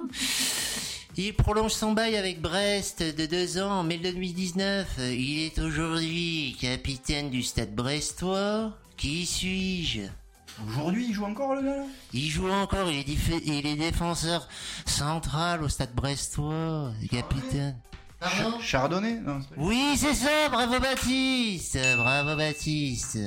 Il 1.17 1.33
prolonge 1.33 1.71
son 1.71 1.93
bail 1.93 2.17
avec 2.17 2.41
Brest 2.41 3.01
de 3.01 3.25
deux 3.25 3.57
ans 3.57 3.79
en 3.79 3.83
mai 3.83 3.97
2019. 3.97 4.99
Il 4.99 5.45
est 5.45 5.59
aujourd'hui 5.59 6.57
capitaine 6.59 7.29
du 7.29 7.41
stade 7.41 7.73
brestois. 7.73 8.73
Qui 8.97 9.25
suis-je? 9.25 10.01
Aujourd'hui, 10.67 11.07
il 11.09 11.13
joue 11.13 11.25
encore 11.25 11.55
le 11.55 11.61
gars 11.63 11.75
là? 11.77 11.83
Il 12.13 12.29
joue 12.29 12.49
encore, 12.49 12.89
il 12.89 12.99
est, 12.99 13.03
diffé- 13.03 13.41
il 13.45 13.65
est 13.65 13.75
défenseur 13.75 14.47
central 14.85 15.63
au 15.63 15.67
stade 15.69 15.93
brestois, 15.93 16.91
capitaine. 17.11 17.77
Ch- 18.21 18.61
Chardonnay 18.61 19.19
Non, 19.19 19.41
c'est 19.41 19.55
pas- 19.55 19.61
Oui, 19.61 19.95
c'est 19.97 20.13
ça, 20.13 20.49
bravo 20.49 20.79
Baptiste 20.79 21.77
Bravo 21.97 22.35
Baptiste 22.35 23.19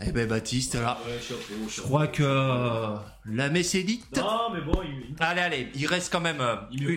Eh 0.00 0.10
ben 0.12 0.26
Baptiste, 0.26 0.74
là, 0.76 0.98
Ouais, 1.06 1.20
je 1.68 1.80
crois 1.82 2.06
que 2.08 2.22
euh, 2.24 2.96
la 3.26 3.50
messe 3.50 3.74
est 3.74 3.82
dite. 3.82 4.16
Non, 4.16 4.50
mais 4.52 4.60
bon, 4.62 4.80
il, 4.82 5.14
Allez, 5.20 5.40
allez, 5.42 5.68
il 5.74 5.86
reste 5.86 6.10
quand 6.10 6.20
même 6.20 6.40
euh, 6.40 6.56
il 6.72 6.82
me 6.82 6.96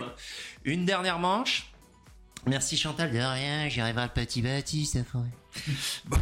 une, 0.64 0.84
dernière 0.86 1.18
manche. 1.18 1.72
Merci 2.46 2.76
Chantal, 2.76 3.12
de 3.12 3.18
rien, 3.18 3.68
j'y 3.68 3.80
arriverai 3.80 4.04
le 4.06 4.10
petit 4.10 4.40
Baptiste 4.42 4.96
après. 4.96 5.18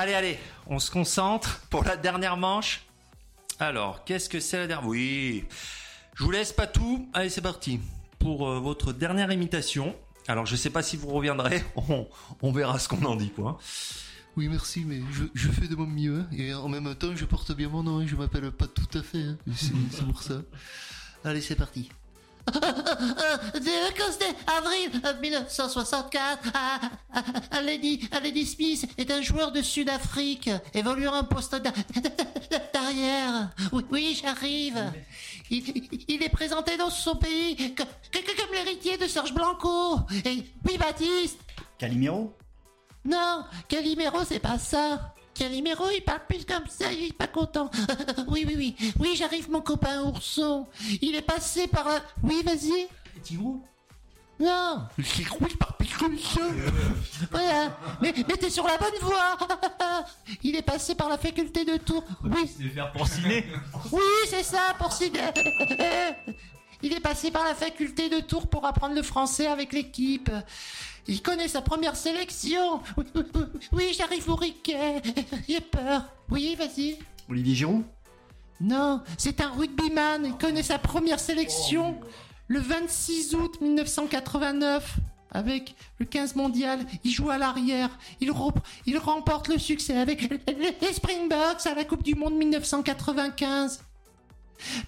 Allez, 0.00 0.14
allez, 0.14 0.38
on 0.68 0.78
se 0.78 0.92
concentre 0.92 1.58
pour 1.70 1.82
la 1.82 1.96
dernière 1.96 2.36
manche. 2.36 2.84
Alors, 3.58 4.04
qu'est-ce 4.04 4.28
que 4.28 4.38
c'est 4.38 4.56
la 4.56 4.68
dernière? 4.68 4.88
Oui, 4.88 5.44
je 6.14 6.22
vous 6.22 6.30
laisse 6.30 6.52
pas 6.52 6.68
tout. 6.68 7.08
Allez, 7.12 7.30
c'est 7.30 7.40
parti 7.40 7.80
pour 8.20 8.48
euh, 8.48 8.60
votre 8.60 8.92
dernière 8.92 9.32
imitation. 9.32 9.96
Alors, 10.28 10.46
je 10.46 10.54
sais 10.54 10.70
pas 10.70 10.84
si 10.84 10.96
vous 10.96 11.08
reviendrez. 11.08 11.64
On, 12.42 12.52
verra 12.52 12.78
ce 12.78 12.88
qu'on 12.88 13.04
en 13.06 13.16
dit, 13.16 13.30
quoi. 13.30 13.58
oui, 14.36 14.46
merci, 14.46 14.84
mais 14.84 15.00
je, 15.34 15.48
fais 15.48 15.66
de 15.66 15.74
mon 15.74 15.88
mieux. 15.88 16.24
Et 16.30 16.54
en 16.54 16.68
même 16.68 16.94
temps, 16.94 17.16
je 17.16 17.24
porte 17.24 17.50
bien 17.50 17.68
mon 17.68 17.82
nom. 17.82 18.06
Je 18.06 18.14
m'appelle 18.14 18.52
pas 18.52 18.68
tout 18.68 18.96
à 18.96 19.02
fait. 19.02 19.24
hein, 19.24 19.36
c'est 19.90 20.06
pour 20.06 20.22
ça. 20.22 20.42
Allez, 21.24 21.40
c'est 21.40 21.56
parti. 21.56 21.90
Coste 23.96 24.24
avril 24.46 24.90
1964, 25.20 26.38
ah, 26.54 26.80
ah, 27.14 27.22
ah, 27.50 27.62
Lady, 27.62 28.08
ah, 28.12 28.20
Lady 28.20 28.46
Smith 28.46 28.86
est 28.96 29.10
un 29.10 29.20
joueur 29.22 29.52
de 29.52 29.60
Sud-Afrique, 29.62 30.50
évoluant 30.74 31.14
en 31.14 31.24
poste 31.24 31.54
d'a- 31.56 31.72
d'arrière. 32.72 33.50
Oui, 33.72 33.84
oui, 33.90 34.20
j'arrive. 34.22 34.78
Il, 35.50 35.64
il 36.08 36.22
est 36.22 36.28
présenté 36.28 36.76
dans 36.76 36.90
son 36.90 37.16
pays 37.16 37.56
que- 37.56 37.82
que- 37.82 38.18
que- 38.18 38.36
comme 38.40 38.54
l'héritier 38.54 38.96
de 38.98 39.06
Serge 39.06 39.32
Blanco. 39.34 39.96
Et 40.24 40.44
oui, 40.66 40.78
Baptiste. 40.78 41.40
Calimero? 41.78 42.34
Non, 43.04 43.44
Calimero, 43.68 44.24
c'est 44.28 44.40
pas 44.40 44.58
ça. 44.58 45.14
Calimero, 45.38 45.84
il 45.94 46.02
parle 46.02 46.20
plus 46.28 46.44
comme 46.44 46.66
ça, 46.68 46.92
il 46.92 47.04
est 47.08 47.12
pas 47.12 47.28
content. 47.28 47.70
oui, 48.28 48.44
oui, 48.46 48.54
oui. 48.56 48.92
Oui, 48.98 49.14
j'arrive, 49.16 49.48
mon 49.50 49.60
copain 49.60 50.02
ourson. 50.02 50.66
Il 51.00 51.14
est 51.14 51.22
passé 51.22 51.68
par 51.68 51.88
la... 51.88 52.00
Oui, 52.22 52.42
vas-y. 52.44 52.88
Tigrou 53.22 53.62
Non. 54.40 54.82
C'est 55.02 55.22
gros, 55.22 55.46
il 55.48 55.56
parle 55.56 55.76
plus 55.78 55.96
comme 55.96 56.18
ça. 56.18 56.40
Voilà. 57.30 57.76
Mais, 58.02 58.12
mais 58.16 58.36
t'es 58.36 58.50
sur 58.50 58.66
la 58.66 58.78
bonne 58.78 58.98
voie. 59.00 59.36
il 60.42 60.56
est 60.56 60.62
passé 60.62 60.94
par 60.94 61.08
la 61.08 61.18
faculté 61.18 61.64
de 61.64 61.76
Tours. 61.76 62.04
Oui, 62.24 62.50
C'est 62.58 62.68
faire 62.68 62.90
porciner. 62.92 63.46
oui, 63.92 64.02
c'est 64.28 64.42
ça, 64.42 64.74
pour 64.78 64.92
signer. 64.92 65.20
Il 66.82 66.92
est 66.92 67.00
passé 67.00 67.30
par 67.30 67.44
la 67.44 67.54
faculté 67.54 68.08
de 68.08 68.20
Tours 68.20 68.46
pour 68.48 68.64
apprendre 68.66 68.94
le 68.94 69.02
français 69.02 69.46
avec 69.46 69.72
l'équipe. 69.72 70.30
Il 71.08 71.22
connaît 71.22 71.48
sa 71.48 71.62
première 71.62 71.96
sélection. 71.96 72.80
Oui, 72.96 73.04
oui, 73.14 73.22
oui, 73.34 73.40
oui, 73.72 73.96
j'arrive 73.96 74.28
au 74.28 74.36
riquet. 74.36 75.00
J'ai 75.48 75.60
peur. 75.60 76.04
Oui, 76.30 76.54
vas-y. 76.54 76.98
Olivier 77.30 77.54
Giroud? 77.54 77.82
Non, 78.60 79.00
c'est 79.16 79.40
un 79.40 79.50
rugbyman. 79.50 80.26
Il 80.26 80.36
connaît 80.36 80.62
sa 80.62 80.78
première 80.78 81.18
sélection 81.18 81.98
le 82.46 82.60
26 82.60 83.34
août 83.34 83.60
1989 83.62 84.96
avec 85.30 85.74
le 85.98 86.04
15 86.04 86.36
mondial. 86.36 86.80
Il 87.04 87.10
joue 87.10 87.30
à 87.30 87.38
l'arrière. 87.38 87.88
Il 88.20 88.98
remporte 88.98 89.48
le 89.48 89.58
succès 89.58 89.96
avec 89.96 90.28
les 90.46 90.92
Springboks 90.92 91.66
à 91.66 91.74
la 91.74 91.84
Coupe 91.84 92.02
du 92.02 92.14
Monde 92.16 92.34
1995. 92.34 93.82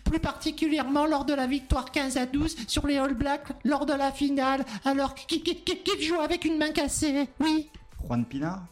Plus 0.05 0.18
particulièrement 0.18 1.07
lors 1.07 1.25
de 1.25 1.33
la 1.35 1.47
victoire 1.47 1.91
15 1.93 2.16
à 2.16 2.27
12 2.27 2.57
sur 2.66 2.87
les 2.87 2.97
All 2.99 3.14
Blacks 3.14 3.49
lors 3.64 3.87
de 3.87 3.93
la 3.93 4.11
finale, 4.12 4.64
alors 4.85 5.14
qu'il 5.14 5.43
joue 6.03 6.21
avec 6.21 6.45
une 6.45 6.59
main 6.59 6.71
cassée? 6.73 7.29
Oui. 7.41 7.68
Juan 8.05 8.25
Pinard 8.25 8.64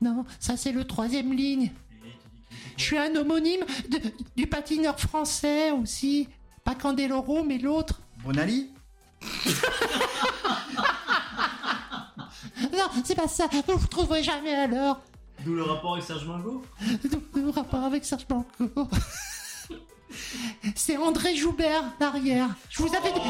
Non, 0.00 0.24
ça 0.38 0.56
c'est 0.56 0.72
le 0.72 0.84
troisième 0.84 1.32
ligne. 1.32 1.72
Je 2.76 2.82
suis 2.84 2.98
un 2.98 3.14
homonyme 3.16 3.64
de- 3.88 4.00
du 4.36 4.46
patineur 4.46 4.98
français 4.98 5.70
aussi. 5.70 6.28
Pas 6.64 6.74
Candeloro, 6.74 7.42
mais 7.44 7.58
l'autre. 7.58 8.00
Bonali? 8.24 8.70
Non, 12.72 12.86
c'est 13.04 13.14
pas 13.14 13.28
ça. 13.28 13.46
Vous 13.66 13.74
ne 13.80 13.86
trouverez 13.86 14.22
jamais 14.22 14.54
alors. 14.54 15.00
D'où 15.44 15.54
le 15.54 15.62
rapport 15.62 15.92
avec 15.94 16.04
Serge 16.04 16.26
Mango 16.26 16.62
Le 17.34 17.48
rapport 17.50 17.84
avec 17.84 18.04
Serge 18.04 18.26
Blanco. 18.26 18.48
C'est 20.74 20.96
André 20.96 21.36
Joubert, 21.36 21.82
l'arrière. 22.00 22.48
Je 22.70 22.82
vous 22.82 22.94
avais 22.94 23.12
dit, 23.12 23.20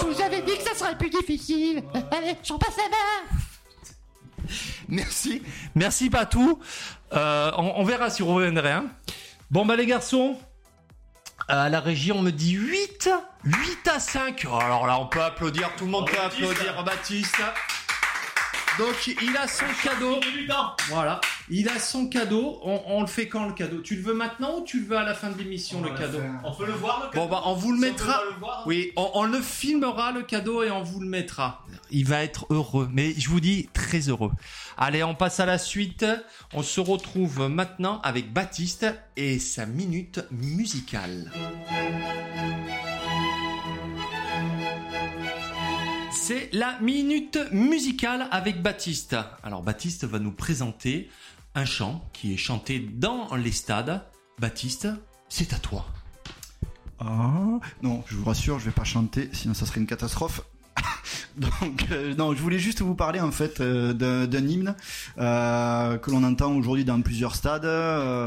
je 0.00 0.06
vous 0.06 0.20
avais 0.22 0.42
dit 0.42 0.56
que 0.56 0.62
ça 0.62 0.74
serait 0.74 0.96
plus 0.98 1.10
difficile. 1.10 1.82
Allez, 2.10 2.34
j'en 2.44 2.58
passe 2.58 2.76
la 2.76 2.88
main. 2.88 4.48
Merci. 4.88 5.42
Merci 5.74 6.10
Patou. 6.10 6.58
Euh, 7.12 7.50
on, 7.56 7.74
on 7.76 7.84
verra 7.84 8.10
si 8.10 8.22
on 8.22 8.34
reviendrait. 8.34 8.72
hein. 8.72 8.86
Bon 9.50 9.64
bah 9.66 9.76
les 9.76 9.86
garçons, 9.86 10.38
à 11.48 11.68
la 11.68 11.80
régie 11.80 12.12
on 12.12 12.22
me 12.22 12.30
dit 12.30 12.52
8. 12.52 13.10
8 13.44 13.88
à 13.88 13.98
5. 14.00 14.46
Oh, 14.50 14.54
alors 14.56 14.86
là 14.86 14.98
on 15.00 15.06
peut 15.06 15.22
applaudir, 15.22 15.70
tout 15.76 15.84
le 15.84 15.90
monde 15.90 16.08
peut 16.08 16.18
applaudir 16.18 16.82
Baptiste. 16.84 17.36
Donc 18.78 19.14
il 19.22 19.36
a 19.36 19.46
son 19.46 19.64
cadeau. 19.82 20.20
Voilà. 20.88 21.20
Il 21.50 21.68
a 21.68 21.78
son 21.78 22.08
cadeau. 22.08 22.58
On, 22.62 22.80
on 22.86 23.00
le 23.02 23.06
fait 23.06 23.28
quand 23.28 23.46
le 23.46 23.52
cadeau? 23.52 23.78
Tu 23.80 23.96
le 23.96 24.02
veux 24.02 24.14
maintenant 24.14 24.58
ou 24.58 24.64
tu 24.64 24.80
le 24.80 24.86
veux 24.86 24.96
à 24.96 25.02
la 25.04 25.14
fin 25.14 25.30
de 25.30 25.36
l'émission 25.38 25.82
le 25.82 25.90
cadeau? 25.90 26.20
On 26.44 26.54
peut 26.54 26.66
le 26.66 26.72
voir 26.72 27.10
le 27.12 27.18
Bon 27.18 27.26
bah 27.26 27.42
on 27.44 27.54
vous 27.54 27.72
le 27.72 27.78
Si 27.78 27.84
on 27.84 27.86
mettra. 27.88 28.12
peut 28.14 28.18
pas 28.28 28.34
le 28.34 28.38
voir. 28.40 28.62
Oui, 28.66 28.92
on, 28.96 29.10
on 29.14 29.24
le 29.24 29.40
filmera 29.40 30.12
le 30.12 30.22
cadeau 30.22 30.62
et 30.62 30.70
on 30.70 30.82
vous 30.82 31.00
le 31.00 31.06
mettra. 31.08 31.66
Il 31.90 32.06
va 32.06 32.22
être 32.22 32.46
heureux, 32.50 32.88
mais 32.92 33.12
je 33.18 33.28
vous 33.28 33.40
dis 33.40 33.68
très 33.74 34.08
heureux. 34.08 34.30
Allez, 34.78 35.02
on 35.02 35.14
passe 35.14 35.40
à 35.40 35.46
la 35.46 35.58
suite. 35.58 36.06
On 36.54 36.62
se 36.62 36.80
retrouve 36.80 37.48
maintenant 37.48 38.00
avec 38.02 38.32
Baptiste 38.32 38.86
et 39.16 39.38
sa 39.38 39.66
minute 39.66 40.20
musicale. 40.30 41.30
C'est 46.30 46.48
la 46.52 46.78
minute 46.78 47.40
musicale 47.50 48.28
avec 48.30 48.62
Baptiste. 48.62 49.16
Alors 49.42 49.64
Baptiste 49.64 50.04
va 50.04 50.20
nous 50.20 50.30
présenter 50.30 51.10
un 51.56 51.64
chant 51.64 52.08
qui 52.12 52.32
est 52.32 52.36
chanté 52.36 52.78
dans 52.78 53.34
les 53.34 53.50
stades. 53.50 54.04
Baptiste, 54.38 54.86
c'est 55.28 55.52
à 55.54 55.58
toi. 55.58 55.86
Ah, 57.00 57.58
non, 57.82 58.04
je 58.06 58.14
vous 58.14 58.24
rassure, 58.24 58.60
je 58.60 58.66
vais 58.66 58.70
pas 58.70 58.84
chanter, 58.84 59.28
sinon 59.32 59.54
ça 59.54 59.66
serait 59.66 59.80
une 59.80 59.88
catastrophe. 59.88 60.42
Donc, 61.36 61.86
euh, 61.92 62.14
non, 62.14 62.34
je 62.34 62.40
voulais 62.40 62.58
juste 62.58 62.80
vous 62.80 62.94
parler 62.94 63.20
en 63.20 63.30
fait 63.30 63.60
euh, 63.60 63.92
d'un 63.92 64.46
hymne 64.46 64.74
euh, 65.18 65.96
que 65.98 66.10
l'on 66.10 66.24
entend 66.24 66.52
aujourd'hui 66.54 66.84
dans 66.84 67.00
plusieurs 67.00 67.34
stades. 67.34 67.66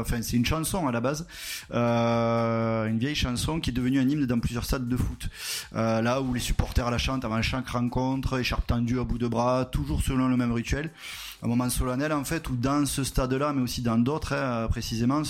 Enfin, 0.00 0.22
c'est 0.22 0.36
une 0.36 0.46
chanson 0.46 0.86
à 0.88 0.92
la 0.92 1.00
base, 1.00 1.26
une 1.70 2.98
vieille 2.98 3.14
chanson 3.14 3.60
qui 3.60 3.70
est 3.70 3.72
devenue 3.72 4.00
un 4.00 4.08
hymne 4.08 4.26
dans 4.26 4.38
plusieurs 4.38 4.64
stades 4.64 4.88
de 4.88 4.96
foot. 4.96 5.28
Là 5.72 6.20
où 6.20 6.32
les 6.34 6.40
supporters 6.40 6.90
la 6.90 6.98
chantent 6.98 7.24
avant 7.24 7.42
chaque 7.42 7.68
rencontre, 7.68 8.38
écharpe 8.38 8.66
tendue 8.66 9.00
à 9.00 9.04
bout 9.04 9.18
de 9.18 9.28
bras, 9.28 9.64
toujours 9.64 10.02
selon 10.02 10.28
le 10.28 10.36
même 10.36 10.52
rituel. 10.52 10.90
Un 11.42 11.48
moment 11.48 11.68
solennel 11.68 12.12
en 12.12 12.24
fait 12.24 12.48
où 12.48 12.56
dans 12.56 12.86
ce 12.86 13.04
stade-là, 13.04 13.52
mais 13.52 13.62
aussi 13.62 13.82
dans 13.82 13.98
d'autres 13.98 14.34
hein, 14.34 14.66
précisément, 14.68 15.22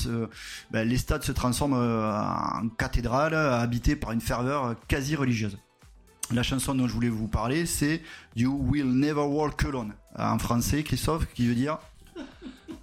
ben, 0.70 0.88
les 0.88 0.98
stades 0.98 1.24
se 1.24 1.32
transforment 1.32 1.74
en 1.74 2.68
cathédrale 2.78 3.34
habitée 3.34 3.96
par 3.96 4.12
une 4.12 4.20
ferveur 4.20 4.76
quasi 4.86 5.16
religieuse. 5.16 5.58
La 6.32 6.42
chanson 6.42 6.74
dont 6.74 6.88
je 6.88 6.92
voulais 6.92 7.08
vous 7.08 7.28
parler, 7.28 7.66
c'est 7.66 8.00
You 8.34 8.58
Will 8.68 8.86
Never 8.86 9.20
Walk 9.22 9.64
Alone. 9.64 9.92
En 10.18 10.38
français, 10.38 10.82
Christophe, 10.82 11.26
qui 11.34 11.46
veut 11.46 11.54
dire 11.54 11.78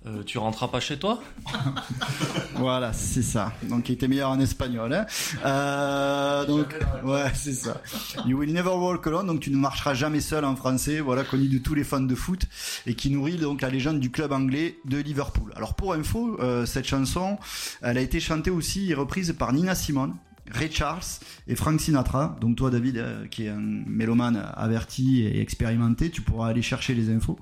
Euh, 0.06 0.24
tu 0.24 0.38
rentreras 0.38 0.68
pas 0.68 0.80
chez 0.80 0.98
toi? 0.98 1.22
Voilà, 2.56 2.94
c'est 2.94 3.24
ça. 3.24 3.54
Donc, 3.64 3.90
il 3.90 3.94
était 3.94 4.08
meilleur 4.08 4.30
en 4.30 4.40
espagnol. 4.40 4.94
Hein. 4.94 5.06
Euh, 5.46 6.46
donc, 6.46 6.76
ouais, 7.04 7.32
c'est 7.34 7.54
ça. 7.54 7.82
You 8.28 8.38
will 8.38 8.54
never 8.54 8.70
walk 8.70 9.06
alone. 9.08 9.26
Donc, 9.26 9.40
tu 9.40 9.50
ne 9.50 9.58
marcheras 9.58 9.96
jamais 9.96 10.22
seul 10.22 10.46
en 10.46 10.56
français. 10.56 11.00
Voilà, 11.00 11.24
connu 11.24 11.48
de 11.48 11.58
tous 11.58 11.74
les 11.74 11.84
fans 11.84 12.00
de 12.02 12.16
foot 12.16 12.44
et 12.86 12.94
qui 12.94 13.10
nourrit 13.10 13.38
donc 13.38 13.62
la 13.62 13.70
légende 13.70 14.00
du 14.00 14.12
club 14.12 14.32
anglais 14.32 14.78
de 14.86 14.98
Liverpool. 14.98 15.52
Alors, 15.56 15.74
pour 15.74 15.94
info, 15.94 16.38
euh, 16.40 16.66
cette 16.68 16.86
chanson, 16.88 17.40
elle 17.82 17.98
a 17.98 18.02
été 18.02 18.20
chantée 18.20 18.52
aussi 18.52 18.92
et 18.92 18.94
reprise 18.94 19.34
par 19.38 19.52
Nina 19.54 19.74
Simone. 19.74 20.16
Ray 20.52 20.72
Charles 20.72 21.02
et 21.48 21.56
Frank 21.56 21.80
Sinatra. 21.80 22.38
Donc 22.42 22.58
toi, 22.58 22.70
David, 22.70 22.98
euh, 22.98 23.28
qui 23.28 23.46
est 23.46 23.50
un 23.50 23.60
mélomane 23.60 24.44
averti 24.54 25.22
et 25.24 25.42
expérimenté, 25.42 26.10
tu 26.10 26.22
pourras 26.22 26.50
aller 26.50 26.62
chercher 26.62 26.94
les 26.94 27.10
infos. 27.10 27.40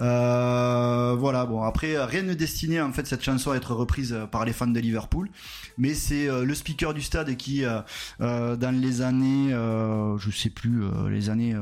Euh, 0.00 1.14
voilà. 1.18 1.46
Bon, 1.46 1.62
après, 1.62 2.02
rien 2.04 2.22
ne 2.22 2.34
destinait 2.34 2.80
en 2.80 2.92
fait 2.92 3.06
cette 3.06 3.22
chanson 3.22 3.52
à 3.52 3.56
être 3.56 3.74
reprise 3.74 4.12
euh, 4.12 4.26
par 4.26 4.44
les 4.44 4.52
fans 4.52 4.66
de 4.66 4.80
Liverpool, 4.80 5.30
mais 5.76 5.94
c'est 5.94 6.28
euh, 6.28 6.44
le 6.44 6.54
speaker 6.54 6.94
du 6.94 7.02
stade 7.02 7.36
qui, 7.36 7.64
euh, 7.64 7.80
euh, 8.20 8.56
dans 8.56 8.74
les 8.74 9.02
années, 9.02 9.52
euh, 9.52 10.18
je 10.18 10.30
sais 10.30 10.50
plus, 10.50 10.82
euh, 10.84 11.08
les 11.08 11.30
années. 11.30 11.54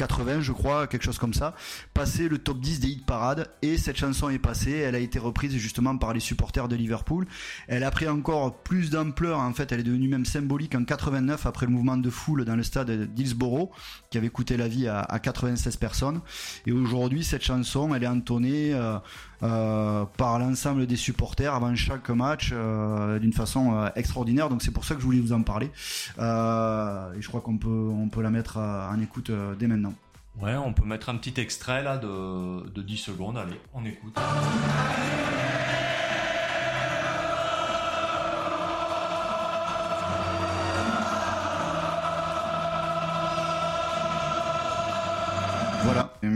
Euh, 0.00 0.06
80 0.06 0.40
je 0.40 0.52
crois, 0.52 0.86
quelque 0.86 1.02
chose 1.02 1.18
comme 1.18 1.34
ça, 1.34 1.54
passé 1.94 2.28
le 2.28 2.38
top 2.38 2.60
10 2.60 2.80
des 2.80 2.88
hit 2.88 3.06
parades. 3.06 3.48
Et 3.62 3.76
cette 3.76 3.96
chanson 3.96 4.28
est 4.30 4.38
passée, 4.38 4.72
elle 4.72 4.94
a 4.94 4.98
été 4.98 5.18
reprise 5.18 5.54
justement 5.56 5.96
par 5.96 6.12
les 6.12 6.20
supporters 6.20 6.68
de 6.68 6.76
Liverpool. 6.76 7.26
Elle 7.68 7.84
a 7.84 7.90
pris 7.90 8.08
encore 8.08 8.62
plus 8.62 8.90
d'ampleur, 8.90 9.38
en 9.38 9.52
fait. 9.52 9.72
Elle 9.72 9.80
est 9.80 9.84
devenue 9.84 10.08
même 10.08 10.24
symbolique 10.24 10.74
en 10.74 10.84
89 10.84 11.46
après 11.46 11.66
le 11.66 11.72
mouvement 11.72 11.96
de 11.96 12.10
foule 12.10 12.44
dans 12.44 12.56
le 12.56 12.62
stade 12.62 12.90
d'Hillsborough 13.14 13.70
qui 14.10 14.18
avait 14.18 14.28
coûté 14.28 14.56
la 14.56 14.68
vie 14.68 14.88
à, 14.88 15.00
à 15.00 15.18
96 15.18 15.76
personnes. 15.76 16.20
Et 16.66 16.72
aujourd'hui 16.72 17.24
cette 17.24 17.42
chanson 17.42 17.94
elle 17.94 18.04
est 18.04 18.08
entonnée 18.08 18.72
euh, 18.74 18.98
euh, 19.42 20.04
par 20.16 20.38
l'ensemble 20.38 20.86
des 20.86 20.96
supporters 20.96 21.54
avant 21.54 21.74
chaque 21.74 22.10
match 22.10 22.50
euh, 22.52 23.18
d'une 23.18 23.32
façon 23.32 23.74
euh, 23.74 23.88
extraordinaire 23.96 24.48
donc 24.50 24.62
c'est 24.62 24.70
pour 24.70 24.84
ça 24.84 24.94
que 24.94 25.00
je 25.00 25.06
voulais 25.06 25.20
vous 25.20 25.32
en 25.32 25.42
parler 25.42 25.70
et 26.18 27.20
je 27.20 27.28
crois 27.28 27.40
qu'on 27.40 27.56
peut, 27.56 27.68
on 27.68 28.08
peut 28.08 28.22
la 28.22 28.30
mettre 28.30 28.58
en 28.58 29.00
écoute 29.00 29.30
dès 29.58 29.66
maintenant. 29.66 29.94
Ouais, 30.40 30.54
on 30.56 30.72
peut 30.72 30.84
mettre 30.84 31.08
un 31.08 31.16
petit 31.16 31.38
extrait 31.40 31.82
là 31.82 31.98
de, 31.98 32.68
de 32.70 32.82
10 32.82 32.96
secondes. 32.96 33.36
Allez, 33.36 33.60
on 33.74 33.84
écoute. 33.84 34.16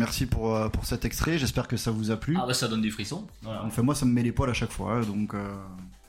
Merci 0.05 0.27
pour, 0.27 0.55
euh, 0.55 0.69
pour 0.69 0.85
cet 0.85 1.05
extrait, 1.07 1.39
j'espère 1.39 1.67
que 1.67 1.77
ça 1.79 1.91
vous 1.91 2.11
a 2.11 2.17
plu. 2.17 2.37
Ah 2.41 2.45
bah 2.47 2.53
ça 2.55 2.69
donne 2.69 2.83
des 2.83 2.91
frissons. 2.91 3.27
Voilà. 3.43 3.65
Enfin 3.65 3.83
moi 3.83 3.95
ça 3.95 4.05
me 4.05 4.13
met 4.13 4.23
les 4.23 4.33
poils 4.33 4.51
à 4.51 4.55
chaque 4.55 4.73
fois, 4.73 4.95
hein, 4.97 5.01
donc... 5.03 5.35
euh, 5.35 5.55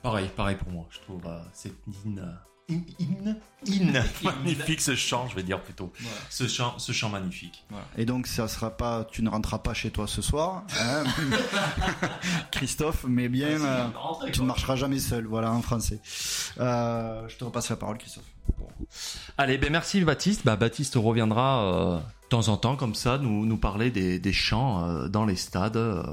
Pareil, 0.03 0.29
pareil 0.35 0.55
pour 0.57 0.71
moi. 0.71 0.85
Je 0.91 0.99
trouve 0.99 1.21
euh, 1.25 1.39
cette 1.53 1.73
in, 2.05 2.17
in, 2.69 2.81
in, 2.99 3.95
in, 3.95 4.03
magnifique 4.23 4.81
ce 4.81 4.95
chant, 4.95 5.27
je 5.29 5.35
vais 5.35 5.43
dire 5.43 5.61
plutôt. 5.61 5.93
Ce 6.29 6.47
chant, 6.47 6.77
ce 6.77 6.91
chant 6.91 7.09
magnifique. 7.09 7.63
Et 7.97 8.05
donc 8.05 8.27
ça 8.27 8.47
sera 8.47 8.71
pas, 8.71 9.05
tu 9.05 9.21
ne 9.23 9.29
rentreras 9.29 9.59
pas 9.59 9.73
chez 9.73 9.91
toi 9.91 10.07
ce 10.07 10.21
soir, 10.21 10.63
hein, 10.79 11.03
Christophe, 12.51 13.05
mais 13.07 13.29
bien, 13.29 13.61
euh, 13.61 13.87
tu 14.33 14.41
ne 14.41 14.45
marcheras 14.47 14.75
jamais 14.75 14.99
seul, 14.99 15.25
voilà 15.25 15.51
en 15.51 15.61
français. 15.61 15.99
Euh, 16.59 17.27
je 17.27 17.35
te 17.37 17.43
repasse 17.43 17.69
la 17.69 17.75
parole, 17.77 17.97
Christophe. 17.97 18.25
Allez, 19.37 19.57
ben 19.57 19.71
merci 19.71 20.01
Baptiste. 20.01 20.45
Bah, 20.45 20.55
Baptiste 20.55 20.95
reviendra 20.95 21.63
euh, 21.63 21.97
de 21.97 22.27
temps 22.29 22.47
en 22.47 22.57
temps 22.57 22.75
comme 22.75 22.95
ça, 22.95 23.17
nous, 23.17 23.45
nous 23.45 23.57
parler 23.57 23.91
des, 23.91 24.17
des 24.19 24.33
chants 24.33 24.87
euh, 24.87 25.07
dans 25.07 25.25
les 25.25 25.35
stades. 25.35 25.75
euh, 25.77 26.03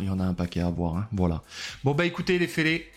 Il 0.00 0.06
y 0.06 0.10
en 0.10 0.18
a 0.20 0.24
un 0.24 0.34
paquet 0.34 0.60
à 0.60 0.70
voir. 0.70 0.96
hein, 0.96 1.08
Voilà. 1.12 1.42
Bon 1.84 1.94
bah 1.94 2.06
écoutez 2.06 2.38
les 2.38 2.46
fêlés, 2.48 2.90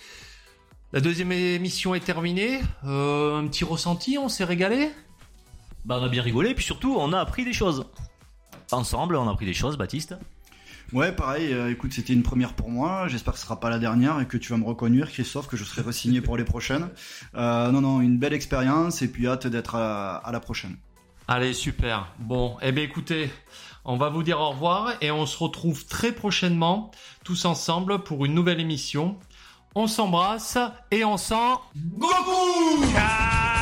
la 0.93 1.01
deuxième 1.01 1.31
émission 1.31 1.93
est 1.93 1.99
terminée. 1.99 2.59
Un 2.83 3.45
petit 3.47 3.65
ressenti, 3.65 4.17
on 4.17 4.29
s'est 4.29 4.45
régalé? 4.45 4.91
Bah 5.85 5.97
on 6.01 6.05
a 6.05 6.09
bien 6.09 6.21
rigolé, 6.23 6.53
puis 6.53 6.63
surtout 6.65 6.95
on 6.97 7.11
a 7.13 7.19
appris 7.19 7.43
des 7.43 7.53
choses. 7.53 7.85
Ensemble, 8.71 9.15
on 9.17 9.27
a 9.27 9.31
appris 9.31 9.45
des 9.45 9.53
choses, 9.53 9.77
Baptiste. 9.77 10.15
Ouais, 10.91 11.11
pareil, 11.11 11.53
euh, 11.53 11.71
écoute, 11.71 11.93
c'était 11.93 12.13
une 12.13 12.23
première 12.23 12.53
pour 12.53 12.69
moi, 12.69 13.07
j'espère 13.07 13.33
que 13.33 13.39
ce 13.39 13.45
sera 13.45 13.59
pas 13.59 13.69
la 13.69 13.77
dernière 13.77 14.19
et 14.19 14.25
que 14.25 14.37
tu 14.37 14.51
vas 14.51 14.57
me 14.57 14.65
reconduire, 14.65 15.11
Christophe, 15.11 15.47
que 15.47 15.55
je 15.55 15.63
serai 15.63 15.81
re-signé 15.81 16.19
pour 16.21 16.35
les 16.35 16.43
prochaines. 16.43 16.89
Euh, 17.35 17.71
non, 17.71 17.81
non, 17.81 18.01
une 18.01 18.17
belle 18.17 18.33
expérience 18.33 19.01
et 19.01 19.07
puis 19.07 19.27
hâte 19.27 19.45
d'être 19.45 19.75
à, 19.75 20.15
à 20.15 20.31
la 20.31 20.39
prochaine. 20.39 20.77
Allez, 21.27 21.53
super. 21.53 22.07
Bon, 22.17 22.57
eh 22.63 22.71
bien 22.71 22.83
écoutez, 22.83 23.29
on 23.85 23.97
va 23.97 24.09
vous 24.09 24.23
dire 24.23 24.39
au 24.39 24.49
revoir 24.49 24.93
et 25.01 25.11
on 25.11 25.27
se 25.27 25.37
retrouve 25.37 25.85
très 25.85 26.11
prochainement, 26.11 26.89
tous 27.23 27.45
ensemble, 27.45 27.99
pour 28.03 28.25
une 28.25 28.33
nouvelle 28.33 28.59
émission. 28.59 29.17
On 29.75 29.85
s'embrasse 29.85 30.57
et 30.89 31.05
on 31.05 31.17
s'en... 31.17 31.61
Goku 31.75 32.83
Ciao 32.91 33.58